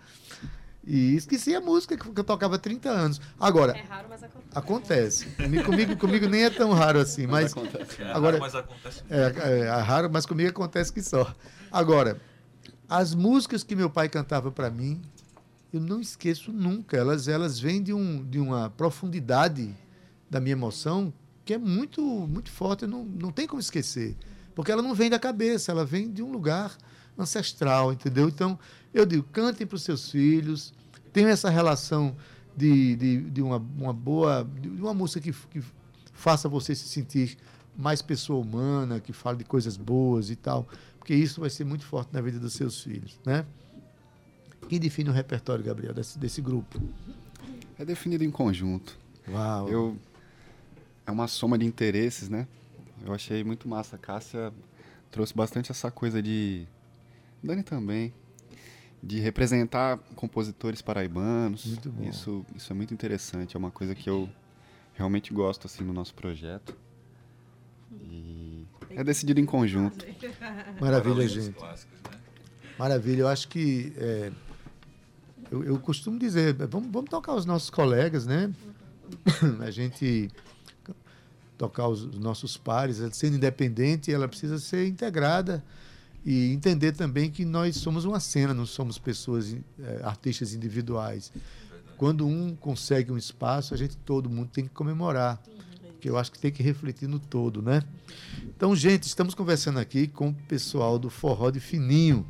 E 0.84 1.14
esqueci 1.14 1.55
a 1.55 1.61
música 1.61 1.97
que 1.97 2.07
eu 2.20 2.24
tocava 2.24 2.57
há 2.57 2.59
30 2.59 2.90
anos. 2.90 3.20
Agora, 3.38 3.72
raro, 3.88 4.09
mas 4.11 4.22
acontece. 4.22 4.51
acontece. 4.55 5.26
Comigo, 5.64 5.97
comigo, 5.97 6.28
nem 6.28 6.45
é 6.45 6.51
tão 6.51 6.72
raro 6.72 6.99
assim, 6.99 7.26
mas. 7.26 7.53
acontece. 7.53 8.03
Agora- 8.03 8.38
mas 8.38 8.55
acontece. 8.55 9.03
É, 9.09 9.32
é, 9.38 9.59
é 9.61 9.80
raro, 9.80 10.11
mas 10.12 10.26
comigo 10.26 10.51
acontece 10.51 10.93
que 10.93 11.01
só. 11.03 11.32
Agora, 11.70 12.20
as 12.88 13.14
músicas 13.14 13.62
que 13.62 13.76
meu 13.76 13.88
pai 13.88 14.09
cantava 14.09 14.51
para 14.51 14.68
mim, 14.70 15.01
eu 15.72 15.80
não 15.80 16.01
esqueço 16.01 16.53
nunca. 16.53 16.97
Elas, 16.97 17.28
elas 17.28 17.59
vêm 17.61 17.80
de, 17.82 17.95
um, 17.95 18.22
de 18.24 18.40
uma 18.40 18.68
profundidade 18.68 19.72
da 20.33 20.41
minha 20.41 20.55
emoção 20.55 21.12
que 21.45 21.53
é 21.53 21.59
muito, 21.59 22.01
muito 22.03 22.51
forte. 22.51 22.87
Não, 22.87 23.05
não 23.05 23.30
tem 23.30 23.47
como 23.47 23.61
esquecer. 23.61 24.16
Porque 24.55 24.72
ela 24.72 24.83
não 24.83 24.95
vem 24.95 25.11
da 25.11 25.18
cabeça, 25.18 25.70
ela 25.70 25.85
vem 25.85 26.11
de 26.11 26.22
um 26.22 26.33
lugar 26.33 26.76
ancestral, 27.18 27.93
entendeu? 27.93 28.28
Então, 28.28 28.59
eu 28.93 29.05
digo, 29.05 29.22
cantem 29.24 29.66
para 29.66 29.76
os 29.76 29.83
seus 29.83 30.11
filhos, 30.11 30.72
tenham 31.12 31.28
essa 31.28 31.51
relação 31.51 32.16
de, 32.57 32.97
de, 32.97 33.20
de 33.30 33.43
uma, 33.43 33.57
uma 33.57 33.93
boa, 33.93 34.49
de 34.61 34.68
uma 34.68 34.95
música 34.95 35.20
que, 35.20 35.33
que 35.51 35.62
faça 36.12 36.49
você 36.49 36.74
se 36.74 36.89
sentir 36.89 37.37
mais 37.76 38.01
pessoa 38.01 38.41
humana, 38.41 39.01
que 39.01 39.12
fale 39.12 39.39
de 39.39 39.45
coisas 39.45 39.76
boas 39.76 40.30
e 40.30 40.37
tal, 40.37 40.66
porque 40.99 41.14
isso 41.14 41.41
vai 41.41 41.51
ser 41.51 41.64
muito 41.64 41.85
forte 41.85 42.12
na 42.12 42.20
vida 42.20 42.39
dos 42.39 42.55
seus 42.55 42.83
filhos, 42.83 43.18
né? 43.24 43.45
Quem 44.68 44.78
define 44.78 45.11
o 45.11 45.12
repertório, 45.12 45.64
Gabriel, 45.64 45.93
desse, 45.93 46.18
desse 46.18 46.41
grupo? 46.41 46.80
É 47.78 47.85
definido 47.85 48.24
em 48.24 48.30
conjunto. 48.30 48.99
Uau! 49.28 49.68
Eu 49.68 49.97
é 51.07 51.11
uma 51.11 51.28
soma 51.28 51.59
de 51.59 51.66
interesses, 51.66 52.28
né? 52.28 52.46
Eu 53.05 53.12
achei 53.12 53.42
muito 53.42 53.68
massa. 53.68 53.96
A 53.96 53.98
Cássia 53.98 54.53
trouxe 55.11 55.34
bastante 55.34 55.70
essa 55.70 55.90
coisa 55.90 56.22
de 56.22 56.66
Dani 57.42 57.62
também 57.62 58.12
de 59.03 59.18
representar 59.18 59.98
compositores 60.14 60.80
paraibanos. 60.80 61.66
Muito 61.66 61.90
bom. 61.90 62.09
Isso 62.09 62.46
isso 62.55 62.72
é 62.72 62.76
muito 62.76 62.94
interessante, 62.94 63.57
é 63.57 63.59
uma 63.59 63.70
coisa 63.70 63.94
que 63.94 64.09
eu 64.09 64.28
realmente 64.94 65.32
gosto 65.32 65.66
assim 65.66 65.82
no 65.82 65.92
nosso 65.92 66.14
projeto. 66.14 66.76
E 67.90 68.64
é 68.90 69.03
decidido 69.03 69.40
em 69.40 69.46
conjunto. 69.46 70.07
Maravilha, 70.80 71.26
gente. 71.28 71.61
né? 71.61 71.78
Maravilha. 72.78 73.22
Eu 73.22 73.28
acho 73.28 73.48
que 73.48 73.92
é, 73.96 74.32
eu, 75.50 75.64
eu 75.64 75.78
costumo 75.78 76.18
dizer, 76.18 76.55
vamos, 76.55 76.90
vamos 76.90 77.11
tocar 77.11 77.34
os 77.34 77.44
nossos 77.44 77.70
colegas, 77.70 78.24
né? 78.24 78.53
A 79.61 79.70
gente 79.70 80.30
tocar 81.63 81.87
os, 81.87 82.03
os 82.03 82.19
nossos 82.19 82.57
pares, 82.57 83.01
ela 83.01 83.13
sendo 83.13 83.37
independente, 83.37 84.13
ela 84.13 84.27
precisa 84.27 84.59
ser 84.59 84.89
integrada 84.89 85.63
e 86.25 86.53
entender 86.53 86.91
também 86.91 87.31
que 87.31 87.45
nós 87.45 87.77
somos 87.77 88.05
uma 88.05 88.19
cena, 88.19 88.53
não 88.53 88.67
somos 88.67 88.99
pessoas, 88.99 89.55
eh, 89.79 90.01
artistas 90.03 90.55
individuais. 90.55 91.33
Quando 91.97 92.27
um 92.27 92.57
consegue 92.57 93.13
um 93.13 93.17
espaço, 93.17 93.75
a 93.75 93.77
gente 93.77 93.97
todo 93.99 94.29
mundo 94.29 94.49
tem 94.49 94.65
que 94.65 94.71
comemorar, 94.71 95.41
que 96.01 96.11
eu 96.11 96.19
acho 96.19 96.33
que 96.33 96.39
tem 96.41 96.51
que 96.51 96.65
refletir 96.65 97.09
no 97.09 97.21
todo, 97.21 97.63
né? 97.63 97.81
Então, 98.45 98.75
gente, 98.75 99.05
estamos 99.05 99.33
conversando 99.33 99.79
aqui 99.79 100.09
com 100.09 100.31
o 100.31 100.35
pessoal 100.35 100.99
do 100.99 101.09
Forró 101.09 101.49
de 101.49 101.61
Fininho. 101.61 102.27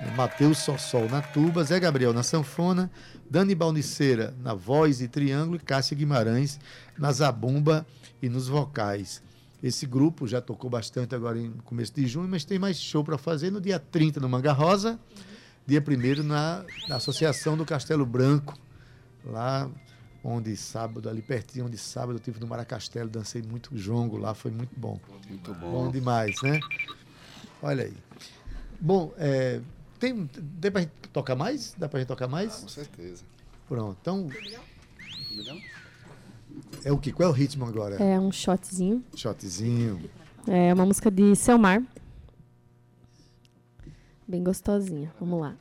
É, 0.00 0.10
Matheus 0.14 0.58
Sossol 0.58 1.08
na 1.08 1.22
tuba, 1.22 1.64
Zé 1.64 1.80
Gabriel 1.80 2.12
na 2.12 2.22
sanfona, 2.22 2.90
Dani 3.30 3.54
Balniceira 3.54 4.34
na 4.42 4.52
voz 4.52 5.00
e 5.00 5.08
triângulo 5.08 5.56
e 5.56 5.60
Cássia 5.60 5.96
Guimarães 5.96 6.60
na 6.98 7.10
zabumba 7.10 7.86
e 8.24 8.28
nos 8.28 8.48
vocais. 8.48 9.22
Esse 9.62 9.86
grupo 9.86 10.26
já 10.26 10.40
tocou 10.40 10.70
bastante 10.70 11.14
agora 11.14 11.38
em 11.38 11.50
começo 11.64 11.92
de 11.92 12.06
junho, 12.06 12.28
mas 12.28 12.44
tem 12.44 12.58
mais 12.58 12.78
show 12.78 13.04
para 13.04 13.18
fazer 13.18 13.50
no 13.50 13.60
dia 13.60 13.78
30 13.78 14.18
no 14.18 14.28
Manga 14.28 14.52
Rosa, 14.52 14.98
dia 15.66 15.82
1 15.82 16.22
na, 16.22 16.64
na 16.88 16.96
Associação 16.96 17.56
do 17.56 17.64
Castelo 17.64 18.04
Branco, 18.06 18.58
lá 19.24 19.70
onde 20.22 20.56
sábado, 20.56 21.08
ali 21.08 21.20
pertinho, 21.20 21.66
onde 21.66 21.76
sábado 21.76 22.16
eu 22.16 22.20
tive 22.20 22.40
no 22.40 22.46
Maracastelo, 22.46 23.10
dancei 23.10 23.42
muito 23.42 23.76
jongo 23.76 24.16
lá, 24.16 24.34
foi 24.34 24.50
muito 24.50 24.72
bom. 24.74 24.98
Muito 25.28 25.52
Bom 25.54 25.84
bom. 25.84 25.90
demais, 25.90 26.40
né? 26.42 26.60
Olha 27.62 27.84
aí. 27.84 27.94
Bom, 28.80 29.12
é, 29.18 29.60
tem, 29.98 30.26
tem 30.26 30.70
pra 30.70 30.80
gente 30.80 30.92
tocar 31.12 31.36
mais? 31.36 31.74
Dá 31.76 31.88
pra 31.88 32.00
gente 32.00 32.08
tocar 32.08 32.28
mais? 32.28 32.54
Com 32.56 32.68
certeza. 32.68 33.22
Pronto. 33.68 33.98
Então, 34.00 34.28
Legal? 35.34 35.58
É 36.84 36.92
o 36.92 36.98
que? 36.98 37.12
Qual 37.12 37.28
é 37.28 37.30
o 37.30 37.34
ritmo 37.34 37.64
agora? 37.64 37.96
É 37.96 38.18
um 38.18 38.30
shotzinho. 38.30 39.02
Shotzinho. 39.14 40.10
É 40.46 40.72
uma 40.74 40.84
música 40.84 41.10
de 41.10 41.34
Selmar. 41.34 41.82
Bem 44.26 44.42
gostosinha. 44.42 45.12
Vamos 45.20 45.40
lá. 45.40 45.56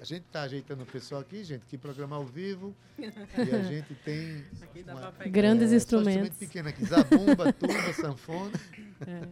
A 0.00 0.04
gente 0.04 0.24
tá 0.32 0.42
ajeitando 0.42 0.82
o 0.82 0.86
pessoal 0.86 1.20
aqui, 1.20 1.44
gente, 1.44 1.64
que 1.66 1.78
programa 1.78 2.16
ao 2.16 2.26
vivo. 2.26 2.74
e 2.98 3.54
a 3.54 3.62
gente 3.62 3.94
tem 4.04 4.44
uma-. 4.88 5.12
Grandes 5.30 5.68
é, 5.68 5.70
só 5.70 5.76
instrumentos. 5.76 6.28
instrumento 6.28 6.38
pequeno 6.38 6.68
aqui. 6.68 6.84
Zabumba, 6.84 7.52
tuba, 7.52 7.92
sanfona. 7.92 8.50
É. 9.06 9.28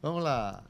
Vamos 0.00 0.22
lá. 0.22 0.64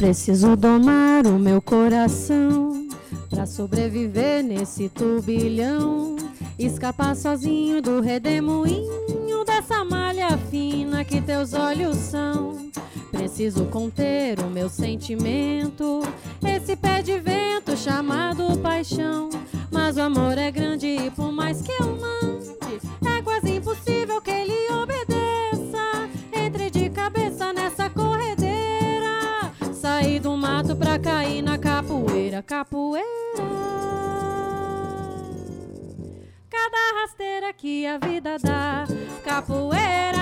Preciso 0.00 0.56
domar 0.56 1.26
o 1.26 1.38
meu 1.38 1.60
coração 1.60 2.88
pra 3.28 3.44
sobreviver 3.44 4.42
nesse 4.42 4.88
turbilhão. 4.88 6.16
Escapar 6.58 7.14
sozinho 7.14 7.82
do 7.82 8.00
redemoinho 8.00 9.44
dessa 9.44 9.84
malha 9.84 10.38
fina 10.50 11.04
que 11.04 11.20
teus 11.20 11.52
olhos 11.52 11.98
são. 11.98 12.70
Preciso 13.12 13.66
conter 13.66 14.40
o 14.40 14.48
meu 14.48 14.70
sentimento, 14.70 16.00
esse 16.42 16.74
pé 16.76 17.02
de 17.02 17.18
vento 17.18 17.76
chamado 17.76 18.58
paixão. 18.60 19.28
Mas 19.70 19.98
o 19.98 20.00
amor 20.00 20.38
é 20.38 20.50
grande 20.50 20.86
e 20.86 21.10
por 21.10 21.30
mais 21.30 21.60
que 21.60 21.72
eu 21.72 21.98
mande, 22.00 22.29
cair 31.00 31.42
na 31.42 31.58
capoeira, 31.58 32.42
capoeira. 32.42 33.06
Cada 36.48 37.00
rasteira 37.00 37.52
que 37.52 37.86
a 37.86 37.98
vida 37.98 38.38
dá, 38.38 38.86
capoeira. 39.24 40.18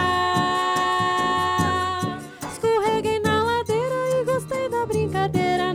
Escorreguei 2.53 3.19
na 3.21 3.43
ladeira 3.43 4.21
e 4.21 4.25
gostei 4.25 4.69
da 4.69 4.87
brincadeira, 4.87 5.75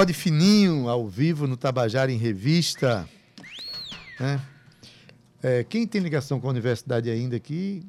Ford 0.00 0.14
Fininho, 0.14 0.88
ao 0.88 1.06
vivo 1.06 1.46
no 1.46 1.58
Tabajara 1.58 2.10
em 2.10 2.16
Revista. 2.16 3.06
né? 4.18 4.40
É, 5.42 5.62
quem 5.62 5.86
tem 5.86 6.00
ligação 6.00 6.40
com 6.40 6.46
a 6.46 6.50
universidade 6.50 7.10
ainda 7.10 7.36
aqui? 7.36 7.84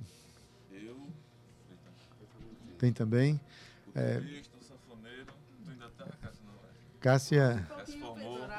Eu, 0.74 0.98
Tem 2.78 2.92
também. 2.92 3.40
É, 3.96 4.22
Cássia, 7.00 7.66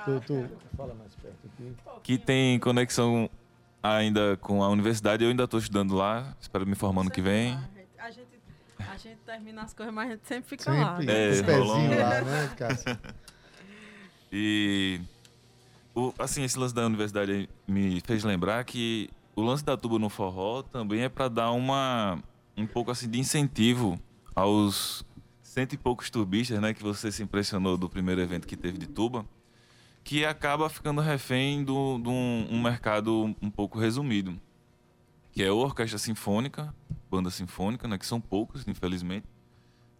tu, 0.07 0.19
tu 0.27 0.49
fala 0.75 0.95
mais 0.95 1.15
perto 1.17 1.47
aqui. 1.53 1.75
Que 2.03 2.17
tem 2.17 2.59
conexão 2.59 3.29
ainda 3.83 4.35
com 4.39 4.63
a 4.63 4.69
universidade, 4.71 5.25
eu 5.25 5.29
ainda 5.29 5.45
estou 5.45 5.61
estudando 5.61 5.95
lá, 5.95 6.35
espero 6.41 6.67
me 6.67 6.75
formar 6.75 7.03
ano 7.03 7.11
que 7.11 7.21
vem. 7.21 7.53
A 7.99 8.11
gente, 8.11 8.29
a 8.79 8.97
gente 8.97 9.19
termina 9.27 9.61
as 9.61 9.75
coisas, 9.75 9.95
mas 9.95 10.09
a 10.09 10.13
gente 10.13 10.27
sempre 10.27 10.49
fica 10.49 10.73
lá. 10.73 10.97
Sempre 10.97 11.05
né? 11.05 11.29
É, 11.29 11.31
os 11.33 11.43
pezinhos 11.43 11.69
rolando. 11.69 12.01
lá, 12.01 12.21
né, 12.23 12.51
Cássia? 12.57 12.99
E 14.33 14.99
o, 15.95 16.14
assim, 16.18 16.43
esse 16.43 16.59
lance 16.59 16.74
da 16.74 16.87
universidade 16.87 17.49
me 17.68 18.01
fez 18.01 18.24
lembrar 18.24 18.64
que 18.64 19.11
o 19.37 19.43
lance 19.43 19.62
da 19.62 19.76
tuba 19.76 19.99
no 19.99 20.09
forró 20.09 20.62
também 20.62 21.03
é 21.03 21.09
para 21.09 21.28
dar 21.28 21.51
uma 21.51 22.18
um 22.57 22.66
pouco 22.66 22.91
assim 22.91 23.09
de 23.09 23.18
incentivo 23.18 23.99
aos 24.35 25.05
cento 25.43 25.74
e 25.74 25.78
poucos 25.78 26.09
tubistas, 26.09 26.59
né, 26.61 26.72
que 26.72 26.83
você 26.83 27.12
se 27.12 27.22
impressionou 27.22 27.76
do 27.76 27.89
primeiro 27.89 28.22
evento 28.22 28.47
que 28.47 28.57
teve 28.57 28.78
de 28.78 28.87
tuba, 28.87 29.26
que 30.03 30.24
acaba 30.24 30.68
ficando 30.70 31.01
refém 31.03 31.62
de 31.62 31.70
um, 31.70 32.47
um 32.51 32.62
mercado 32.62 33.37
um 33.41 33.51
pouco 33.51 33.78
resumido, 33.78 34.41
que 35.30 35.43
é 35.43 35.49
a 35.49 35.55
orquestra 35.55 35.99
sinfônica, 35.99 36.74
banda 37.11 37.30
sinfônica, 37.30 37.87
né, 37.87 37.99
que 37.99 38.07
são 38.07 38.18
poucas, 38.18 38.66
infelizmente, 38.66 39.26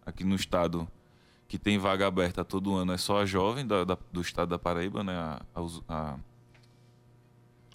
aqui 0.03 0.23
no 0.23 0.35
estado 0.35 0.87
que 1.47 1.57
tem 1.59 1.77
vaga 1.77 2.07
aberta 2.07 2.43
todo 2.43 2.73
ano 2.75 2.93
é 2.93 2.97
só 2.97 3.21
a 3.21 3.25
jovem 3.25 3.65
da- 3.65 3.83
da- 3.83 3.97
do 4.11 4.21
estado 4.21 4.49
da 4.49 4.59
Paraíba, 4.59 5.03
né? 5.03 5.13
A, 5.15 5.41
a, 5.53 5.61
a, 5.89 6.15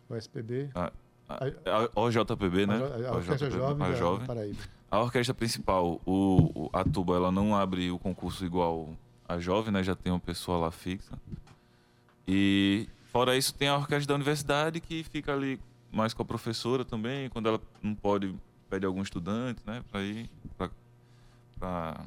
O 0.08 0.16
SPB. 0.16 0.70
a, 0.74 0.90
a, 1.28 2.00
OJPB, 2.00 2.66
né? 2.66 2.76
A, 3.08 3.14
Orquestra 3.16 3.50
Jovem 3.50 3.86
a 3.86 3.88
da 3.90 3.94
jovem. 3.94 4.26
Paraíba. 4.26 4.58
A 4.90 5.00
orquestra 5.00 5.34
principal, 5.34 6.00
o, 6.06 6.50
o- 6.54 6.70
a 6.72 6.82
tuba, 6.82 7.14
ela 7.14 7.30
não 7.30 7.54
abre 7.54 7.90
o 7.90 7.98
concurso 7.98 8.44
igual 8.44 8.88
a 9.28 9.38
jovem, 9.38 9.70
né? 9.72 9.82
Já 9.82 9.94
tem 9.94 10.10
uma 10.12 10.18
pessoa 10.18 10.58
lá 10.58 10.70
fixa. 10.70 11.12
E 12.26 12.88
fora 13.12 13.36
isso 13.36 13.54
tem 13.54 13.68
a 13.68 13.76
orquestra 13.76 14.06
da 14.08 14.14
universidade 14.14 14.80
que 14.80 15.04
fica 15.04 15.32
ali 15.34 15.60
mais 15.92 16.12
com 16.14 16.22
a 16.22 16.24
professora 16.24 16.84
também, 16.84 17.28
quando 17.28 17.48
ela 17.48 17.60
não 17.82 17.94
pode 17.94 18.34
pede 18.68 18.84
algum 18.84 19.00
estudante, 19.02 19.62
né, 19.66 19.82
para 19.90 20.02
ir 20.02 20.28
para 21.58 22.00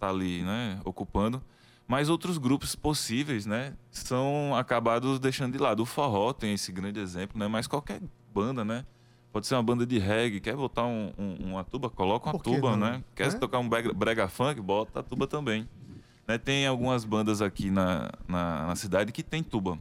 tá 0.00 0.08
ali, 0.08 0.42
né, 0.42 0.80
ocupando. 0.84 1.42
Mas 1.86 2.08
outros 2.08 2.38
grupos 2.38 2.74
possíveis, 2.76 3.46
né, 3.46 3.74
são 3.90 4.54
acabados 4.56 5.18
deixando 5.18 5.52
de 5.52 5.58
lado. 5.58 5.82
O 5.82 5.86
forró 5.86 6.32
tem 6.32 6.54
esse 6.54 6.70
grande 6.72 7.00
exemplo, 7.00 7.38
né, 7.38 7.46
mas 7.48 7.66
qualquer 7.66 8.00
banda, 8.32 8.64
né, 8.64 8.84
pode 9.32 9.46
ser 9.46 9.54
uma 9.56 9.62
banda 9.62 9.84
de 9.84 9.98
reggae, 9.98 10.40
quer 10.40 10.56
botar 10.56 10.84
um, 10.86 11.12
um- 11.18 11.50
uma 11.52 11.64
tuba, 11.64 11.90
coloca 11.90 12.30
uma 12.30 12.38
que 12.38 12.44
tuba, 12.44 12.70
não? 12.76 12.78
né? 12.92 13.04
Quer 13.14 13.32
Né? 13.32 13.38
tocar 13.38 13.58
um 13.58 13.68
brega, 13.68 13.92
brega 13.92 14.28
funk, 14.28 14.60
bota 14.60 15.00
a 15.00 15.02
tuba 15.02 15.26
também. 15.26 15.68
Né, 16.28 16.38
tem 16.38 16.64
algumas 16.66 17.04
bandas 17.04 17.42
aqui 17.42 17.70
na, 17.70 18.08
na, 18.28 18.66
na 18.68 18.76
cidade 18.76 19.10
que 19.12 19.22
tem 19.22 19.42
tuba. 19.42 19.76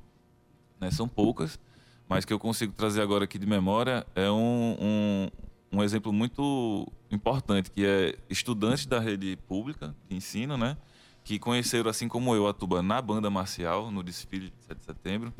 Né, 0.82 0.89
são 0.91 1.07
poucas, 1.07 1.59
mas 2.07 2.26
que 2.26 2.34
eu 2.34 2.39
consigo 2.39 2.74
trazer 2.74 3.01
agora 3.01 3.26
aqui 3.26 3.38
de 3.38 3.45
memória 3.45 4.05
é 4.15 4.32
um, 4.32 4.76
um, 4.82 5.30
um 5.72 5.84
exemplo 5.84 6.11
muito 6.11 6.91
importante, 7.11 7.70
que 7.72 7.86
é 7.86 8.17
estudantes 8.30 8.86
da 8.86 8.99
rede 8.99 9.38
pública 9.47 9.95
de 10.07 10.15
ensino, 10.15 10.57
né? 10.57 10.78
Que 11.24 11.38
conheceram, 11.38 11.89
assim 11.89 12.07
como 12.07 12.34
eu, 12.36 12.47
a 12.47 12.53
tuba 12.53 12.82
na 12.82 13.01
banda 13.01 13.30
marcial, 13.30 13.91
no 13.91 14.01
desfile 14.01 14.49
de 14.49 14.63
7 14.63 14.78
de 14.80 14.86
setembro. 14.86 15.34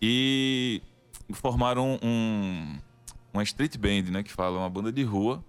E 0.00 0.82
formaram 1.32 1.98
um, 2.02 2.78
uma 3.32 3.42
street 3.42 3.76
band, 3.76 4.10
né? 4.10 4.22
Que 4.22 4.32
fala, 4.32 4.58
uma 4.58 4.68
banda 4.68 4.92
de 4.92 5.02
rua, 5.02 5.42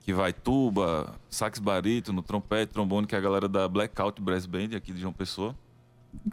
que 0.00 0.14
vai 0.14 0.32
tuba, 0.32 1.18
sax 1.28 1.58
barítono, 1.58 2.22
trompete, 2.22 2.72
trombone, 2.72 3.06
que 3.06 3.14
é 3.14 3.18
a 3.18 3.20
galera 3.20 3.48
da 3.48 3.68
Blackout 3.68 4.20
Brass 4.20 4.46
Band, 4.46 4.76
aqui 4.76 4.92
de 4.92 5.00
João 5.00 5.12
Pessoa. 5.12 5.56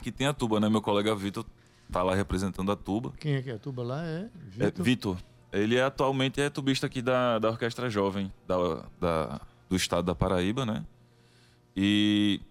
Que 0.02 0.12
tem 0.12 0.28
a 0.28 0.34
tuba, 0.34 0.60
né? 0.60 0.70
Meu 0.70 0.82
colega 0.82 1.16
Vitor 1.16 1.46
tá 1.92 2.04
lá 2.04 2.16
representando 2.16 2.72
a 2.72 2.76
tuba. 2.76 3.14
Quem 3.20 3.36
é 3.36 3.42
que 3.42 3.50
é 3.50 3.54
a 3.54 3.60
tuba 3.60 3.84
lá? 3.84 4.04
É 4.06 4.30
É, 4.60 4.72
Vitor. 4.84 5.18
Ele 5.52 5.76
é 5.76 5.84
atualmente 5.84 6.42
é 6.42 6.50
tubista 6.50 6.88
aqui 6.88 7.02
da, 7.02 7.40
da 7.40 7.50
Orquestra 7.50 7.90
Jovem 7.90 8.32
da, 8.48 8.58
da- 9.00 9.42
do 9.70 9.76
estado 9.76 10.06
da 10.06 10.16
Paraíba, 10.16 10.66
né? 10.66 10.84
E 11.76 12.42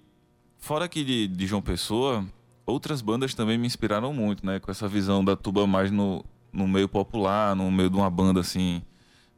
fora 0.59 0.85
aqui 0.85 1.05
de, 1.05 1.29
de 1.29 1.47
João 1.47 1.63
Pessoa, 1.63 2.25
outras 2.65 3.01
bandas 3.01 3.35
também 3.35 3.59
me 3.59 3.67
inspiraram 3.67 4.13
muito, 4.13 4.45
né? 4.45 4.59
Com 4.61 4.71
essa 4.71 4.89
visão 4.89 5.25
da 5.25 5.37
tuba 5.37 5.67
mais 5.67 5.91
no, 5.91 6.25
no 6.53 6.67
meio 6.67 6.89
popular, 6.89 7.55
no 7.57 7.71
meio 7.71 7.91
de 7.91 7.97
uma 7.97 8.11
banda 8.11 8.41
assim, 8.41 8.83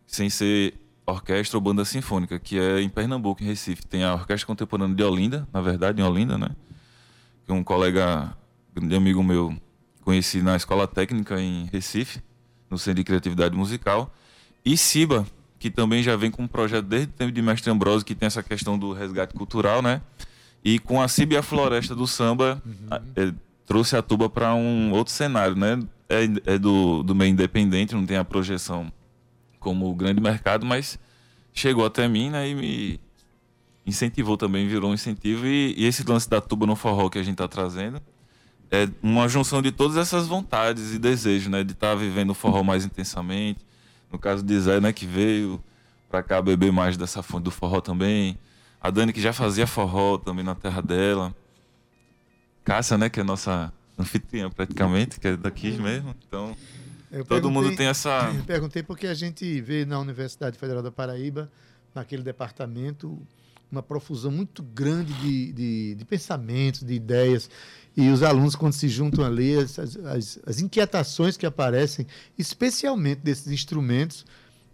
sem 0.06 0.28
ser 0.30 0.74
orquestra 1.06 1.56
ou 1.56 1.60
banda 1.62 1.84
sinfônica, 1.84 2.38
que 2.38 2.58
é 2.58 2.80
em 2.80 2.88
Pernambuco, 2.88 3.42
em 3.42 3.46
Recife. 3.46 3.86
Tem 3.86 4.04
a 4.04 4.14
Orquestra 4.14 4.46
Contemporânea 4.46 4.94
de 4.94 5.02
Olinda, 5.02 5.48
na 5.52 5.60
verdade, 5.60 6.00
em 6.00 6.04
Olinda, 6.04 6.36
né? 6.36 6.50
Que 7.46 7.52
um 7.52 7.64
colega, 7.64 8.36
grande 8.74 8.94
amigo 8.94 9.22
meu, 9.22 9.56
conheci 10.02 10.42
na 10.42 10.54
escola 10.54 10.86
técnica 10.86 11.40
em 11.40 11.64
Recife, 11.72 12.20
no 12.70 12.78
Centro 12.78 12.96
de 12.96 13.04
Criatividade 13.04 13.56
Musical. 13.56 14.12
E 14.64 14.76
Siba, 14.76 15.26
que 15.58 15.70
também 15.70 16.02
já 16.02 16.16
vem 16.16 16.30
com 16.30 16.42
um 16.42 16.48
projeto 16.48 16.84
desde 16.86 17.08
o 17.08 17.12
tempo 17.12 17.32
de 17.32 17.42
Mestre 17.42 17.70
Ambrosio, 17.70 18.04
que 18.04 18.14
tem 18.14 18.26
essa 18.26 18.42
questão 18.42 18.78
do 18.78 18.92
resgate 18.92 19.34
cultural, 19.34 19.80
né? 19.82 20.00
E 20.64 20.78
com 20.78 21.00
a 21.00 21.08
Ciba 21.08 21.34
e 21.34 21.36
a 21.36 21.42
Floresta 21.42 21.94
do 21.94 22.06
Samba, 22.06 22.62
a- 22.90 23.00
é, 23.16 23.32
trouxe 23.66 23.96
a 23.96 24.02
tuba 24.02 24.28
para 24.28 24.54
um 24.54 24.92
outro 24.92 25.12
cenário, 25.12 25.54
né? 25.56 25.78
É, 26.08 26.54
é 26.54 26.58
do, 26.58 27.02
do 27.02 27.14
meio 27.14 27.30
independente, 27.30 27.94
não 27.94 28.04
tem 28.06 28.16
a 28.16 28.24
projeção 28.24 28.90
como 29.60 29.90
o 29.90 29.94
grande 29.94 30.20
mercado, 30.20 30.64
mas 30.64 30.98
chegou 31.52 31.84
até 31.84 32.06
mim, 32.08 32.30
né, 32.30 32.48
e 32.48 32.54
me 32.54 33.00
incentivou 33.86 34.36
também, 34.36 34.66
virou 34.68 34.90
um 34.90 34.94
incentivo. 34.94 35.46
E, 35.46 35.74
e 35.76 35.84
esse 35.84 36.02
lance 36.08 36.28
da 36.28 36.40
tuba 36.40 36.66
no 36.66 36.76
forró 36.76 37.08
que 37.08 37.18
a 37.18 37.22
gente 37.22 37.36
tá 37.36 37.48
trazendo 37.48 38.00
é 38.70 38.88
uma 39.02 39.28
junção 39.28 39.62
de 39.62 39.72
todas 39.72 39.96
essas 39.96 40.26
vontades 40.26 40.94
e 40.94 40.98
desejos, 40.98 41.48
né, 41.48 41.64
de 41.64 41.72
estar 41.72 41.94
vivendo 41.94 42.30
o 42.30 42.34
forró 42.34 42.62
mais 42.62 42.84
intensamente. 42.84 43.66
No 44.12 44.18
caso 44.18 44.42
de 44.42 44.58
Zé, 44.60 44.80
né, 44.80 44.92
que 44.92 45.06
veio 45.06 45.62
pra 46.08 46.22
cá 46.22 46.40
beber 46.40 46.72
mais 46.72 46.96
dessa 46.96 47.22
fonte 47.22 47.44
do 47.44 47.50
forró 47.50 47.80
também. 47.80 48.38
A 48.80 48.90
Dani, 48.90 49.12
que 49.12 49.20
já 49.20 49.32
fazia 49.32 49.66
forró 49.66 50.18
também 50.18 50.44
na 50.44 50.54
terra 50.54 50.80
dela. 50.80 51.34
Cássia, 52.64 52.98
né, 52.98 53.08
que 53.08 53.20
é 53.20 53.22
nossa 53.22 53.72
anfitriã 53.98 54.50
praticamente, 54.50 55.18
que 55.18 55.28
é 55.28 55.36
daqui 55.36 55.72
mesmo. 55.72 56.14
Então, 56.26 56.56
Eu 57.10 57.24
todo 57.24 57.50
mundo 57.50 57.74
tem 57.74 57.86
essa. 57.86 58.30
Eu 58.34 58.44
perguntei 58.44 58.82
porque 58.82 59.06
a 59.06 59.14
gente 59.14 59.60
vê 59.60 59.84
na 59.84 59.98
Universidade 59.98 60.58
Federal 60.58 60.82
da 60.82 60.92
Paraíba, 60.92 61.50
naquele 61.94 62.22
departamento, 62.22 63.20
uma 63.70 63.82
profusão 63.82 64.30
muito 64.30 64.62
grande 64.62 65.12
de, 65.14 65.52
de, 65.52 65.94
de 65.96 66.04
pensamentos, 66.04 66.82
de 66.82 66.94
ideias. 66.94 67.50
E 68.00 68.10
os 68.10 68.22
alunos, 68.22 68.54
quando 68.54 68.74
se 68.74 68.88
juntam 68.88 69.24
ali, 69.24 69.56
as, 69.56 69.76
as, 69.76 70.38
as 70.46 70.60
inquietações 70.60 71.36
que 71.36 71.44
aparecem, 71.44 72.06
especialmente 72.38 73.22
desses 73.22 73.48
instrumentos, 73.48 74.24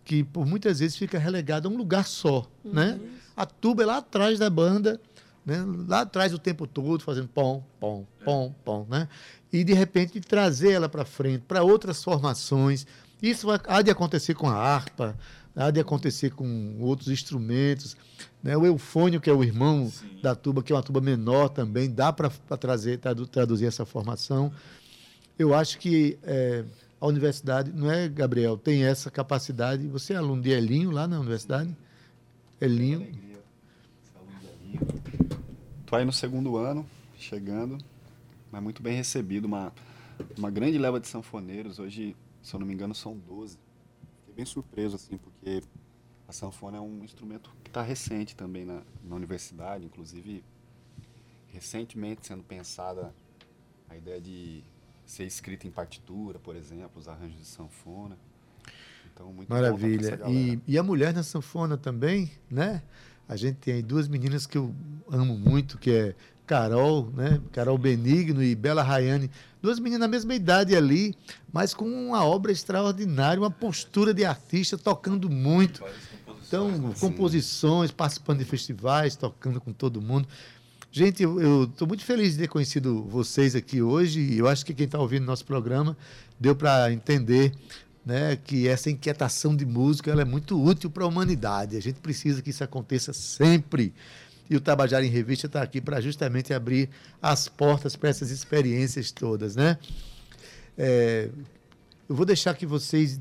que 0.04 0.22
por 0.22 0.44
muitas 0.44 0.80
vezes 0.80 0.94
fica 0.94 1.18
relegado 1.18 1.66
a 1.66 1.70
um 1.70 1.74
lugar 1.74 2.04
só. 2.04 2.46
Né? 2.62 3.00
A 3.34 3.46
tuba 3.46 3.82
é 3.82 3.86
lá 3.86 3.96
atrás 3.96 4.38
da 4.38 4.50
banda, 4.50 5.00
né? 5.46 5.64
lá 5.88 6.02
atrás 6.02 6.34
o 6.34 6.38
tempo 6.38 6.66
todo, 6.66 7.02
fazendo 7.02 7.28
pom, 7.28 7.64
pom, 7.80 8.04
pom, 8.22 8.54
pom. 8.62 8.86
Né? 8.90 9.08
E, 9.50 9.64
de 9.64 9.72
repente, 9.72 10.20
trazer 10.20 10.72
ela 10.72 10.88
para 10.90 11.06
frente, 11.06 11.44
para 11.48 11.62
outras 11.62 12.04
formações. 12.04 12.86
Isso 13.22 13.46
vai- 13.46 13.58
há 13.66 13.80
de 13.80 13.90
acontecer 13.90 14.34
com 14.34 14.50
a 14.50 14.54
harpa, 14.54 15.16
há 15.56 15.70
de 15.70 15.80
acontecer 15.80 16.30
com 16.30 16.76
outros 16.80 17.08
instrumentos. 17.08 17.96
Né? 18.42 18.56
O 18.56 18.64
eufônio, 18.66 19.20
que 19.20 19.30
é 19.30 19.32
o 19.32 19.42
irmão 19.42 19.90
da 20.22 20.34
tuba, 20.34 20.62
que 20.62 20.72
é 20.72 20.76
uma 20.76 20.82
tuba 20.82 21.00
menor 21.00 21.48
também, 21.48 21.90
dá 21.90 22.12
para 22.12 22.28
trazer, 22.58 22.98
tradu- 22.98 23.26
traduzir 23.26 23.66
essa 23.66 23.84
formação. 23.86 24.52
Eu 25.38 25.54
acho 25.54 25.78
que 25.78 26.18
eh, 26.22 26.64
a 27.00 27.06
universidade, 27.06 27.72
não 27.72 27.90
é, 27.90 28.08
Gabriel, 28.08 28.56
tem 28.56 28.84
essa 28.84 29.10
capacidade. 29.10 29.86
Você 29.88 30.12
é 30.12 30.16
aluno 30.16 30.40
de 30.42 30.50
Elinho 30.50 30.90
lá 30.90 31.06
na 31.08 31.18
universidade? 31.18 31.76
Elinho. 32.60 33.06
Tô 35.86 35.96
aí 35.96 36.04
no 36.04 36.12
segundo 36.12 36.56
ano, 36.56 36.86
chegando, 37.18 37.78
mas 38.50 38.62
muito 38.62 38.82
bem 38.82 38.96
recebido. 38.96 39.44
Uma, 39.44 39.72
uma 40.36 40.50
grande 40.50 40.78
leva 40.78 40.98
de 40.98 41.06
sanfoneiros. 41.08 41.78
Hoje, 41.78 42.16
se 42.42 42.54
eu 42.54 42.60
não 42.60 42.66
me 42.66 42.72
engano, 42.74 42.94
são 42.94 43.16
12. 43.16 43.58
Fiquei 44.34 44.44
bem 44.44 44.44
surpreso, 44.44 44.96
assim, 44.96 45.16
porque 45.16 45.62
a 46.26 46.32
sanfona 46.32 46.78
é 46.78 46.80
um 46.80 47.04
instrumento 47.04 47.54
que 47.62 47.70
está 47.70 47.82
recente 47.82 48.34
também 48.34 48.64
na, 48.64 48.82
na 49.04 49.14
universidade, 49.14 49.84
inclusive 49.84 50.44
recentemente 51.48 52.26
sendo 52.26 52.42
pensada 52.42 53.14
a 53.88 53.96
ideia 53.96 54.20
de 54.20 54.64
ser 55.06 55.24
escrita 55.24 55.68
em 55.68 55.70
partitura, 55.70 56.40
por 56.40 56.56
exemplo, 56.56 56.98
os 56.98 57.06
arranjos 57.06 57.38
de 57.38 57.44
sanfona. 57.44 58.18
Então, 59.12 59.32
muito 59.32 59.48
Maravilha. 59.48 60.18
E, 60.28 60.58
e 60.66 60.76
a 60.76 60.82
mulher 60.82 61.14
na 61.14 61.22
sanfona 61.22 61.76
também, 61.76 62.32
né? 62.50 62.82
A 63.28 63.36
gente 63.36 63.56
tem 63.58 63.74
aí 63.74 63.82
duas 63.82 64.08
meninas 64.08 64.46
que 64.46 64.58
eu 64.58 64.74
amo 65.08 65.38
muito, 65.38 65.78
que 65.78 65.90
é 65.92 66.14
Carol, 66.44 67.10
né? 67.10 67.40
Carol 67.52 67.78
Benigno 67.78 68.42
e 68.42 68.54
Bela 68.56 68.82
Rayane. 68.82 69.30
Duas 69.64 69.78
meninas 69.78 70.00
na 70.00 70.08
mesma 70.08 70.34
idade 70.34 70.76
ali, 70.76 71.16
mas 71.50 71.72
com 71.72 71.86
uma 71.86 72.22
obra 72.22 72.52
extraordinária, 72.52 73.40
uma 73.40 73.50
postura 73.50 74.12
de 74.12 74.22
artista, 74.22 74.76
tocando 74.76 75.30
muito. 75.30 75.82
Então, 76.46 76.92
composições, 77.00 77.90
participando 77.90 78.40
de 78.40 78.44
festivais, 78.44 79.16
tocando 79.16 79.62
com 79.62 79.72
todo 79.72 80.02
mundo. 80.02 80.28
Gente, 80.92 81.22
eu 81.22 81.64
estou 81.64 81.88
muito 81.88 82.04
feliz 82.04 82.34
de 82.34 82.40
ter 82.40 82.48
conhecido 82.48 83.04
vocês 83.04 83.56
aqui 83.56 83.80
hoje. 83.80 84.20
e 84.20 84.36
Eu 84.36 84.48
acho 84.48 84.66
que 84.66 84.74
quem 84.74 84.84
está 84.84 84.98
ouvindo 84.98 85.24
nosso 85.24 85.46
programa 85.46 85.96
deu 86.38 86.54
para 86.54 86.92
entender 86.92 87.50
né, 88.04 88.36
que 88.36 88.68
essa 88.68 88.90
inquietação 88.90 89.56
de 89.56 89.64
música 89.64 90.10
ela 90.10 90.20
é 90.20 90.26
muito 90.26 90.62
útil 90.62 90.90
para 90.90 91.04
a 91.04 91.06
humanidade. 91.06 91.74
A 91.74 91.80
gente 91.80 92.00
precisa 92.00 92.42
que 92.42 92.50
isso 92.50 92.62
aconteça 92.62 93.14
sempre. 93.14 93.94
E 94.48 94.56
o 94.56 94.60
Tabajara 94.60 95.04
em 95.04 95.08
Revista 95.10 95.46
está 95.46 95.62
aqui 95.62 95.80
para 95.80 96.00
justamente 96.00 96.52
abrir 96.52 96.90
as 97.22 97.48
portas 97.48 97.96
para 97.96 98.10
essas 98.10 98.30
experiências 98.30 99.10
todas. 99.10 99.56
Né? 99.56 99.78
É, 100.76 101.30
eu 102.08 102.14
vou 102.14 102.26
deixar 102.26 102.54
que 102.54 102.66
vocês 102.66 103.18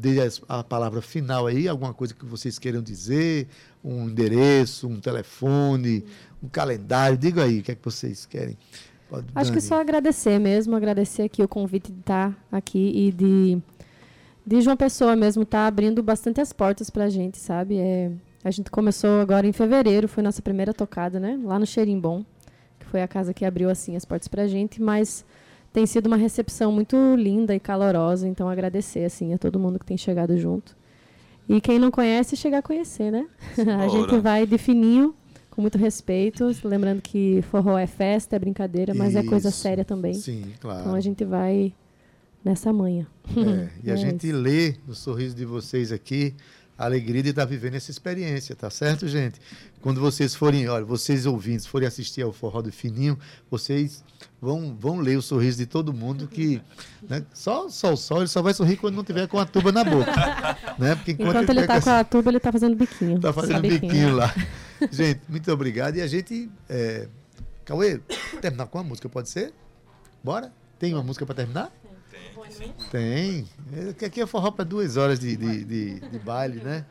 deem 0.00 0.20
as- 0.20 0.40
a 0.48 0.62
palavra 0.64 1.02
final 1.02 1.46
aí, 1.46 1.68
alguma 1.68 1.92
coisa 1.92 2.14
que 2.14 2.24
vocês 2.24 2.58
queiram 2.58 2.80
dizer, 2.82 3.48
um 3.84 4.08
endereço, 4.08 4.88
um 4.88 4.98
telefone, 5.00 6.04
um 6.42 6.48
calendário. 6.48 7.18
Diga 7.18 7.44
aí 7.44 7.60
o 7.60 7.62
que 7.62 7.72
é 7.72 7.74
que 7.74 7.84
vocês 7.84 8.24
querem. 8.24 8.56
Pode, 9.10 9.26
Acho 9.34 9.50
que 9.50 9.58
Dani. 9.58 9.68
só 9.68 9.78
agradecer 9.80 10.38
mesmo, 10.38 10.74
agradecer 10.74 11.22
aqui 11.22 11.42
o 11.42 11.48
convite 11.48 11.92
de 11.92 12.00
estar 12.00 12.34
aqui 12.50 12.92
e 12.94 13.12
de, 13.12 13.58
de 14.46 14.60
João 14.62 14.76
Pessoa 14.76 15.14
mesmo 15.14 15.42
estar 15.42 15.66
abrindo 15.66 16.02
bastante 16.02 16.40
as 16.40 16.50
portas 16.50 16.88
pra 16.88 17.10
gente, 17.10 17.36
sabe? 17.36 17.76
É, 17.76 18.10
a 18.44 18.50
gente 18.50 18.70
começou 18.70 19.20
agora 19.20 19.46
em 19.46 19.52
fevereiro, 19.52 20.08
foi 20.08 20.22
nossa 20.22 20.42
primeira 20.42 20.72
tocada, 20.74 21.20
né? 21.20 21.38
Lá 21.42 21.58
no 21.58 21.66
Xerimbom, 21.66 22.24
que 22.78 22.86
foi 22.86 23.02
a 23.02 23.08
casa 23.08 23.32
que 23.32 23.44
abriu 23.44 23.70
assim 23.70 23.96
as 23.96 24.04
portas 24.04 24.28
pra 24.28 24.46
gente, 24.46 24.82
mas 24.82 25.24
tem 25.72 25.86
sido 25.86 26.06
uma 26.06 26.16
recepção 26.16 26.70
muito 26.72 26.96
linda 27.16 27.54
e 27.54 27.60
calorosa, 27.60 28.28
então 28.28 28.48
agradecer 28.48 29.04
assim 29.04 29.32
a 29.32 29.38
todo 29.38 29.58
mundo 29.58 29.78
que 29.78 29.86
tem 29.86 29.96
chegado 29.96 30.36
junto. 30.36 30.76
E 31.48 31.60
quem 31.60 31.78
não 31.78 31.90
conhece, 31.90 32.36
chegar 32.36 32.58
a 32.58 32.62
conhecer, 32.62 33.10
né? 33.10 33.26
a 33.80 33.88
gente 33.88 34.18
vai 34.18 34.46
de 34.46 34.58
fininho, 34.58 35.14
com 35.50 35.60
muito 35.60 35.76
respeito, 35.78 36.50
lembrando 36.64 37.00
que 37.02 37.42
forró 37.50 37.76
é 37.78 37.86
festa, 37.86 38.36
é 38.36 38.38
brincadeira, 38.38 38.94
mas 38.94 39.14
é 39.14 39.22
coisa 39.22 39.48
Isso. 39.50 39.58
séria 39.58 39.84
também. 39.84 40.14
Sim, 40.14 40.44
claro. 40.60 40.80
Então 40.80 40.94
a 40.94 41.00
gente 41.00 41.24
vai 41.24 41.74
nessa 42.44 42.72
manhã. 42.72 43.06
É, 43.36 43.68
e 43.84 43.90
a 43.90 43.94
É 43.94 43.96
gente 43.96 44.28
isso. 44.28 44.36
lê 44.36 44.74
no 44.86 44.94
sorriso 44.94 45.36
de 45.36 45.44
vocês 45.44 45.92
aqui 45.92 46.34
a 46.76 46.84
alegria 46.84 47.22
de 47.22 47.30
estar 47.30 47.44
vivendo 47.44 47.74
essa 47.74 47.90
experiência, 47.90 48.56
tá 48.56 48.70
certo, 48.70 49.06
gente? 49.06 49.40
Quando 49.80 50.00
vocês 50.00 50.34
forem, 50.34 50.68
olha, 50.68 50.84
vocês 50.84 51.26
ouvintes 51.26 51.66
forem 51.66 51.86
assistir 51.86 52.22
ao 52.22 52.32
Forró 52.32 52.62
do 52.62 52.72
Fininho, 52.72 53.18
vocês 53.50 54.02
vão, 54.40 54.76
vão 54.78 54.98
ler 54.98 55.16
o 55.16 55.22
sorriso 55.22 55.58
de 55.58 55.66
todo 55.66 55.92
mundo 55.92 56.26
que 56.26 56.60
né, 57.08 57.24
só, 57.32 57.68
só 57.68 57.92
o 57.92 57.96
sol 57.96 58.18
ele 58.18 58.28
só 58.28 58.42
vai 58.42 58.54
sorrir 58.54 58.76
quando 58.76 58.96
não 58.96 59.04
tiver 59.04 59.28
com 59.28 59.38
a 59.38 59.44
tuba 59.44 59.70
na 59.70 59.84
boca, 59.84 60.12
né? 60.78 60.94
Porque 60.94 61.12
enquanto, 61.12 61.30
Enquanto 61.30 61.50
ele 61.50 61.60
tiver 61.60 61.66
tá 61.66 61.80
com 61.80 61.90
a 61.90 62.04
tuba, 62.04 62.30
ele 62.30 62.40
tá 62.40 62.52
fazendo 62.52 62.76
biquinho. 62.76 63.20
Tá 63.20 63.32
fazendo 63.32 63.62
Biquinho. 63.62 63.80
biquinho 63.80 64.16
lá. 64.16 64.34
Gente, 64.90 65.20
muito 65.28 65.50
obrigado. 65.52 65.96
E 65.96 66.02
a 66.02 66.06
gente. 66.06 66.50
É... 66.68 67.06
Cauê, 67.64 68.00
terminar 68.40 68.66
com 68.66 68.78
uma 68.78 68.84
música, 68.84 69.08
pode 69.08 69.28
ser? 69.28 69.54
Bora? 70.24 70.52
Tem 70.80 70.92
uma 70.92 71.02
música 71.02 71.24
para 71.24 71.36
terminar? 71.36 71.70
Tem. 72.90 73.46
Aqui 74.04 74.20
é 74.20 74.26
forró 74.26 74.50
para 74.50 74.64
duas 74.64 74.96
horas 74.96 75.18
de, 75.18 75.36
de, 75.36 75.64
de, 75.64 76.00
de 76.00 76.18
baile, 76.18 76.62
né? 76.62 76.84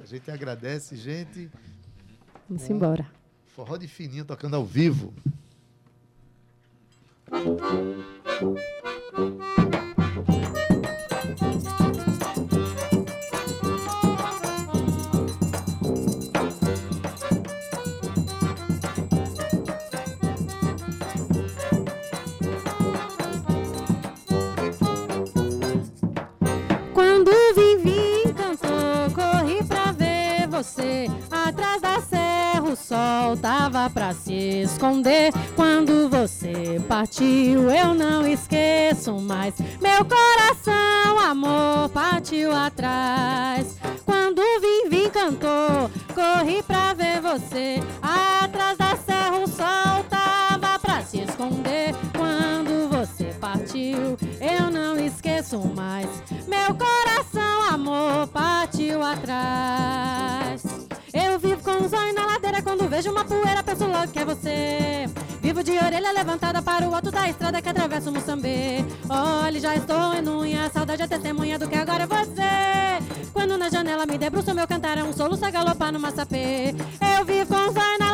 A 0.00 0.06
gente 0.06 0.30
agradece, 0.30 0.96
gente. 0.96 1.50
Vamos 2.48 2.68
embora. 2.70 3.10
Forró 3.54 3.76
de 3.76 3.88
fininho 3.88 4.24
tocando 4.24 4.56
ao 4.56 4.64
vivo. 4.64 5.12
Você. 30.78 31.10
Atrás 31.30 31.82
da 31.82 32.00
serra 32.00 32.62
o 32.62 32.76
sol 32.76 33.36
tava 33.36 33.90
pra 33.90 34.14
se 34.14 34.62
esconder. 34.62 35.32
Quando 35.56 36.08
você 36.08 36.80
partiu, 36.88 37.70
eu 37.70 37.94
não 37.94 38.26
esqueço 38.26 39.14
mais. 39.18 39.54
Meu 39.80 40.04
coração, 40.04 41.18
amor, 41.18 41.88
partiu 41.90 42.54
atrás. 42.54 43.76
Quando 44.04 44.40
vim, 44.60 44.88
vim, 44.88 45.10
cantou, 45.10 45.90
corri 46.14 46.62
pra 46.62 46.94
ver 46.94 47.20
você. 47.20 47.82
Atrás 48.00 48.78
da 48.78 48.96
serra 48.96 49.38
o 49.38 49.48
sol 49.48 50.04
tava 50.08 50.78
pra 50.78 51.02
se 51.02 51.20
esconder. 51.20 51.94
Esqueço 55.08 55.58
mais. 55.74 56.08
Meu 56.46 56.74
coração, 56.74 57.62
amor, 57.70 58.28
partiu 58.28 59.02
atrás. 59.02 60.62
Eu 61.12 61.38
vivo 61.38 61.62
com 61.62 61.84
os 61.84 61.92
olhos 61.92 62.14
na 62.14 62.26
ladeira 62.26 62.62
quando 62.62 62.88
vejo 62.88 63.10
uma 63.10 63.24
poeira, 63.24 63.62
penso 63.62 63.86
logo 63.86 64.12
que 64.12 64.18
é 64.18 64.24
você. 64.24 65.08
Vivo 65.40 65.62
de 65.62 65.72
orelha 65.72 66.12
levantada 66.12 66.60
para 66.60 66.88
o 66.88 66.94
alto 66.94 67.10
da 67.10 67.28
estrada 67.28 67.62
que 67.62 67.68
atravessa 67.68 68.10
o 68.10 68.12
Moçambê. 68.12 68.84
Olhe, 69.08 69.60
já 69.60 69.74
estou 69.74 70.14
em 70.14 70.28
unha, 70.28 70.70
saudade 70.70 71.02
é 71.02 71.06
testemunha 71.06 71.58
do 71.58 71.66
que 71.68 71.76
agora 71.76 72.04
é 72.04 72.06
você. 72.06 73.32
Quando 73.32 73.56
na 73.56 73.70
janela 73.70 74.04
me 74.04 74.18
debruço, 74.18 74.54
meu 74.54 74.66
cantar 74.66 74.98
é 74.98 75.04
um 75.04 75.12
soluço, 75.12 75.44
a 75.44 75.92
no 75.92 76.00
maçapê. 76.00 76.74
Eu 77.18 77.24
vivo 77.24 77.46
com 77.46 77.70
os 77.70 77.76
olhos 77.76 77.98
na 77.98 78.07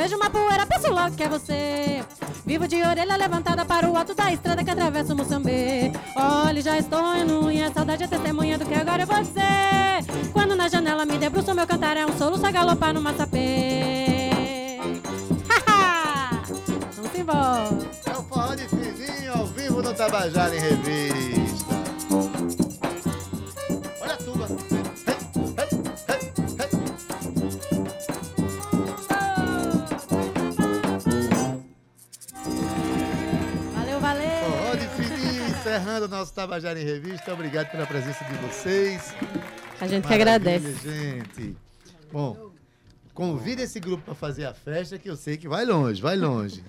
vejo 0.00 0.16
uma 0.16 0.30
poeira, 0.30 0.64
penso 0.64 0.90
logo 0.90 1.14
que 1.14 1.22
é 1.22 1.28
você. 1.28 2.02
Vivo 2.46 2.66
de 2.66 2.82
orelha 2.82 3.16
levantada 3.16 3.66
para 3.66 3.86
o 3.86 3.94
alto 3.94 4.14
da 4.14 4.32
estrada 4.32 4.64
que 4.64 4.70
atravessa 4.70 5.12
o 5.12 5.16
Moçambê. 5.16 5.92
Olha, 6.16 6.62
já 6.62 6.78
estou 6.78 7.14
indo 7.16 7.52
e 7.52 7.62
a 7.62 7.70
saudade 7.70 8.04
é 8.04 8.06
testemunha 8.06 8.56
do 8.56 8.64
que 8.64 8.74
agora 8.74 9.04
vou 9.04 9.20
dizer. 9.20 10.00
Quando 10.32 10.56
na 10.56 10.68
janela 10.68 11.04
me 11.04 11.18
debruço, 11.18 11.54
meu 11.54 11.66
cantar 11.66 11.98
é 11.98 12.06
um 12.06 12.16
soluço 12.16 12.46
a 12.46 12.50
galopar 12.50 12.94
no 12.94 13.02
maçapê. 13.02 14.30
Haha! 15.46 16.42
Vamos 16.96 17.14
embora. 17.14 17.68
É 18.06 18.16
o 18.16 18.22
Forró 18.22 18.54
de 18.54 18.68
Fininho 18.68 19.32
ao 19.34 19.46
vivo 19.48 19.82
no 19.82 19.92
Tabajara 19.92 20.56
em 20.56 20.60
Revista. 20.60 21.39
Encerrando 35.80 36.04
o 36.04 36.08
nosso 36.08 36.32
Tabajara 36.34 36.78
em 36.78 36.84
Revista. 36.84 37.32
Obrigado 37.32 37.70
pela 37.70 37.86
presença 37.86 38.22
de 38.24 38.34
vocês. 38.34 39.14
A 39.80 39.86
gente 39.86 40.06
que 40.06 40.12
agradece. 40.12 40.74
gente. 40.74 41.56
Bom, 42.12 42.52
convida 43.14 43.62
esse 43.62 43.80
grupo 43.80 44.04
para 44.04 44.14
fazer 44.14 44.44
a 44.44 44.52
festa 44.52 44.98
que 44.98 45.08
eu 45.08 45.16
sei 45.16 45.38
que 45.38 45.48
vai 45.48 45.64
longe, 45.64 46.02
vai 46.02 46.16
longe. 46.16 46.62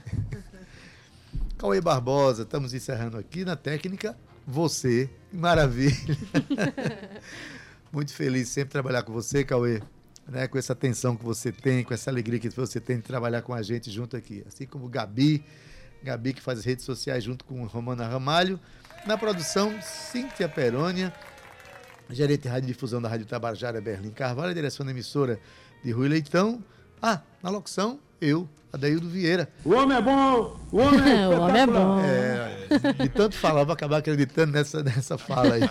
Cauê 1.60 1.82
Barbosa, 1.82 2.44
estamos 2.44 2.74
encerrando 2.74 3.18
aqui 3.18 3.44
na 3.44 3.58
técnica. 3.58 4.18
Você, 4.48 5.10
maravilha. 5.32 5.94
Muito 7.92 8.14
feliz 8.14 8.48
sempre 8.48 8.72
trabalhar 8.72 9.04
com 9.04 9.12
você, 9.12 9.44
Cauê. 9.44 9.82
Né, 10.26 10.48
com 10.48 10.58
essa 10.58 10.72
atenção 10.72 11.18
que 11.18 11.26
você 11.26 11.52
tem, 11.52 11.84
com 11.84 11.94
essa 11.94 12.10
alegria 12.10 12.40
que 12.40 12.48
você 12.50 12.80
tem 12.80 12.96
de 12.96 13.02
trabalhar 13.02 13.42
com 13.42 13.54
a 13.54 13.62
gente 13.62 13.92
junto 13.92 14.16
aqui. 14.16 14.42
Assim 14.48 14.66
como 14.66 14.88
Gabi, 14.88 15.44
Gabi 16.02 16.34
que 16.34 16.42
faz 16.42 16.60
as 16.60 16.66
redes 16.66 16.86
sociais 16.86 17.24
junto 17.24 17.44
com 17.44 17.66
Romana 17.66 18.08
Ramalho. 18.08 18.58
Na 19.06 19.18
produção, 19.18 19.82
Cíntia 19.82 20.48
Perônia, 20.48 21.12
gerente 22.10 22.44
de 22.44 22.48
rádio 22.50 22.68
e 22.70 22.74
difusão 22.74 23.02
da 23.02 23.10
Rádio 23.10 23.26
Tabajara, 23.26 23.82
Berlim 23.82 24.12
Carvalho, 24.12 24.54
direção 24.54 24.86
da 24.86 24.92
emissora 24.92 25.40
de 25.84 25.92
Rui 25.92 26.08
Leitão. 26.08 26.64
Ah, 27.02 27.22
na 27.42 27.50
locução, 27.50 28.00
eu, 28.22 28.48
Adaildo 28.72 29.10
Vieira. 29.10 29.50
O 29.66 29.74
homem 29.74 29.98
é 29.98 30.02
bom! 30.02 30.60
O 30.72 30.78
homem 30.78 31.20
é 31.20 31.28
o 31.28 31.42
homem 31.42 31.62
é 31.62 31.68
bom. 31.68 32.00
É, 32.00 32.94
de 33.04 33.10
tanto 33.10 33.36
falar, 33.36 33.64
vou 33.64 33.74
acabar 33.74 33.98
acreditando 33.98 34.52
nessa, 34.52 34.84
nessa 34.84 35.18
fala 35.18 35.56
aí. 35.56 35.64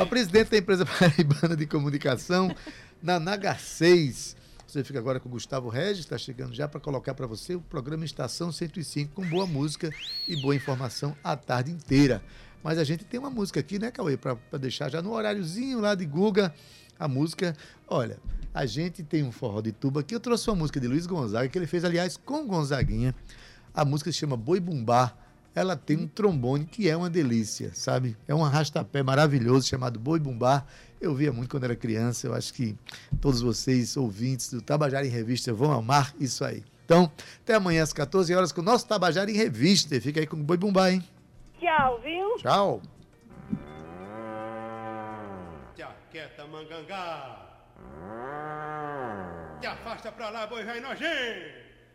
A 0.00 0.06
presidente 0.06 0.50
da 0.50 0.58
empresa 0.58 0.86
paraibana 0.86 1.56
de 1.56 1.66
comunicação, 1.66 2.54
na 3.02 3.18
Naga 3.18 3.56
6. 3.56 4.35
Você 4.76 4.84
fica 4.84 4.98
agora 4.98 5.18
com 5.18 5.26
o 5.26 5.32
Gustavo 5.32 5.70
Regis, 5.70 6.00
está 6.00 6.18
chegando 6.18 6.52
já 6.54 6.68
para 6.68 6.78
colocar 6.78 7.14
para 7.14 7.26
você 7.26 7.54
o 7.54 7.62
programa 7.62 8.04
Estação 8.04 8.52
105, 8.52 9.14
com 9.14 9.26
boa 9.26 9.46
música 9.46 9.90
e 10.28 10.36
boa 10.36 10.54
informação 10.54 11.16
a 11.24 11.34
tarde 11.34 11.70
inteira. 11.70 12.22
Mas 12.62 12.76
a 12.76 12.84
gente 12.84 13.02
tem 13.02 13.18
uma 13.18 13.30
música 13.30 13.58
aqui, 13.58 13.78
né, 13.78 13.90
Cauê, 13.90 14.18
para 14.18 14.36
deixar 14.60 14.90
já 14.90 15.00
no 15.00 15.12
horáriozinho 15.12 15.80
lá 15.80 15.94
de 15.94 16.04
Guga. 16.04 16.54
A 16.98 17.08
música, 17.08 17.56
olha, 17.88 18.18
a 18.52 18.66
gente 18.66 19.02
tem 19.02 19.22
um 19.22 19.32
forró 19.32 19.62
de 19.62 19.72
tuba 19.72 20.00
aqui. 20.00 20.14
Eu 20.14 20.20
trouxe 20.20 20.50
uma 20.50 20.56
música 20.56 20.78
de 20.78 20.86
Luiz 20.86 21.06
Gonzaga, 21.06 21.48
que 21.48 21.56
ele 21.56 21.66
fez, 21.66 21.82
aliás, 21.82 22.18
com 22.18 22.46
Gonzaguinha. 22.46 23.14
A 23.72 23.82
música 23.82 24.12
se 24.12 24.18
chama 24.18 24.36
Boi 24.36 24.60
Bumbá. 24.60 25.16
Ela 25.56 25.74
tem 25.74 25.96
um 25.96 26.06
trombone 26.06 26.66
que 26.66 26.86
é 26.86 26.94
uma 26.94 27.08
delícia, 27.08 27.70
sabe? 27.72 28.14
É 28.28 28.34
um 28.34 28.44
arrastapé 28.44 29.02
maravilhoso 29.02 29.66
chamado 29.66 29.98
Boi 29.98 30.20
Bumbá. 30.20 30.66
Eu 31.00 31.14
via 31.14 31.32
muito 31.32 31.48
quando 31.48 31.64
era 31.64 31.74
criança. 31.74 32.26
Eu 32.26 32.34
acho 32.34 32.52
que 32.52 32.76
todos 33.22 33.40
vocês, 33.40 33.96
ouvintes 33.96 34.50
do 34.50 34.60
Tabajara 34.60 35.06
em 35.06 35.08
Revista, 35.08 35.54
vão 35.54 35.72
amar 35.72 36.14
isso 36.20 36.44
aí. 36.44 36.62
Então, 36.84 37.10
até 37.42 37.54
amanhã 37.54 37.82
às 37.82 37.94
14 37.94 38.34
horas 38.34 38.52
com 38.52 38.60
o 38.60 38.64
nosso 38.64 38.86
Tabajara 38.86 39.30
em 39.30 39.34
Revista. 39.34 39.96
E 39.96 40.00
Fica 40.00 40.20
aí 40.20 40.26
com 40.26 40.36
o 40.36 40.42
Boi 40.42 40.58
Bumbá, 40.58 40.90
hein? 40.90 41.02
Tchau, 41.58 42.02
viu? 42.04 42.36
Tchau. 42.36 42.82
Te 45.74 45.82
aquieta, 45.82 46.46
mangangá! 46.48 47.64
Te 49.58 49.66
afasta 49.66 50.12
pra 50.12 50.28
lá, 50.28 50.46
boi 50.46 50.62
velho 50.64 50.82
nojento! 50.82 51.06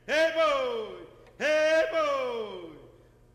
Ei, 0.08 0.32
boi! 0.34 1.08
Ei, 1.40 1.92
boi! 1.92 2.81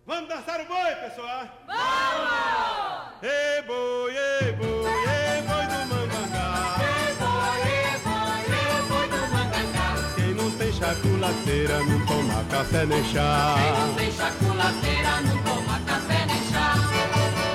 Vamos 0.06 0.28
dançar 0.28 0.60
o 0.60 0.66
boi, 0.66 0.94
pessoal? 1.02 1.48
Vamos! 1.66 3.12
Ei, 3.22 3.60
boi, 3.62 4.16
ei, 4.16 4.52
boi, 4.52 4.86
ei, 4.86 5.42
boi 5.42 5.66
do 5.66 5.78
mangangá! 5.92 6.76
Ei, 6.78 7.12
boi, 7.16 7.58
ei, 7.66 7.98
boi, 8.04 8.40
ei, 8.54 8.82
boi 8.88 9.08
do 9.08 9.20
mangangá! 9.34 10.14
Quem 10.14 10.32
não 10.34 10.48
tem 10.52 10.72
chaculateira 10.72 11.78
não 11.82 12.06
toma 12.06 12.44
café 12.48 12.86
nem 12.86 13.02
chá! 13.02 13.56
Quem 13.58 13.72
não 13.72 13.94
tem 13.96 14.12
chaculateira 14.12 15.20
não 15.22 15.42
toma 15.42 15.80
café 15.80 16.26
nem 16.26 16.40
chá! 16.52 17.45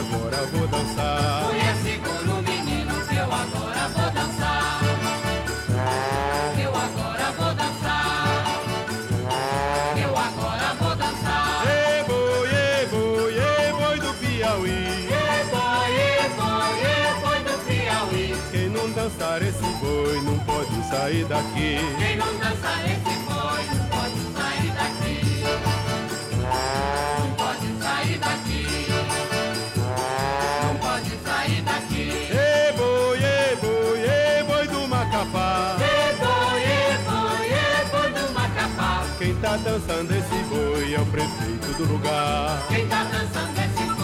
Agora 0.00 0.46
vou 0.46 0.66
dançar! 0.66 1.44
Mulher, 1.44 1.76
segura 1.82 2.32
o 2.32 2.42
menino 2.42 3.06
que 3.06 3.16
eu 3.16 3.24
agora 3.24 3.88
vou 3.88 4.10
dançar! 4.10 4.80
Que 6.54 6.62
eu 6.62 6.70
agora 6.70 7.32
vou 7.36 7.54
dançar! 7.54 8.44
Que 9.94 10.00
eu 10.00 10.16
agora 10.16 10.74
vou 10.80 10.96
dançar! 10.96 11.66
Ei, 11.66 12.02
boi, 12.04 12.48
ei, 12.48 12.86
boi, 12.86 13.34
ei, 13.34 13.72
boi 13.72 13.98
do 14.00 14.14
Piauí! 14.14 14.70
Ei, 14.70 15.44
boi, 15.50 15.90
ei, 15.92 16.28
boi, 16.38 16.72
ei, 16.80 17.12
boi 17.20 17.38
do 17.44 17.54
Piauí! 17.66 18.26
Quem 18.50 18.68
não 18.70 18.90
dançar 18.92 19.42
esse 19.42 19.68
boi 19.80 20.20
não 20.22 20.38
pode 20.40 20.88
sair 20.88 21.24
daqui! 21.26 21.78
Quem 21.98 22.16
não 22.16 22.32
dançar 22.38 22.84
esse 22.86 23.14
boi 23.28 23.62
não 23.76 23.84
pode 23.90 24.20
sair 24.34 24.72
daqui! 24.72 25.16
Não 27.20 27.30
pode 27.34 27.66
sair 27.82 28.18
daqui! 28.18 28.59
Macapá! 35.20 35.76
Boi, 35.78 36.14
boi, 37.04 37.50
boi 37.90 38.10
do 38.12 38.32
Macapá! 38.32 39.04
Quem 39.18 39.34
tá 39.36 39.56
dançando 39.58 40.10
esse 40.12 40.44
boi 40.48 40.94
é 40.94 40.98
o 40.98 41.06
prefeito 41.06 41.76
do 41.76 41.92
lugar! 41.92 42.66
Quem 42.68 42.86
tá 42.88 43.04
dançando 43.04 43.58
esse 43.58 43.84
boi 43.84 43.99